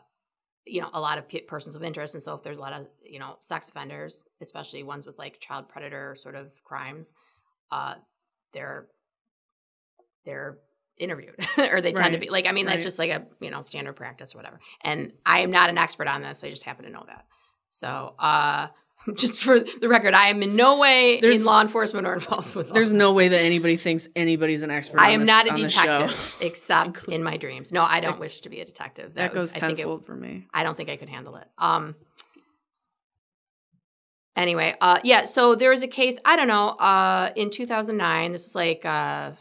you 0.65 0.81
know, 0.81 0.91
a 0.93 1.01
lot 1.01 1.19
of 1.19 1.29
pe- 1.29 1.41
persons 1.41 1.77
of 1.77 1.83
interest, 1.83 2.15
and 2.15 2.23
so 2.23 2.35
if 2.35 2.43
there's 2.43 2.59
a 2.59 2.61
lot 2.61 2.73
of 2.75 2.87
you 3.03 3.19
know 3.19 3.37
sex 3.41 3.69
offenders, 3.69 4.27
especially 4.41 4.83
ones 4.83 5.07
with 5.07 5.19
like 5.19 5.41
child 5.41 5.69
predator 5.69 6.15
sort 6.17 6.35
of 6.35 6.63
crimes, 6.63 7.15
uh, 7.71 7.95
they're 8.53 8.89
they're 10.25 10.59
interviewed 10.99 11.35
or 11.59 11.81
they 11.81 11.93
tend 11.93 12.13
to 12.13 12.21
be 12.21 12.29
like 12.29 12.47
i 12.47 12.53
mean 12.53 12.67
that's 12.67 12.79
right. 12.79 12.83
just 12.83 12.99
like 12.99 13.11
a 13.11 13.25
you 13.41 13.51
know 13.51 13.63
standard 13.63 13.95
practice 13.95 14.35
or 14.35 14.39
whatever 14.39 14.59
and 14.83 15.13
i 15.25 15.41
am 15.41 15.51
not 15.51 15.71
an 15.71 15.79
expert 15.79 16.09
on 16.09 16.23
this 16.23 16.43
i 16.43 16.51
just 16.51 16.65
happen 16.65 16.85
to 16.85 16.91
know 16.91 17.05
that 17.07 17.25
so 17.71 18.15
uh 18.19 18.67
just 19.15 19.43
for 19.43 19.61
the 19.61 19.89
record 19.89 20.13
i 20.15 20.29
am 20.29 20.43
in 20.43 20.55
no 20.57 20.79
way 20.79 21.19
There's- 21.21 21.39
in 21.41 21.45
law 21.45 21.61
enforcement 21.61 22.07
or 22.07 22.15
involved 22.15 22.55
with 22.55 22.69
law 22.69 22.75
There's 22.75 22.93
no 22.93 23.13
way 23.15 23.29
that 23.29 23.41
anybody 23.41 23.77
thinks 23.77 24.07
anybody's 24.17 24.63
an 24.63 24.71
expert. 24.71 25.01
i 25.01 25.09
on 25.09 25.13
am 25.15 25.21
this- 25.21 25.27
not 25.29 25.47
a 25.47 25.53
on 25.53 25.61
this 25.63 25.73
show. 25.73 25.83
detective 25.83 26.37
except 26.41 27.05
in 27.05 27.23
my 27.23 27.37
dreams 27.37 27.73
no 27.73 27.83
i 27.85 28.01
don't 28.01 28.13
That- 28.13 28.21
wish 28.21 28.41
to 28.41 28.49
be 28.49 28.61
a 28.61 28.65
detective 28.65 29.15
That 29.15 29.31
would- 29.33 29.37
goes 29.39 29.55
I 29.55 29.59
think 29.61 29.73
it- 29.75 29.77
tenfold 29.83 30.05
for 30.07 30.15
me. 30.15 30.47
I 30.53 30.63
don't 30.63 30.77
think 30.77 30.89
I 30.91 30.97
could 30.97 31.09
handle 31.09 31.37
it. 31.37 31.47
Um 31.59 31.95
anyway, 34.37 34.75
uh 34.81 35.01
yeah, 35.05 35.25
so 35.25 35.55
there 35.55 35.71
was 35.71 35.83
a 35.83 35.89
case, 35.89 36.19
I 36.25 36.37
don't 36.37 36.49
know, 36.49 36.69
uh 36.71 37.31
in 37.37 37.51
2009, 37.51 38.33
this 38.33 38.45
was 38.45 38.55
like 38.55 38.85
uh 38.85 39.33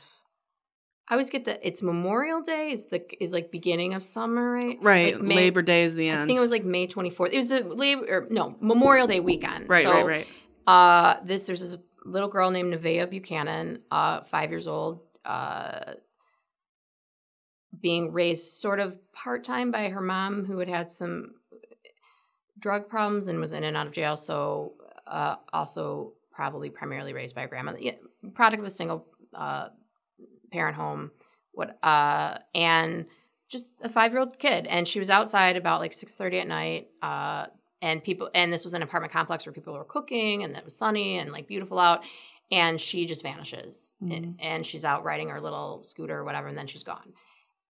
I 1.10 1.14
always 1.14 1.30
get 1.30 1.46
the 1.46 1.66
it's 1.66 1.82
Memorial 1.82 2.42
Day 2.42 2.72
is 2.72 2.86
the 2.86 3.02
is 3.24 3.32
like 3.32 3.52
beginning 3.52 3.94
of 3.94 4.04
summer, 4.04 4.52
right? 4.52 4.78
Right, 4.82 5.14
Like 5.14 5.24
May- 5.24 5.36
Labor 5.36 5.62
Day 5.62 5.84
is 5.84 5.96
the 5.96 6.10
end. 6.10 6.24
I 6.24 6.26
think 6.26 6.38
it 6.38 6.42
was 6.42 6.52
like 6.52 6.66
May 6.66 6.86
24th. 6.88 7.32
It 7.32 7.38
was 7.38 7.50
the 7.50 7.64
labor 7.64 8.06
or 8.10 8.28
no, 8.30 8.56
Memorial 8.60 9.08
Day 9.08 9.22
weekend. 9.22 9.70
right, 9.70 9.84
so, 9.84 9.94
right, 9.94 10.06
right. 10.06 10.28
uh, 10.68 11.20
this 11.24 11.48
there's 11.48 11.62
this 11.62 11.78
little 12.04 12.30
girl 12.30 12.52
named 12.52 12.74
Nevaeh 12.74 13.10
Buchanan, 13.10 13.84
uh, 13.90 14.24
five 14.24 14.50
years 14.50 14.68
old, 14.68 15.02
uh, 15.24 15.94
being 17.80 18.12
raised 18.12 18.56
sort 18.56 18.80
of 18.80 18.98
part 19.14 19.44
time 19.44 19.72
by 19.72 19.90
her 19.90 20.02
mom, 20.02 20.44
who 20.46 20.60
had 20.60 20.68
had 20.68 20.92
some 20.92 21.36
drug 22.60 22.90
problems 22.90 23.28
and 23.28 23.40
was 23.40 23.54
in 23.54 23.64
and 23.64 23.78
out 23.78 23.88
of 23.88 23.94
jail. 23.94 24.18
So 24.18 24.74
uh, 25.06 25.36
also 25.54 26.14
probably 26.32 26.70
primarily 26.70 27.14
raised 27.14 27.34
by 27.34 27.44
a 27.44 27.48
grandmother, 27.48 27.80
yeah, 27.80 27.94
product 28.34 28.60
of 28.60 28.66
a 28.66 28.72
single 28.72 29.08
uh, 29.34 29.70
parent 30.52 30.76
home. 30.76 31.12
What 31.52 31.78
uh, 31.84 32.38
and 32.54 33.06
just 33.50 33.76
a 33.82 33.90
five 33.90 34.12
year 34.12 34.20
old 34.20 34.38
kid, 34.40 34.68
and 34.68 34.88
she 34.88 35.00
was 35.00 35.10
outside 35.10 35.56
about 35.58 35.80
like 35.80 35.94
six 35.94 36.16
thirty 36.16 36.40
at 36.40 36.48
night. 36.48 36.88
Uh, 37.02 37.48
and 37.82 38.04
people 38.04 38.30
and 38.34 38.52
this 38.52 38.64
was 38.64 38.74
an 38.74 38.82
apartment 38.82 39.14
complex 39.14 39.46
where 39.46 39.54
people 39.54 39.74
were 39.74 39.84
cooking 39.84 40.44
and 40.44 40.56
it 40.56 40.64
was 40.64 40.76
sunny 40.76 41.20
and 41.20 41.32
like 41.32 41.48
beautiful 41.48 41.78
out 41.78 42.04
and 42.52 42.82
she 42.82 43.06
just 43.06 43.22
vanishes 43.22 43.94
Mhm. 44.02 44.16
and, 44.18 44.40
and 44.42 44.66
she's 44.66 44.84
out 44.84 45.04
riding 45.04 45.30
her 45.30 45.40
little 45.40 45.82
scooter 45.82 46.18
or 46.18 46.24
whatever 46.24 46.48
and 46.48 46.58
then 46.58 46.66
she's 46.66 46.84
gone 46.84 47.14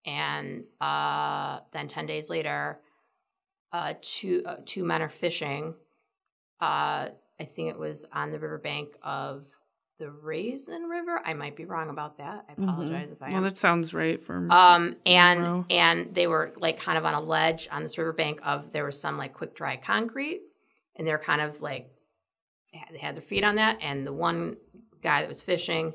and 0.06 0.64
uh, 0.80 1.60
then 1.72 1.88
10 1.88 2.06
days 2.06 2.30
later 2.30 2.80
uh, 3.72 3.92
two 4.00 4.42
uh, 4.46 4.56
two 4.64 4.82
men 4.82 5.02
are 5.02 5.10
fishing 5.10 5.74
uh, 6.62 7.08
i 7.38 7.44
think 7.44 7.68
it 7.68 7.78
was 7.78 8.06
on 8.10 8.30
the 8.30 8.38
riverbank 8.38 8.88
of 9.02 9.44
the 9.98 10.10
raisin 10.10 10.82
river. 10.84 11.20
I 11.24 11.34
might 11.34 11.56
be 11.56 11.64
wrong 11.64 11.90
about 11.90 12.18
that. 12.18 12.44
I 12.48 12.52
apologize 12.52 13.08
if 13.10 13.20
i 13.20 13.26
Mm-hmm. 13.26 13.34
Well, 13.34 13.42
that 13.44 13.58
sounds 13.58 13.92
right 13.92 14.22
for 14.22 14.40
me. 14.40 14.48
um, 14.50 14.96
and 15.04 15.64
and 15.70 16.14
they 16.14 16.26
were 16.26 16.52
like 16.56 16.78
kind 16.78 16.96
of 16.98 17.04
on 17.04 17.14
a 17.14 17.20
ledge 17.20 17.68
on 17.72 17.82
this 17.82 17.98
riverbank 17.98 18.40
of 18.44 18.72
there 18.72 18.84
was 18.84 19.00
some 19.00 19.18
like 19.18 19.34
quick 19.34 19.54
dry 19.54 19.76
concrete, 19.76 20.42
and 20.96 21.06
they're 21.06 21.18
kind 21.18 21.40
of 21.40 21.60
like 21.60 21.90
they 22.92 22.98
had 22.98 23.16
their 23.16 23.22
feet 23.22 23.44
on 23.44 23.56
that, 23.56 23.78
and 23.82 24.06
the 24.06 24.12
one 24.12 24.56
guy 25.02 25.20
that 25.20 25.28
was 25.28 25.40
fishing 25.42 25.94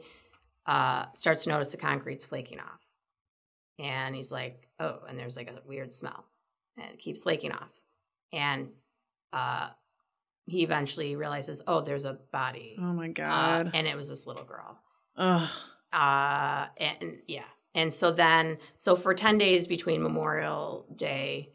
uh, 0.65 1.05
starts 1.13 1.43
to 1.43 1.49
notice 1.49 1.71
the 1.71 1.77
concrete's 1.77 2.25
flaking 2.25 2.59
off, 2.59 2.81
and 3.79 4.15
he's 4.15 4.31
like, 4.31 4.67
oh, 4.79 4.99
and 5.07 5.17
there's 5.17 5.37
like 5.37 5.49
a 5.49 5.67
weird 5.67 5.93
smell, 5.93 6.25
and 6.77 6.91
it 6.91 6.99
keeps 6.99 7.23
flaking 7.23 7.51
off, 7.51 7.69
and 8.33 8.69
uh, 9.31 9.69
he 10.45 10.63
eventually 10.63 11.15
realizes, 11.15 11.61
oh, 11.67 11.81
there's 11.81 12.05
a 12.05 12.17
body, 12.31 12.75
oh 12.79 12.93
my 12.93 13.07
uh, 13.07 13.11
god. 13.11 13.71
and 13.73 13.87
it 13.87 13.95
was 13.95 14.09
this 14.09 14.27
little 14.27 14.43
girl 14.43 14.79
Ugh. 15.15 15.49
uh 15.91 16.65
and 16.77 17.19
yeah 17.27 17.45
and 17.75 17.93
so 17.93 18.11
then 18.11 18.57
so 18.77 18.95
for 18.95 19.13
10 19.13 19.37
days 19.37 19.67
between 19.67 20.01
memorial 20.01 20.87
day 20.95 21.51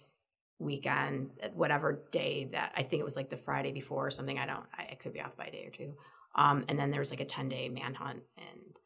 weekend 0.61 1.31
whatever 1.55 2.05
day 2.13 2.49
that 2.53 2.73
i 2.77 2.83
think 2.83 3.01
it 3.01 3.05
was 3.05 3.17
like 3.17 3.31
the 3.31 3.37
friday 3.37 3.73
before 3.73 4.07
or 4.07 4.11
something 4.11 4.39
i 4.39 4.47
don't 4.47 4.65
i, 4.77 4.89
I 4.93 4.95
could 4.95 5.13
be 5.13 5.21
off 5.21 5.37
by 5.37 5.47
a 5.47 5.51
day 5.51 5.65
or 5.67 5.71
two 5.71 5.95
um 6.37 6.65
and 6.69 6.79
then 6.79 6.91
there 6.91 7.01
was 7.01 7.11
like 7.11 7.21
a 7.21 7.25
10 7.25 7.49
day 7.49 7.69
manhunt 7.69 8.23
and 8.37 8.79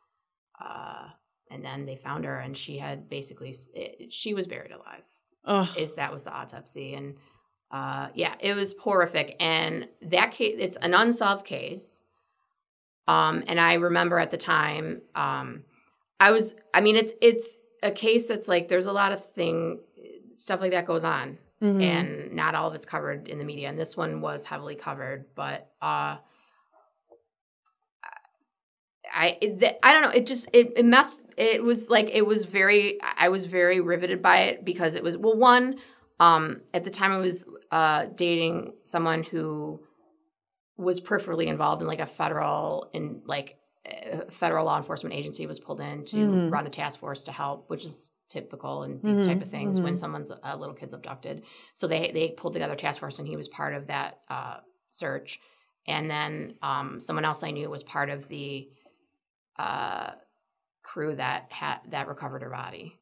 uh 0.59 1.09
and 1.51 1.63
then 1.63 1.85
they 1.85 1.97
found 1.97 2.25
her 2.25 2.39
and 2.39 2.57
she 2.57 2.79
had 2.79 3.11
basically 3.11 3.55
it, 3.75 4.13
she 4.13 4.33
was 4.33 4.47
buried 4.47 4.73
alive 4.73 5.03
Ugh. 5.45 5.69
is 5.77 5.95
that 5.95 6.13
was 6.13 6.25
the 6.25 6.33
autopsy 6.33 6.95
and 6.95 7.17
uh 7.73 8.09
yeah 8.15 8.35
it 8.41 8.55
was 8.55 8.75
horrific 8.81 9.37
and 9.41 9.89
that 10.03 10.31
case 10.33 10.57
it's 10.59 10.77
an 10.79 10.95
unsolved 10.95 11.45
case 11.47 12.03
Um, 13.09 13.43
and 13.49 13.59
I 13.61 13.75
remember 13.75 14.17
at 14.21 14.31
the 14.31 14.37
time, 14.37 15.03
um, 15.17 15.65
I 16.21 16.31
was, 16.31 16.55
I 16.73 16.81
mean, 16.81 16.95
it's, 16.97 17.13
it's 17.21 17.59
a 17.83 17.91
case 17.91 18.29
that's 18.29 18.47
like, 18.47 18.69
there's 18.69 18.87
a 18.87 18.93
lot 18.93 19.11
of 19.11 19.25
thing, 19.35 19.81
stuff 20.37 20.61
like 20.61 20.71
that 20.71 20.87
goes 20.87 21.03
on 21.03 21.37
Mhm. 21.61 21.83
and 21.83 22.33
not 22.33 22.55
all 22.55 22.69
of 22.69 22.75
it's 22.77 22.87
covered 22.87 23.27
in 23.29 23.39
the 23.39 23.45
media. 23.45 23.69
And 23.69 23.77
this 23.77 23.97
one 23.97 24.21
was 24.21 24.45
heavily 24.45 24.77
covered, 24.77 25.25
but, 25.35 25.61
uh, 25.83 26.17
I 29.15 29.37
it, 29.41 29.79
I 29.83 29.93
don't 29.93 30.03
know. 30.03 30.11
It 30.11 30.27
just 30.27 30.49
it, 30.53 30.73
it 30.77 30.85
messed. 30.85 31.21
It 31.37 31.63
was 31.63 31.91
like 31.91 32.09
it 32.13 32.25
was 32.27 32.45
very. 32.45 32.99
I 33.19 33.29
was 33.29 33.47
very 33.47 33.81
riveted 33.81 34.23
by 34.23 34.39
it 34.43 34.65
because 34.65 34.95
it 34.95 35.03
was 35.03 35.17
well. 35.19 35.37
One, 35.37 35.77
um, 36.23 36.61
at 36.73 36.85
the 36.85 36.91
time 36.91 37.11
I 37.11 37.19
was 37.19 37.45
uh, 37.73 38.07
dating 38.15 38.75
someone 38.85 39.25
who 39.25 39.81
was 40.77 41.01
peripherally 41.01 41.47
involved 41.47 41.83
in 41.83 41.89
like 41.89 42.01
a 42.01 42.07
federal 42.07 42.89
in 42.93 43.23
like 43.27 43.57
a 43.85 44.31
federal 44.31 44.65
law 44.67 44.77
enforcement 44.77 45.15
agency 45.17 45.47
was 45.47 45.59
pulled 45.59 45.81
in 45.81 46.05
to 46.05 46.19
Mhm. 46.19 46.51
run 46.53 46.67
a 46.67 46.71
task 46.71 47.01
force 47.01 47.25
to 47.25 47.33
help, 47.33 47.69
which 47.69 47.85
is 47.85 48.13
typical 48.29 48.85
in 48.85 49.01
these 49.03 49.27
type 49.27 49.39
Mhm, 49.39 49.43
of 49.43 49.51
things 49.51 49.81
when 49.81 49.95
mhm. 49.95 49.99
someone's 49.99 50.31
a 50.31 50.57
little 50.57 50.75
kid's 50.75 50.95
abducted. 50.95 51.45
So 51.75 51.89
they 51.89 52.13
they 52.13 52.31
pulled 52.31 52.53
together 52.53 52.75
a 52.75 52.77
task 52.77 53.01
force 53.01 53.19
and 53.19 53.27
he 53.27 53.37
was 53.37 53.49
part 53.49 53.75
of 53.75 53.89
that 53.89 54.21
uh, 54.29 54.59
search. 54.91 55.41
And 55.89 56.09
then 56.09 56.55
um, 56.63 57.01
someone 57.01 57.25
else 57.25 57.43
I 57.43 57.51
knew 57.51 57.69
was 57.69 57.83
part 57.83 58.09
of 58.09 58.29
the 58.29 58.71
uh, 59.59 60.13
crew 60.85 61.17
that 61.17 61.51
had 61.51 61.79
that 61.91 62.07
recovered 62.07 62.43
her 62.43 62.51
body. 62.51 63.02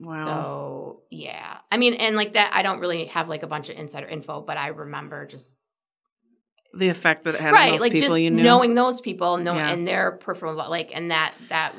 Wow. 0.00 0.24
So 0.24 1.02
yeah, 1.10 1.58
I 1.72 1.76
mean, 1.76 1.94
and 1.94 2.16
like 2.16 2.34
that, 2.34 2.50
I 2.54 2.62
don't 2.62 2.80
really 2.80 3.06
have 3.06 3.28
like 3.28 3.42
a 3.42 3.46
bunch 3.48 3.68
of 3.68 3.76
insider 3.76 4.06
info, 4.06 4.40
but 4.40 4.56
I 4.56 4.68
remember 4.68 5.26
just 5.26 5.56
the 6.74 6.88
effect 6.88 7.24
that 7.24 7.34
it 7.34 7.40
had 7.40 7.48
on 7.48 7.54
right, 7.54 7.70
those 7.72 7.80
like 7.80 7.92
people 7.92 8.08
just 8.08 8.20
you 8.20 8.30
knew. 8.30 8.42
knowing 8.42 8.74
those 8.74 9.00
people, 9.00 9.38
know, 9.38 9.54
Yeah. 9.54 9.72
and 9.72 9.88
their 9.88 10.12
peripheral, 10.12 10.54
like, 10.54 10.90
and 10.94 11.10
that 11.10 11.34
that 11.48 11.74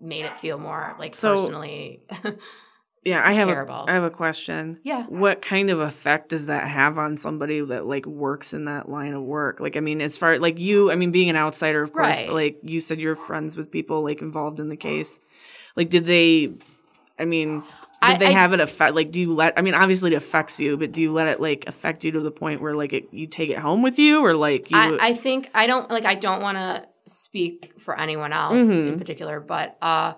made 0.00 0.24
it 0.24 0.36
feel 0.38 0.58
more 0.58 0.96
like 0.98 1.14
So- 1.14 1.34
personally. 1.36 2.02
yeah, 3.04 3.22
I 3.24 3.34
have 3.34 3.46
terrible. 3.48 3.74
a, 3.74 3.84
I 3.88 3.92
have 3.92 4.02
a 4.04 4.10
question. 4.10 4.80
yeah, 4.82 5.04
What 5.04 5.42
kind 5.42 5.70
of 5.70 5.78
effect 5.80 6.30
does 6.30 6.46
that 6.46 6.66
have 6.66 6.98
on 6.98 7.16
somebody 7.16 7.60
that 7.60 7.86
like 7.86 8.06
works 8.06 8.52
in 8.54 8.64
that 8.64 8.88
line 8.88 9.12
of 9.14 9.22
work? 9.22 9.60
Like, 9.60 9.76
I 9.76 9.80
mean, 9.80 10.00
as 10.00 10.18
far 10.18 10.38
like 10.38 10.58
you, 10.58 10.90
I 10.90 10.96
mean, 10.96 11.12
being 11.12 11.30
an 11.30 11.36
outsider, 11.36 11.82
of 11.82 11.92
course, 11.92 12.16
Right. 12.16 12.26
but, 12.26 12.34
like 12.34 12.58
you 12.64 12.80
said, 12.80 12.98
you're 12.98 13.14
friends 13.14 13.56
with 13.56 13.70
people 13.70 14.02
like 14.02 14.22
involved 14.22 14.58
in 14.58 14.68
the 14.68 14.76
case. 14.76 15.20
Like, 15.76 15.90
did 15.90 16.06
they? 16.06 16.54
I 17.18 17.24
mean, 17.24 17.62
did 18.06 18.18
they 18.18 18.26
I- 18.26 18.30
have 18.32 18.52
it 18.52 18.60
affect? 18.60 18.94
Like, 18.94 19.10
do 19.10 19.20
you 19.20 19.32
let? 19.32 19.54
I 19.56 19.62
mean, 19.62 19.74
obviously 19.74 20.12
it 20.12 20.16
affects 20.16 20.58
you, 20.58 20.76
but 20.76 20.92
do 20.92 21.00
you 21.02 21.12
let 21.12 21.28
it 21.28 21.40
like 21.40 21.64
affect 21.66 22.04
you 22.04 22.12
to 22.12 22.20
the 22.20 22.30
point 22.30 22.60
where 22.60 22.74
like 22.74 22.92
it, 22.92 23.08
you 23.12 23.26
take 23.26 23.50
it 23.50 23.58
home 23.58 23.82
with 23.82 23.98
you, 23.98 24.24
or 24.24 24.34
like 24.34 24.70
you? 24.70 24.76
I, 24.76 24.96
I 25.00 25.14
think 25.14 25.50
I 25.54 25.66
don't 25.66 25.90
like. 25.90 26.04
I 26.04 26.14
don't 26.14 26.42
want 26.42 26.58
to 26.58 26.86
speak 27.06 27.74
for 27.80 27.98
anyone 27.98 28.32
else 28.32 28.60
in 28.62 28.94
Mhm. 28.94 28.98
particular, 28.98 29.40
but 29.40 29.76
uh, 29.82 30.14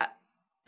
I- 0.00 0.08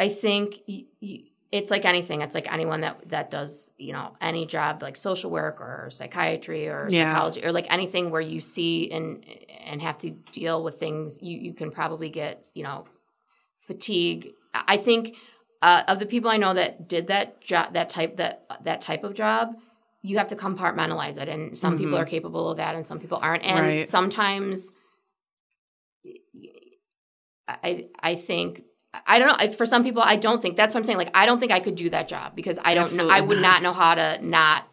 I 0.01 0.09
think 0.09 0.61
y 0.68 0.85
y 1.01 1.18
it's 1.51 1.70
like 1.70 1.85
anything. 1.85 2.22
It's 2.22 2.35
like 2.35 2.51
anyone 2.53 2.80
that 2.80 3.09
that 3.11 3.30
does 3.30 3.72
you 3.78 3.93
know 3.93 4.16
any 4.20 4.47
job 4.47 4.83
like 4.83 4.97
social 4.97 5.30
work 5.30 5.61
or 5.61 5.89
psychiatry 5.91 6.66
or 6.68 6.89
Yeah. 6.91 7.12
psychology 7.12 7.45
or 7.45 7.53
like 7.53 7.66
anything 7.70 8.11
where 8.11 8.20
you 8.22 8.41
see 8.41 8.91
and 8.91 9.24
and 9.66 9.80
have 9.83 9.99
to 9.99 10.11
deal 10.33 10.62
with 10.64 10.78
things. 10.80 11.22
You 11.22 11.39
you 11.39 11.55
can 11.55 11.70
probably 11.70 12.09
get 12.11 12.45
you 12.55 12.64
know 12.64 12.87
fatigue. 13.61 14.33
I 14.55 14.76
think 14.76 15.16
uh, 15.62 15.82
of 15.88 15.98
the 15.98 16.07
people 16.07 16.30
I 16.30 16.36
know 16.36 16.55
that 16.55 16.88
did 16.88 17.07
that 17.09 17.40
job, 17.40 17.74
that 17.74 17.88
type 17.88 18.16
that 18.16 18.44
that 18.64 18.80
type 18.80 19.05
of 19.05 19.14
job, 19.14 19.55
you 20.03 20.18
have 20.18 20.28
to 20.28 20.36
compartmentalize 20.36 21.20
it, 21.20 21.28
and 21.28 21.57
some 21.57 21.78
people 21.78 21.96
Mhm. 21.96 22.03
are 22.03 22.05
capable 22.05 22.50
of 22.50 22.57
that, 22.57 22.74
and 22.74 22.86
some 22.86 22.98
people 22.98 23.18
aren't. 23.22 23.44
And 23.44 23.61
Right. 23.61 23.88
sometimes, 23.88 24.72
I 27.48 27.88
I 28.00 28.14
think 28.14 28.62
I 29.07 29.18
don't 29.18 29.28
know. 29.40 29.53
For 29.53 29.64
some 29.66 29.84
people, 29.84 30.03
I 30.05 30.16
don't 30.16 30.42
think 30.42 30.57
that's 30.57 30.74
what 30.74 30.80
I'm 30.80 30.84
saying. 30.84 30.98
Like 30.98 31.16
I 31.16 31.24
don't 31.26 31.40
think 31.40 31.53
I 31.53 31.61
could 31.61 31.76
do 31.76 31.88
that 31.90 32.09
job 32.09 32.36
because 32.36 32.59
I 32.62 32.74
don't 32.74 32.92
know. 32.94 33.09
I 33.09 33.20
would 33.20 33.38
not. 33.38 33.42
not 33.42 33.62
know 33.62 33.72
how 33.72 33.94
to 33.94 34.18
not 34.22 34.64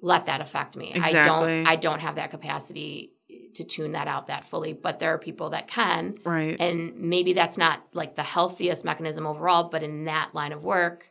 let 0.00 0.26
that 0.26 0.40
affect 0.40 0.76
me. 0.76 0.92
I 0.94 1.12
don't. 1.12 1.66
I 1.66 1.76
don't 1.76 2.00
have 2.00 2.16
that 2.16 2.30
capacity 2.30 3.12
to 3.54 3.64
tune 3.64 3.92
that 3.92 4.08
out 4.08 4.26
that 4.28 4.44
fully. 4.44 4.72
But 4.72 5.00
there 5.00 5.12
are 5.14 5.18
people 5.18 5.50
that 5.50 5.68
can 5.68 6.18
right. 6.24 6.56
and 6.60 6.96
maybe 6.96 7.32
that's 7.32 7.56
not 7.58 7.82
like 7.92 8.16
the 8.16 8.22
healthiest 8.22 8.84
mechanism 8.84 9.26
overall 9.26 9.64
but 9.70 9.82
in 9.82 10.04
that 10.04 10.34
line 10.34 10.52
of 10.52 10.62
work 10.62 11.10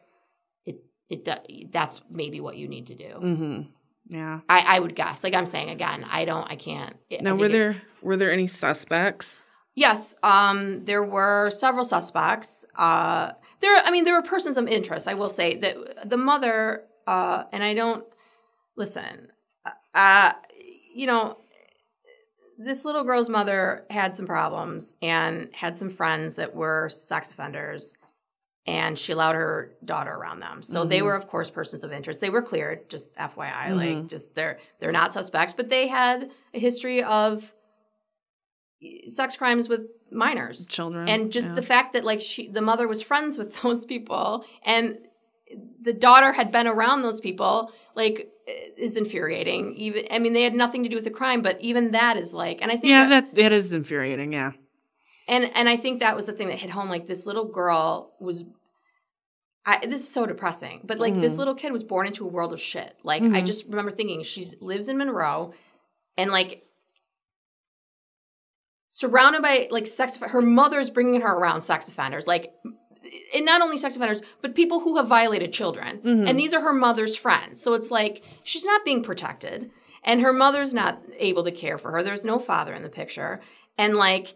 it 0.65 0.77
it 1.09 1.71
that's 1.71 2.01
maybe 2.09 2.39
what 2.39 2.57
you 2.57 2.67
need 2.67 2.87
to 2.87 2.95
do 2.95 3.13
mm-hmm. 3.21 3.61
Yeah. 4.11 4.39
I, 4.49 4.59
I 4.75 4.79
would 4.79 4.95
guess 4.95 5.23
like 5.23 5.35
i'm 5.35 5.45
saying 5.45 5.69
again 5.69 6.03
i 6.09 6.25
don't 6.25 6.49
i 6.51 6.55
can't 6.55 6.95
I 7.11 7.17
Now, 7.21 7.31
think 7.31 7.39
were 7.41 7.45
it- 7.45 7.51
there 7.51 7.75
were 8.01 8.17
there 8.17 8.31
any 8.31 8.47
suspects? 8.47 9.43
yes 9.75 10.15
um 10.23 10.83
there 10.85 11.03
were 11.03 11.49
several 11.51 11.85
suspects 11.85 12.65
uh 12.75 13.31
there 13.61 13.75
i 13.85 13.91
mean 13.91 14.03
there 14.05 14.15
were 14.15 14.23
persons 14.23 14.57
of 14.57 14.67
interest 14.67 15.07
i 15.07 15.13
will 15.13 15.29
say 15.29 15.57
that 15.57 16.09
the 16.09 16.17
mother 16.17 16.83
uh 17.05 17.43
and 17.51 17.63
i 17.63 17.73
don't 17.75 18.03
listen 18.75 19.27
uh 19.93 20.33
you 20.93 21.05
know 21.05 21.37
this 22.62 22.84
little 22.84 23.05
girl's 23.05 23.30
mother 23.30 23.86
had 23.89 24.18
some 24.18 24.26
problems 24.28 24.93
and 25.01 25.47
had 25.53 25.78
some 25.78 25.89
friends 25.89 26.36
that 26.36 26.53
were 26.53 26.89
sex 26.89 27.32
offenders 27.32 27.95
and 28.68 28.99
she 28.99 29.14
allowed 29.14 29.36
her 29.36 29.72
daughter 29.86 30.12
around 30.12 30.41
them 30.41 30.62
so 30.62 30.84
they 30.84 30.99
Mhm. 30.99 31.05
were 31.05 31.16
of 31.16 31.26
course 31.28 31.49
persons 31.49 31.84
of 31.86 31.93
interest 31.93 32.20
they 32.20 32.30
were 32.30 32.41
cleared 32.41 32.89
just 32.89 33.16
fyi 33.16 33.51
Mhm. 33.70 33.76
like 33.99 34.07
just 34.07 34.36
they're 34.36 34.60
they're 34.80 34.91
not 34.91 35.14
suspects 35.14 35.53
but 35.53 35.70
they 35.70 35.88
had 35.88 36.30
a 36.53 36.60
history 36.60 37.01
of 37.01 37.53
sex 39.07 39.36
crimes 39.36 39.68
with 39.70 39.82
minors 40.12 40.68
Children. 40.68 41.07
and 41.07 41.32
just 41.32 41.49
yeah. 41.49 41.55
the 41.55 41.62
fact 41.62 41.93
that 41.93 42.03
like 42.03 42.22
she 42.22 42.47
the 42.49 42.62
mother 42.62 42.88
was 42.88 43.01
friends 43.01 43.38
with 43.38 43.55
those 43.62 43.86
people 43.86 44.43
and 44.64 44.97
the 45.82 45.93
daughter 45.93 46.34
had 46.34 46.51
been 46.51 46.68
around 46.68 47.01
those 47.01 47.20
people 47.22 47.72
like 47.95 48.30
is 48.78 48.97
infuriating 48.97 49.76
even 49.76 50.06
i 50.12 50.20
mean 50.20 50.34
they 50.34 50.43
had 50.43 50.54
nothing 50.54 50.84
to 50.84 50.89
do 50.89 50.95
with 50.95 51.04
the 51.04 51.10
crime 51.12 51.41
but 51.41 51.60
even 51.62 51.91
that 51.91 52.18
is 52.18 52.34
like 52.34 52.60
and 52.62 52.72
i 52.72 52.76
think 52.76 52.86
yeah, 52.86 53.08
that, 53.08 53.36
that 53.36 53.41
that 53.43 53.54
is 53.54 53.72
infuriating. 53.72 54.34
Yeah. 54.34 54.52
and 55.28 55.43
and 55.56 55.68
i 55.70 55.76
think 55.78 56.00
that 56.00 56.16
was 56.16 56.26
the 56.28 56.34
thing 56.34 56.47
that 56.47 56.58
hit 56.58 56.70
home 56.70 56.89
like 56.89 57.06
this 57.08 57.26
little 57.26 57.45
girl 57.45 58.14
was 58.20 58.43
I, 59.66 59.86
this 59.86 60.02
is 60.02 60.10
so 60.12 60.26
depressing 60.26 60.82
but 60.84 60.97
like 61.00 61.14
this 61.20 61.36
Mhm. 61.36 61.39
little 61.39 61.56
kid 61.56 61.72
was 61.72 61.84
born 61.84 62.08
into 62.08 62.26
a 62.26 62.28
world 62.30 62.54
of 62.54 62.62
shit 62.62 62.95
like 63.04 63.22
i 63.22 63.41
Mhm. 63.41 63.45
just 63.45 63.66
remember 63.66 63.91
thinking 63.91 64.24
she 64.24 64.45
lives 64.62 64.88
in 64.89 64.97
monroe 64.97 65.54
and 66.18 66.32
like 66.32 66.64
surrounded 68.89 69.41
by 69.41 69.68
like 69.70 69.86
sex 69.88 70.18
her 70.18 70.41
mother's 70.41 70.89
bringing 70.89 71.22
her 71.22 71.32
around 71.34 71.62
sex 71.62 71.88
offenders 71.88 72.26
like 72.28 72.52
and 73.34 73.45
not 73.45 73.62
only 73.62 73.78
sex 73.78 73.95
offenders 73.95 74.22
but 74.41 74.56
people 74.56 74.82
who 74.82 74.97
have 74.97 75.08
violated 75.08 75.52
children. 75.54 76.00
Mhm. 76.00 76.30
and 76.30 76.38
these 76.39 76.54
are 76.54 76.62
her 76.62 76.74
mother's 76.74 77.16
friends. 77.16 77.62
So 77.62 77.74
it's 77.74 77.91
like 77.91 78.22
she's 78.43 78.66
not 78.66 78.84
being 78.86 79.04
protected 79.04 79.72
and 80.04 80.22
her 80.22 80.34
mother's 80.34 80.74
not 80.74 81.02
able 81.18 81.43
to 81.43 81.52
care 81.52 81.78
for 81.78 81.91
her. 81.91 82.04
There's 82.04 82.26
no 82.26 82.39
father 82.39 82.74
in 82.74 82.84
the 82.84 82.89
picture. 82.89 83.41
And 83.78 83.95
like 83.95 84.36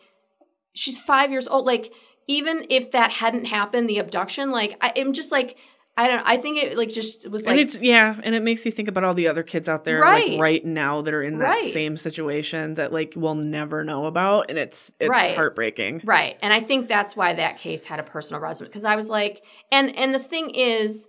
she's 0.74 0.98
five 0.98 1.32
years 1.32 1.48
old. 1.48 1.66
Like 1.66 1.92
even 2.28 2.66
if 2.70 2.92
that 2.92 3.12
hadn't 3.12 3.46
happened 3.46 3.90
the 3.90 3.98
abduction 4.00 4.50
like 4.50 4.78
I, 4.80 4.94
i'm 4.96 5.12
just 5.12 5.30
like 5.30 5.58
i 5.96 6.08
don't 6.08 6.24
i 6.26 6.38
think 6.38 6.58
it 6.58 6.78
like 6.78 6.90
just 6.90 7.30
was 7.30 7.46
like, 7.46 7.52
and 7.52 7.60
it's 7.60 7.80
yeah, 7.82 8.20
and 8.24 8.34
it 8.34 8.42
makes 8.42 8.66
you 8.66 8.72
think 8.72 8.88
about 8.88 9.04
all 9.04 9.14
the 9.14 9.28
other 9.28 9.44
kids 9.44 9.70
out 9.70 9.84
there 9.84 10.02
Right. 10.02 10.32
like 10.32 10.40
right 10.40 10.66
now 10.66 11.02
that 11.02 11.14
are 11.14 11.22
in 11.22 11.38
that 11.40 11.50
Right. 11.50 11.72
same 11.74 11.98
situation 11.98 12.74
that 12.76 12.92
like 12.92 13.14
we'll 13.16 13.36
never 13.36 13.84
know 13.84 14.06
about 14.06 14.50
and 14.50 14.58
it's 14.58 14.92
it's 15.00 15.10
Right. 15.10 15.36
heartbreaking. 15.36 16.02
Right. 16.04 16.38
And 16.42 16.52
I 16.52 16.62
think 16.62 16.88
that's 16.88 17.16
why 17.16 17.34
that 17.34 17.58
case 17.58 17.86
had 17.86 18.00
a 18.00 18.04
personal 18.04 18.42
resonance 18.42 18.70
because 18.70 18.86
I 18.86 18.96
was 18.96 19.10
like 19.10 19.44
and 19.72 19.96
and 19.96 20.14
the 20.14 20.20
thing 20.20 20.50
is 20.52 21.08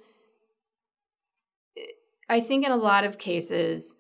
I 2.28 2.41
think 2.41 2.64
in 2.64 2.72
a 2.72 2.76
lot 2.76 3.05
of 3.05 3.18
cases 3.18 3.97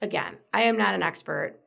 again, 0.00 0.36
I 0.52 0.62
am 0.62 0.76
not 0.76 0.94
an 0.94 1.02
expert. 1.02 1.58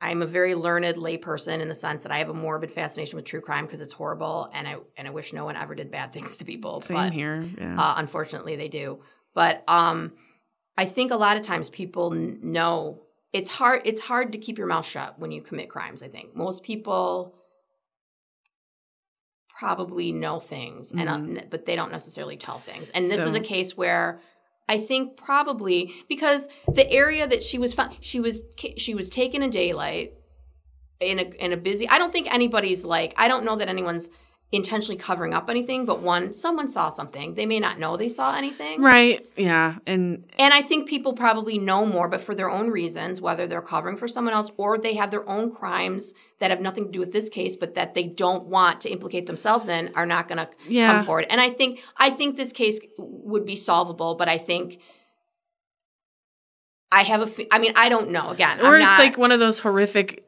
I'm 0.00 0.22
a 0.22 0.26
very 0.26 0.54
learned 0.54 0.96
layperson 0.96 1.60
in 1.60 1.68
the 1.68 1.74
sense 1.74 2.04
that 2.04 2.12
I 2.12 2.18
have 2.18 2.28
a 2.28 2.34
morbid 2.34 2.70
fascination 2.70 3.16
with 3.16 3.24
true 3.24 3.40
crime 3.40 3.66
because 3.66 3.80
it's 3.80 3.92
horrible 3.92 4.48
and 4.54 4.68
I 4.68 4.76
and 4.96 5.08
I 5.08 5.10
wish 5.10 5.32
no 5.32 5.44
one 5.44 5.56
ever 5.56 5.74
did 5.74 5.90
bad 5.90 6.12
things 6.12 6.36
to 6.38 6.44
people. 6.44 6.80
Same 6.82 6.96
but 6.96 7.12
here. 7.12 7.44
Yeah. 7.58 7.80
uh, 7.80 7.94
unfortunately, 7.96 8.54
they 8.56 8.68
do. 8.68 9.00
But 9.34 9.64
um, 9.66 10.12
I 10.76 10.84
think 10.86 11.10
a 11.10 11.16
lot 11.16 11.36
of 11.36 11.42
times 11.42 11.68
people 11.68 12.14
n- 12.14 12.38
know 12.42 13.02
it's 13.32 13.50
hard. 13.50 13.82
It's 13.84 14.00
hard 14.00 14.32
to 14.32 14.38
keep 14.38 14.56
your 14.56 14.68
mouth 14.68 14.86
shut 14.86 15.18
when 15.18 15.32
you 15.32 15.42
commit 15.42 15.68
crimes. 15.68 16.02
I 16.02 16.08
think 16.08 16.34
most 16.36 16.62
people 16.62 17.34
probably 19.58 20.12
know 20.12 20.38
things, 20.38 20.92
and 20.92 21.08
uh, 21.08 21.16
Mhm. 21.16 21.38
n- 21.38 21.46
but 21.50 21.66
they 21.66 21.74
don't 21.74 21.90
necessarily 21.90 22.36
tell 22.36 22.60
things. 22.60 22.90
And 22.90 23.04
this 23.06 23.24
is 23.24 23.34
a 23.34 23.40
case 23.40 23.76
where. 23.76 24.20
I 24.68 24.78
think 24.78 25.16
probably 25.16 25.94
because 26.08 26.48
the 26.66 26.90
area 26.90 27.26
that 27.26 27.42
she 27.42 27.58
was 27.58 27.72
found, 27.72 27.96
she 28.00 28.20
was 28.20 28.42
she 28.76 28.94
was 28.94 29.08
taken 29.08 29.42
in 29.42 29.50
daylight 29.50 30.14
in 31.00 31.18
a 31.18 31.22
in 31.22 31.52
a 31.52 31.56
busy. 31.56 31.88
I 31.88 31.98
don't 31.98 32.12
think 32.12 32.32
anybody's 32.32 32.84
like 32.84 33.14
I 33.16 33.28
don't 33.28 33.44
know 33.44 33.56
that 33.56 33.68
anyone's 33.68 34.10
intentionally 34.50 34.96
covering 34.96 35.34
up 35.34 35.50
anything, 35.50 35.84
but 35.84 36.00
one, 36.00 36.32
someone 36.32 36.68
saw 36.68 36.88
something. 36.88 37.34
They 37.34 37.44
may 37.44 37.60
not 37.60 37.78
know 37.78 37.98
they 37.98 38.08
saw 38.08 38.34
anything. 38.34 38.80
Right. 38.80 39.26
Yeah. 39.36 39.74
And 39.86 40.24
And 40.38 40.54
I 40.54 40.62
think 40.62 40.88
people 40.88 41.12
probably 41.12 41.58
know 41.58 41.84
more, 41.84 42.08
but 42.08 42.22
for 42.22 42.34
their 42.34 42.48
own 42.48 42.70
reasons, 42.70 43.20
whether 43.20 43.46
they're 43.46 43.60
covering 43.60 43.98
for 43.98 44.08
someone 44.08 44.32
else 44.32 44.50
or 44.56 44.78
they 44.78 44.94
have 44.94 45.10
their 45.10 45.28
own 45.28 45.54
crimes 45.54 46.14
that 46.40 46.50
have 46.50 46.62
nothing 46.62 46.86
to 46.86 46.90
do 46.90 46.98
with 47.00 47.12
this 47.12 47.28
case, 47.28 47.56
but 47.56 47.74
that 47.74 47.92
they 47.94 48.04
don't 48.04 48.46
want 48.46 48.80
to 48.80 48.90
implicate 48.90 49.26
themselves 49.26 49.68
in, 49.68 49.90
are 49.94 50.06
not 50.06 50.28
going 50.28 50.38
to 50.38 50.48
Yeah. 50.66 50.96
come 50.96 51.04
forward. 51.04 51.26
And 51.28 51.42
I 51.42 51.50
think 51.50 51.80
I 51.98 52.08
think 52.08 52.36
this 52.36 52.52
case 52.52 52.80
would 52.96 53.44
be 53.44 53.54
solvable, 53.56 54.14
but 54.14 54.30
I 54.30 54.38
think 54.38 54.78
I 56.90 57.02
have 57.02 57.20
a. 57.20 57.26
fe- 57.26 57.48
I 57.52 57.58
mean, 57.58 57.72
I 57.76 57.90
don't 57.90 58.10
know. 58.10 58.30
Again, 58.30 58.60
or 58.60 58.76
I'm 58.76 58.80
it's 58.80 58.84
not- 58.92 58.98
like 58.98 59.18
one 59.18 59.30
of 59.32 59.40
those 59.40 59.58
horrific, 59.60 60.24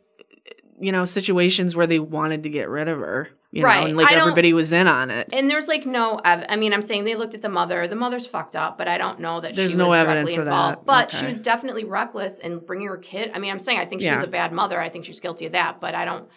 you 0.78 0.92
know, 0.92 1.06
situations 1.06 1.74
where 1.74 1.86
they 1.86 1.98
wanted 1.98 2.42
to 2.42 2.50
get 2.50 2.68
rid 2.68 2.86
of 2.88 2.98
her. 2.98 3.30
You 3.52 3.64
Right. 3.64 3.80
Know, 3.80 3.86
and 3.88 3.96
like 3.96 4.12
I 4.12 4.14
everybody 4.16 4.52
was 4.52 4.72
in 4.72 4.86
on 4.86 5.10
it. 5.10 5.28
And 5.32 5.50
there's 5.50 5.66
like 5.66 5.84
no, 5.84 6.20
ev- 6.24 6.46
I 6.48 6.54
mean, 6.56 6.72
I'm 6.72 6.82
saying 6.82 7.02
they 7.04 7.16
looked 7.16 7.34
at 7.34 7.42
the 7.42 7.48
mother. 7.48 7.88
The 7.88 7.96
mother's 7.96 8.24
fucked 8.26 8.54
up, 8.54 8.78
but 8.78 8.86
I 8.86 8.96
don't 8.96 9.18
know 9.18 9.40
that 9.40 9.56
There's 9.56 9.72
she 9.72 9.76
no 9.76 9.88
was 9.88 9.98
evidence 9.98 10.28
directly 10.28 10.34
of 10.34 10.46
involved. 10.46 10.78
that. 10.78 10.86
But 10.86 11.10
she 11.10 11.26
was 11.26 11.40
definitely 11.40 11.82
reckless 11.84 12.38
in 12.38 12.60
bringing 12.60 12.86
her 12.86 12.96
kid. 12.98 13.32
I 13.34 13.40
mean, 13.40 13.50
I'm 13.50 13.58
saying 13.58 13.80
I 13.80 13.86
think 13.86 14.02
she 14.02 14.10
was 14.10 14.22
a 14.22 14.28
bad 14.28 14.52
mother. 14.52 14.80
I 14.80 14.88
think 14.88 15.04
she's 15.04 15.18
guilty 15.18 15.46
of 15.46 15.52
that, 15.52 15.80
but 15.80 15.94
I 15.96 16.04
don't. 16.04 16.28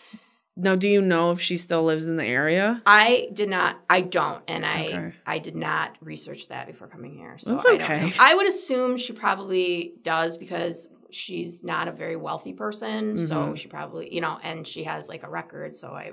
Now, 0.56 0.76
do 0.76 0.88
you 0.90 1.02
know 1.02 1.32
if 1.32 1.42
she 1.42 1.58
still 1.58 1.84
lives 1.84 2.06
in 2.06 2.16
the 2.16 2.26
area? 2.26 2.82
I 2.86 3.28
did 3.34 3.50
not. 3.50 3.80
I 3.90 4.02
don't, 4.02 4.42
and 4.48 4.64
I 4.66 4.84
Okay. 4.86 5.14
I 5.26 5.40
did 5.40 5.56
not 5.56 5.98
research 6.00 6.48
that 6.50 6.68
before 6.68 6.88
coming 6.88 7.16
here. 7.16 7.36
So 7.40 7.54
That's 7.56 7.66
I 7.66 7.70
don't 7.78 7.82
okay. 7.82 8.06
know. 8.08 8.12
I 8.20 8.36
would 8.36 8.48
assume 8.48 8.98
she 8.98 9.14
probably 9.14 9.94
does 10.04 10.38
because 10.38 10.88
she's 11.12 11.64
not 11.64 11.88
a 11.88 11.92
very 11.92 12.16
wealthy 12.16 12.54
person. 12.54 13.18
So 13.20 13.36
Mhm. 13.36 13.58
she 13.58 13.68
probably, 13.68 14.14
you 14.14 14.22
know, 14.22 14.38
and 14.44 14.66
she 14.66 14.84
has 14.84 15.10
like 15.10 15.24
a 15.24 15.30
record. 15.30 15.76
So 15.76 15.90
I 15.90 16.12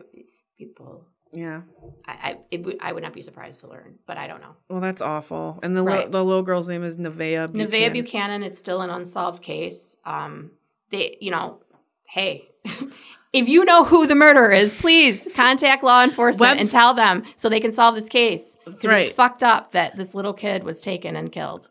people. 0.61 1.07
Yeah. 1.33 1.63
I, 2.07 2.13
I 2.13 2.39
it 2.51 2.65
would 2.65 2.79
would 2.95 3.03
not 3.03 3.13
be 3.13 3.23
surprised 3.23 3.61
to 3.63 3.69
learn, 3.69 3.99
but 4.07 4.17
I 4.19 4.27
don't 4.27 4.41
know. 4.41 4.57
Well, 4.69 4.81
that's 4.81 5.01
awful. 5.01 5.59
And 5.63 5.77
the 5.77 5.83
li- 5.83 5.93
Right. 5.93 6.11
the 6.11 6.25
little 6.25 6.43
girl's 6.43 6.69
name 6.69 6.83
is 6.85 6.97
Nevaeh 6.97 7.53
Buchanan. 7.53 7.69
Nevaeh 7.71 7.93
Buchanan, 7.93 8.43
it's 8.43 8.59
still 8.59 8.81
an 8.83 8.91
unsolved 8.91 9.41
case. 9.43 9.97
Um, 10.05 10.51
they, 10.91 11.17
you 11.21 11.31
know, 11.31 11.61
hey, 12.09 12.49
if 13.33 13.49
you 13.49 13.65
know 13.65 13.85
who 13.85 14.09
the 14.09 14.17
murderer 14.17 14.51
is, 14.51 14.75
please 14.75 15.29
contact 15.37 15.85
law 15.85 16.03
enforcement 16.03 16.51
Webs- 16.59 16.61
and 16.63 16.71
tell 16.71 16.95
them 16.95 17.23
so 17.37 17.49
they 17.49 17.61
can 17.61 17.73
solve 17.73 17.95
this 17.95 18.09
case. 18.09 18.57
That's 18.67 18.83
'Cause 18.83 18.91
right. 18.91 19.07
It's 19.07 19.15
fucked 19.15 19.45
up 19.45 19.71
that 19.73 19.97
this 19.97 20.15
little 20.17 20.35
kid 20.35 20.65
was 20.65 20.81
taken 20.81 21.15
and 21.15 21.31
killed. 21.31 21.69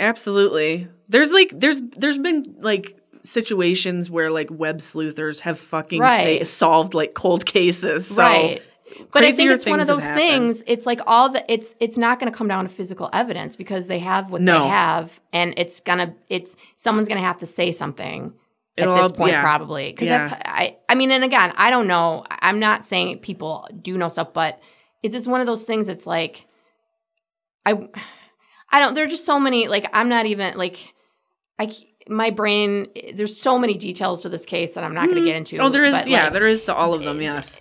Absolutely. 0.00 0.88
There's 1.08 1.30
like 1.32 1.52
there's 1.54 1.80
there's 1.96 2.18
been 2.18 2.56
like 2.60 2.96
situations 3.26 4.10
where 4.10 4.30
like 4.30 4.48
web 4.50 4.80
sleuthers 4.80 5.40
have 5.40 5.58
fucking 5.58 6.00
Right. 6.00 6.22
say, 6.40 6.44
solved 6.44 6.94
like 6.94 7.14
cold 7.14 7.44
cases. 7.46 8.06
So 8.06 8.22
right. 8.22 8.62
But 9.12 9.24
I 9.24 9.32
think 9.32 9.50
it's 9.50 9.66
one 9.66 9.80
of 9.80 9.88
those 9.88 10.06
things. 10.08 10.62
It's 10.66 10.86
like 10.86 11.00
all 11.08 11.28
the 11.30 11.44
it's 11.52 11.74
it's 11.80 11.98
not 11.98 12.20
going 12.20 12.30
to 12.32 12.36
come 12.36 12.46
down 12.48 12.64
to 12.64 12.70
physical 12.72 13.10
evidence 13.12 13.56
because 13.56 13.88
they 13.88 13.98
have 13.98 14.30
what 14.30 14.40
No. 14.42 14.62
they 14.62 14.68
have, 14.68 15.20
and 15.32 15.54
it's 15.56 15.80
gonna 15.80 16.14
it's 16.28 16.56
someone's 16.76 17.08
going 17.08 17.20
to 17.20 17.26
have 17.26 17.38
to 17.38 17.46
say 17.46 17.72
something 17.72 18.32
at 18.78 18.82
It'll 18.84 18.94
this 18.94 19.10
all- 19.10 19.16
point 19.16 19.32
yeah. 19.32 19.42
probably 19.42 19.90
because 19.90 20.06
Yeah. 20.08 20.28
that's 20.28 20.42
I 20.48 20.76
I 20.88 20.94
mean 20.94 21.10
and 21.10 21.24
again 21.24 21.52
I 21.56 21.70
don't 21.70 21.88
know 21.88 22.24
I'm 22.30 22.60
not 22.60 22.84
saying 22.84 23.18
people 23.18 23.66
do 23.82 23.98
know 23.98 24.08
stuff 24.08 24.32
but 24.32 24.60
it's 25.02 25.14
just 25.14 25.26
one 25.26 25.40
of 25.40 25.46
those 25.48 25.64
things 25.64 25.88
it's 25.88 26.06
like 26.06 26.46
I 27.64 27.88
I 28.70 28.80
don't 28.80 28.94
there're 28.94 29.06
just 29.08 29.24
so 29.26 29.40
many 29.40 29.66
like 29.68 29.88
I'm 29.92 30.08
not 30.08 30.26
even 30.26 30.56
like 30.56 30.92
I 31.58 31.70
my 32.08 32.30
brain 32.30 32.86
there's 33.14 33.36
so 33.36 33.58
many 33.58 33.74
details 33.74 34.22
to 34.22 34.28
this 34.28 34.46
case 34.46 34.74
that 34.74 34.84
I'm 34.84 34.94
not 34.94 35.04
going 35.04 35.16
to 35.16 35.20
hmm. 35.20 35.26
get 35.26 35.36
into 35.36 35.58
Oh, 35.58 35.68
there 35.68 35.84
is 35.84 35.94
yeah, 36.06 36.24
like, 36.24 36.32
there 36.32 36.46
is 36.46 36.64
to 36.64 36.74
all 36.74 36.94
of 36.94 37.02
them, 37.02 37.20
yes. 37.20 37.58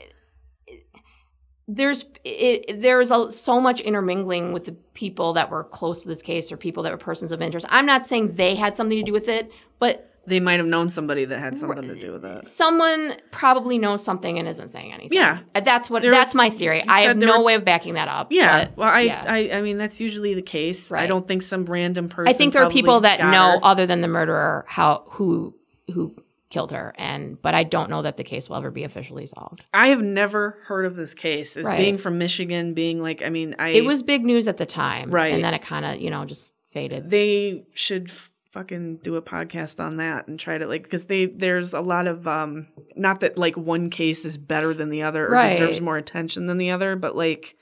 there's 1.67 2.05
it, 2.23 2.81
there's 2.81 3.11
a, 3.11 3.31
so 3.31 3.59
much 3.59 3.79
intermingling 3.81 4.53
with 4.53 4.65
the 4.65 4.73
people 4.93 5.33
that 5.33 5.49
were 5.49 5.63
close 5.63 6.03
to 6.03 6.07
this 6.07 6.21
case 6.21 6.51
or 6.51 6.57
people 6.57 6.83
that 6.83 6.91
were 6.91 6.97
persons 6.97 7.31
of 7.31 7.41
interest. 7.41 7.65
I'm 7.69 7.85
not 7.85 8.05
saying 8.05 8.35
they 8.35 8.55
had 8.55 8.77
something 8.77 8.97
to 8.97 9.03
do 9.03 9.13
with 9.13 9.27
it, 9.27 9.51
but 9.79 10.14
They 10.27 10.39
might 10.39 10.59
have 10.59 10.65
known 10.67 10.89
somebody 10.89 11.25
that 11.25 11.39
had 11.39 11.57
something 11.59 11.83
to 11.87 11.95
do 11.95 12.13
with 12.13 12.25
it. 12.25 12.43
someone 12.45 13.13
probably 13.31 13.77
knows 13.77 14.03
something 14.03 14.39
and 14.39 14.47
isn't 14.47 14.69
saying 14.69 14.91
anything. 14.91 15.15
Yeah. 15.17 15.39
Uh, 15.53 15.59
that's 15.61 15.89
what 15.89 16.01
There 16.01 16.11
that's 16.11 16.29
was- 16.29 16.35
my 16.35 16.49
theory. 16.49 16.79
you 16.79 16.83
I 16.87 17.01
said 17.03 17.07
have 17.09 17.19
there 17.19 17.27
no 17.29 17.39
were- 17.39 17.43
way 17.45 17.53
of 17.55 17.63
backing 17.65 17.93
that 17.93 18.07
up. 18.07 18.31
Yeah. 18.31 18.65
but 18.65 18.77
well, 18.77 18.89
I, 18.89 19.01
yeah. 19.01 19.23
I 19.27 19.51
I 19.57 19.61
mean 19.61 19.77
that's 19.77 19.99
usually 19.99 20.33
the 20.33 20.41
case. 20.41 20.91
I 20.91 20.95
Right. 20.95 21.07
don't 21.07 21.27
think 21.27 21.41
some 21.43 21.65
random 21.65 22.09
person 22.09 22.27
I 22.29 22.33
think 22.33 22.53
there 22.53 22.61
are 22.61 22.65
probably 22.65 22.81
people 22.81 22.99
that 23.01 23.19
got 23.19 23.31
know 23.31 23.51
her. 23.53 23.59
other 23.63 23.85
than 23.85 24.01
the 24.01 24.07
murderer 24.07 24.65
how 24.67 25.03
who 25.07 25.53
who 25.93 26.15
killed 26.49 26.71
her 26.71 26.93
and 26.97 27.41
but 27.41 27.53
I 27.53 27.63
don't 27.63 27.89
know 27.89 28.01
that 28.03 28.17
the 28.17 28.23
case 28.23 28.47
will 28.49 28.55
ever 28.55 28.71
be 28.71 28.83
officially 28.83 29.25
solved. 29.25 29.63
I 29.73 29.87
have 29.89 30.01
never 30.01 30.57
heard 30.63 30.85
of 30.85 30.95
this 30.95 31.13
case. 31.13 31.57
As 31.57 31.65
Right. 31.65 31.77
being 31.77 31.97
from 31.97 32.17
Michigan, 32.17 32.73
being 32.73 33.01
like 33.01 33.21
I 33.21 33.29
mean, 33.29 33.55
I 33.59 33.69
It 33.69 33.83
was 33.85 34.01
big 34.03 34.25
news 34.25 34.47
at 34.47 34.57
the 34.57 34.65
time. 34.65 35.11
Right. 35.11 35.33
And 35.33 35.43
then 35.43 35.53
it 35.53 35.61
kind 35.61 35.85
of, 35.85 35.99
you 35.99 36.09
know, 36.09 36.23
just 36.25 36.53
faded. 36.71 37.09
they 37.09 37.63
should 37.73 38.09
f- 38.09 38.31
fucking 38.55 38.95
do 39.03 39.17
a 39.17 39.21
podcast 39.21 39.83
on 39.83 39.97
that 39.97 40.27
and 40.29 40.39
try 40.39 40.57
to 40.57 40.65
like 40.65 40.83
because 40.83 41.05
they 41.07 41.25
there's 41.25 41.73
a 41.73 41.81
lot 41.81 42.07
of 42.07 42.25
um 42.25 42.67
not 42.95 43.19
that 43.19 43.37
like 43.37 43.57
one 43.57 43.89
case 43.89 44.23
is 44.23 44.37
better 44.37 44.73
than 44.73 44.89
the 44.89 45.03
other 45.03 45.27
or 45.27 45.31
Right. 45.31 45.49
deserves 45.49 45.81
more 45.81 45.97
attention 45.97 46.45
than 46.45 46.57
the 46.57 46.71
other 46.71 46.95
but 46.95 47.17
like 47.17 47.57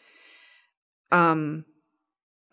um 1.11 1.65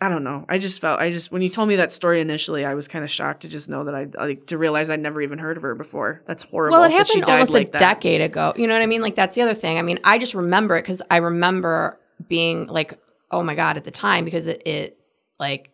i 0.00 0.08
don't 0.08 0.24
know 0.24 0.46
i 0.48 0.56
just 0.56 0.80
felt 0.80 1.00
i 1.00 1.10
just 1.10 1.30
when 1.30 1.42
you 1.42 1.50
told 1.50 1.68
me 1.68 1.76
that 1.76 1.92
story 1.92 2.22
initially 2.22 2.64
i 2.64 2.72
was 2.72 2.88
kind 2.88 3.04
of 3.04 3.10
shocked 3.10 3.42
to 3.42 3.48
just 3.48 3.68
know 3.68 3.84
that 3.84 3.94
i 3.94 4.06
like 4.18 4.46
to 4.46 4.56
realize 4.56 4.88
i'd 4.88 5.00
never 5.00 5.20
even 5.20 5.38
heard 5.38 5.58
of 5.58 5.62
her 5.62 5.74
before 5.74 6.22
that's 6.26 6.42
horrible 6.44 6.78
Well, 6.78 6.84
it 6.90 6.96
that 6.96 7.06
she 7.08 7.18
happened 7.20 7.30
almost 7.30 7.52
like 7.52 7.68
a 7.68 7.70
that. 7.72 7.78
decade 7.78 8.22
ago. 8.22 8.54
You 8.56 8.66
know 8.66 8.72
what 8.72 8.82
I 8.82 8.86
mean? 8.86 9.02
Like 9.02 9.16
that's 9.16 9.34
the 9.34 9.42
other 9.42 9.54
thing. 9.54 9.78
I 9.78 9.82
mean, 9.82 9.98
I 10.02 10.18
just 10.18 10.32
remember 10.32 10.78
it 10.78 10.82
because 10.82 11.02
I 11.10 11.18
remember 11.18 11.98
being 12.26 12.66
like, 12.68 12.98
"Oh 13.30 13.42
my 13.42 13.54
god!" 13.54 13.76
at 13.76 13.84
the 13.84 13.90
time 13.90 14.24
because 14.24 14.46
it, 14.46 14.62
it 14.66 14.98
like 15.38 15.70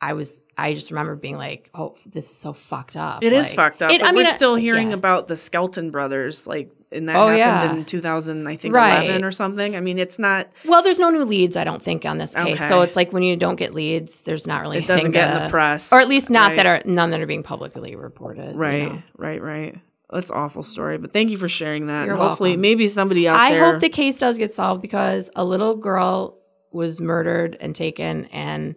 I 0.00 0.12
was. 0.12 0.42
I 0.58 0.74
just 0.74 0.90
remember 0.90 1.16
being 1.16 1.36
like, 1.36 1.70
"Oh, 1.74 1.96
this 2.06 2.30
is 2.30 2.36
so 2.36 2.52
fucked 2.52 2.96
up." 2.96 3.22
It 3.24 3.32
is 3.32 3.48
Like, 3.48 3.56
fucked 3.56 3.82
up. 3.82 3.90
it- 3.92 4.00
but 4.00 4.08
I 4.08 4.12
mean, 4.12 4.24
we're 4.24 4.32
still 4.32 4.54
hearing 4.54 4.88
yeah. 4.88 4.94
about 4.94 5.28
the 5.28 5.36
Skelton 5.36 5.90
brothers, 5.90 6.46
like, 6.46 6.70
and 6.92 7.08
that 7.08 7.16
Oh, 7.16 7.28
happened 7.28 7.38
yeah. 7.38 7.78
in 7.80 7.84
2000, 7.84 8.46
I 8.46 8.56
think, 8.56 8.74
Right. 8.74 9.04
11 9.04 9.24
or 9.24 9.30
something. 9.30 9.74
I 9.76 9.80
mean, 9.80 9.98
it's 9.98 10.18
not. 10.18 10.48
Well, 10.66 10.82
there's 10.82 10.98
no 10.98 11.10
new 11.10 11.24
leads, 11.24 11.56
I 11.56 11.64
don't 11.64 11.82
think, 11.82 12.04
on 12.06 12.18
this 12.18 12.34
case. 12.34 12.56
Okay. 12.56 12.68
So 12.68 12.82
it's 12.82 12.94
like 12.96 13.12
when 13.12 13.22
you 13.22 13.36
don't 13.36 13.56
get 13.56 13.74
leads, 13.74 14.20
there's 14.22 14.46
not 14.46 14.60
really 14.62 14.78
It 14.78 14.86
doesn't 14.86 15.12
get 15.12 15.34
in 15.36 15.42
the 15.44 15.48
press, 15.50 15.92
or 15.92 16.00
at 16.00 16.08
least 16.08 16.30
not 16.30 16.48
Right. 16.48 16.56
that 16.56 16.66
are 16.66 16.82
none 16.84 17.10
that 17.10 17.20
are 17.20 17.26
being 17.26 17.42
publicly 17.42 17.96
reported. 17.96 18.52
you 18.52 18.58
Right, 18.58 18.92
know. 18.92 19.02
right, 19.16 19.42
right. 19.42 19.76
That's 20.12 20.30
an 20.30 20.36
awful 20.36 20.62
story, 20.62 20.98
but 20.98 21.12
thank 21.12 21.30
you 21.30 21.36
for 21.38 21.48
sharing 21.48 21.88
that. 21.88 22.06
You're 22.06 22.14
and 22.14 22.22
hopefully, 22.22 22.50
welcome. 22.50 22.60
maybe 22.60 22.86
somebody 22.86 23.26
out 23.26 23.38
I 23.40 23.52
there. 23.52 23.64
hope 23.72 23.80
the 23.80 23.88
case 23.88 24.18
does 24.18 24.38
get 24.38 24.54
solved 24.54 24.80
because 24.80 25.30
a 25.34 25.44
little 25.44 25.74
girl 25.74 26.38
was 26.70 27.00
murdered 27.00 27.56
and 27.60 27.74
taken, 27.74 28.26
and 28.26 28.76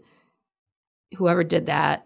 whoever 1.18 1.43
did 1.43 1.68
that, 1.68 2.05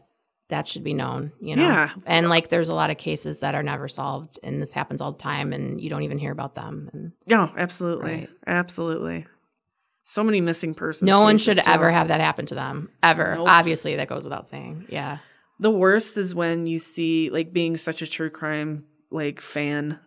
that 0.49 0.67
should 0.67 0.83
be 0.83 0.93
known, 0.93 1.31
you 1.41 1.55
know? 1.55 1.63
Yeah. 1.63 1.89
And 2.05 2.29
like, 2.29 2.49
there's 2.49 2.69
a 2.69 2.73
lot 2.73 2.89
of 2.89 2.97
cases 2.97 3.39
that 3.39 3.55
are 3.55 3.63
never 3.63 3.87
solved, 3.87 4.39
and 4.43 4.61
this 4.61 4.73
happens 4.73 5.01
all 5.01 5.11
the 5.13 5.17
time, 5.21 5.53
and 5.53 5.79
you 5.81 5.89
don't 5.89 6.03
even 6.03 6.17
hear 6.19 6.31
about 6.31 6.55
them. 6.55 6.89
And 6.93 7.11
No, 7.25 7.51
absolutely, 7.57 8.11
Right. 8.11 8.29
absolutely. 8.45 9.25
So 10.05 10.23
many 10.23 10.41
missing 10.41 10.73
persons. 10.73 11.07
no 11.07 11.21
one 11.21 11.37
should 11.37 11.57
too. 11.57 11.63
ever 11.69 11.89
have 11.89 12.09
that 12.09 12.19
happen 12.19 12.45
to 12.47 12.55
them, 12.55 12.89
ever. 13.01 13.35
Nope. 13.35 13.47
Obviously, 13.47 13.95
that 13.95 14.09
goes 14.09 14.25
without 14.25 14.49
saying. 14.49 14.85
Yeah. 14.89 15.19
The 15.59 15.71
worst 15.71 16.17
is 16.17 16.35
when 16.35 16.67
you 16.67 16.77
see, 16.77 17.29
like, 17.29 17.53
being 17.53 17.77
such 17.77 18.01
a 18.01 18.07
true 18.07 18.29
crime 18.29 18.83
like 19.11 19.39
fan, 19.39 19.99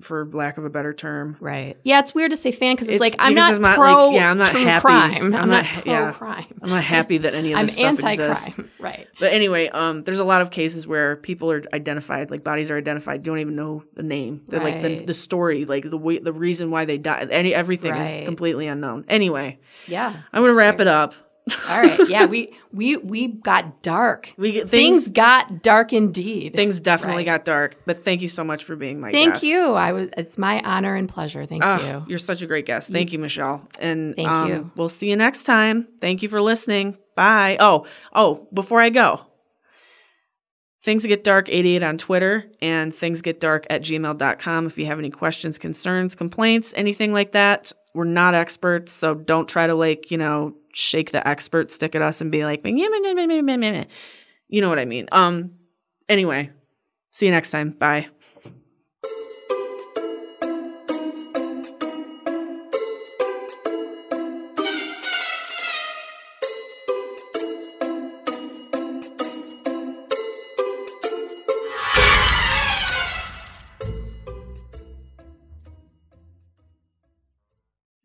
for 0.00 0.26
lack 0.32 0.58
of 0.58 0.64
a 0.64 0.70
better 0.70 0.92
term. 0.92 1.36
Right. 1.40 1.76
Yeah, 1.84 2.00
it's 2.00 2.14
weird 2.14 2.30
to 2.32 2.36
say 2.36 2.52
fan 2.52 2.74
because 2.74 2.88
it's, 2.88 2.96
It's- 2.96 3.00
like 3.12 3.16
I'm 3.18 3.34
because 3.34 3.58
not 3.58 3.76
pro 3.76 4.08
like, 4.08 4.16
yeah, 4.16 4.30
I'm 4.30 4.38
not 4.38 4.48
true 4.48 4.64
happy. 4.64 4.80
crime. 4.82 5.12
I'm, 5.12 5.24
I'm 5.24 5.30
not, 5.32 5.48
not- 5.48 5.64
pro 5.82 5.92
yeah. 5.92 6.12
crime. 6.12 6.58
I'm 6.62 6.70
not 6.70 6.84
happy 6.84 7.18
that 7.18 7.34
any 7.34 7.52
of 7.52 7.60
this 7.60 7.78
I'm 7.78 7.96
stuff 7.96 8.04
anti-crime. 8.10 8.30
exists. 8.32 8.60
Right. 8.84 9.08
But 9.18 9.32
anyway, 9.32 9.68
um, 9.68 10.04
there's 10.04 10.18
a 10.20 10.24
lot 10.24 10.42
of 10.42 10.50
cases 10.50 10.86
where 10.86 11.16
people 11.16 11.50
are 11.50 11.62
identified, 11.72 12.30
like 12.30 12.44
bodies 12.44 12.70
are 12.70 12.76
identified. 12.76 13.20
You 13.24 13.32
don't 13.32 13.38
even 13.38 13.56
know 13.56 13.82
the 13.94 14.02
name. 14.02 14.42
They're 14.48 14.60
like 14.60 14.82
the, 14.82 15.06
the 15.06 15.14
story, 15.14 15.64
like 15.64 15.88
the 15.88 15.96
way, 15.96 16.18
the 16.18 16.34
reason 16.34 16.70
why 16.70 16.84
they 16.84 16.98
died. 16.98 17.30
Any 17.30 17.54
everything 17.54 17.92
Right. 17.92 18.20
is 18.20 18.24
completely 18.26 18.66
unknown. 18.66 19.06
Anyway, 19.08 19.58
Yeah. 19.86 20.14
I'm 20.34 20.42
gonna 20.42 20.54
wrap 20.54 20.80
it 20.80 20.86
up. 20.86 21.14
All 21.68 21.78
right. 21.78 22.08
Yeah, 22.08 22.24
we 22.26 22.54
we 22.72 22.96
we 22.96 23.28
got 23.28 23.82
dark. 23.82 24.32
We 24.38 24.52
get 24.52 24.68
Things, 24.70 25.04
things. 25.04 25.12
got 25.14 25.62
dark 25.62 25.92
indeed. 25.92 26.54
Things 26.54 26.80
definitely 26.80 27.18
Right. 27.18 27.26
got 27.26 27.44
dark, 27.44 27.76
but 27.84 28.02
thank 28.04 28.22
you 28.22 28.28
so 28.28 28.42
much 28.44 28.64
for 28.64 28.76
being 28.76 28.98
my 28.98 29.12
Thank 29.12 29.34
guest. 29.34 29.42
Thank 29.42 29.54
you. 29.56 29.72
I 29.74 29.92
was. 29.92 30.08
It's 30.16 30.38
my 30.38 30.62
honor 30.62 30.94
and 30.94 31.06
pleasure. 31.08 31.44
Thank 31.44 31.62
Ah, 31.62 31.86
you. 31.86 32.04
You're 32.08 32.18
such 32.18 32.40
a 32.40 32.46
great 32.46 32.64
guest. 32.64 32.90
Thank 32.90 33.12
you, 33.12 33.18
Michelle. 33.18 33.68
And 33.78 34.16
Thank 34.16 34.28
um, 34.28 34.48
you. 34.48 34.70
We'll 34.74 34.88
see 34.88 35.10
you 35.10 35.16
next 35.16 35.42
time. 35.44 35.86
Thank 36.00 36.22
you 36.22 36.30
for 36.30 36.40
listening. 36.40 36.96
Bye. 37.14 37.58
Oh, 37.60 37.86
oh, 38.14 38.48
before 38.52 38.80
I 38.80 38.88
go, 38.88 39.20
Things 40.82 41.06
Get 41.06 41.24
Dark 41.24 41.48
88 41.48 41.82
on 41.82 41.96
Twitter 41.98 42.44
and 42.60 42.94
Things 42.94 43.22
Get 43.22 43.40
Dark 43.40 43.66
at 43.70 43.82
gmail.com. 43.82 44.66
If 44.66 44.76
you 44.78 44.86
have 44.86 44.98
any 44.98 45.10
questions, 45.10 45.58
concerns, 45.58 46.14
complaints, 46.14 46.74
anything 46.76 47.12
like 47.12 47.32
that, 47.32 47.72
we're 47.94 48.04
not 48.04 48.34
experts. 48.34 48.92
So 48.92 49.14
don't 49.14 49.48
try 49.48 49.66
to, 49.66 49.74
like, 49.74 50.10
you 50.10 50.18
know, 50.18 50.54
shake 50.74 51.12
the 51.12 51.26
expert 51.26 51.72
stick 51.72 51.94
at 51.94 52.02
us 52.02 52.20
and 52.20 52.30
be 52.30 52.44
like, 52.44 52.62
you 54.48 54.60
know 54.60 54.68
what 54.68 54.78
I 54.78 54.84
mean. 54.84 55.08
Um. 55.12 55.52
Anyway, 56.08 56.50
see 57.10 57.26
you 57.26 57.32
next 57.32 57.50
time. 57.50 57.70
Bye. 57.70 58.08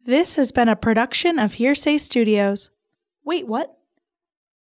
This 0.09 0.37
has 0.37 0.51
been 0.51 0.69
a 0.69 0.75
production 0.75 1.37
of 1.37 1.53
Hearsay 1.53 1.99
Studios. 1.99 2.71
Wait, 3.23 3.45
what? 3.45 3.77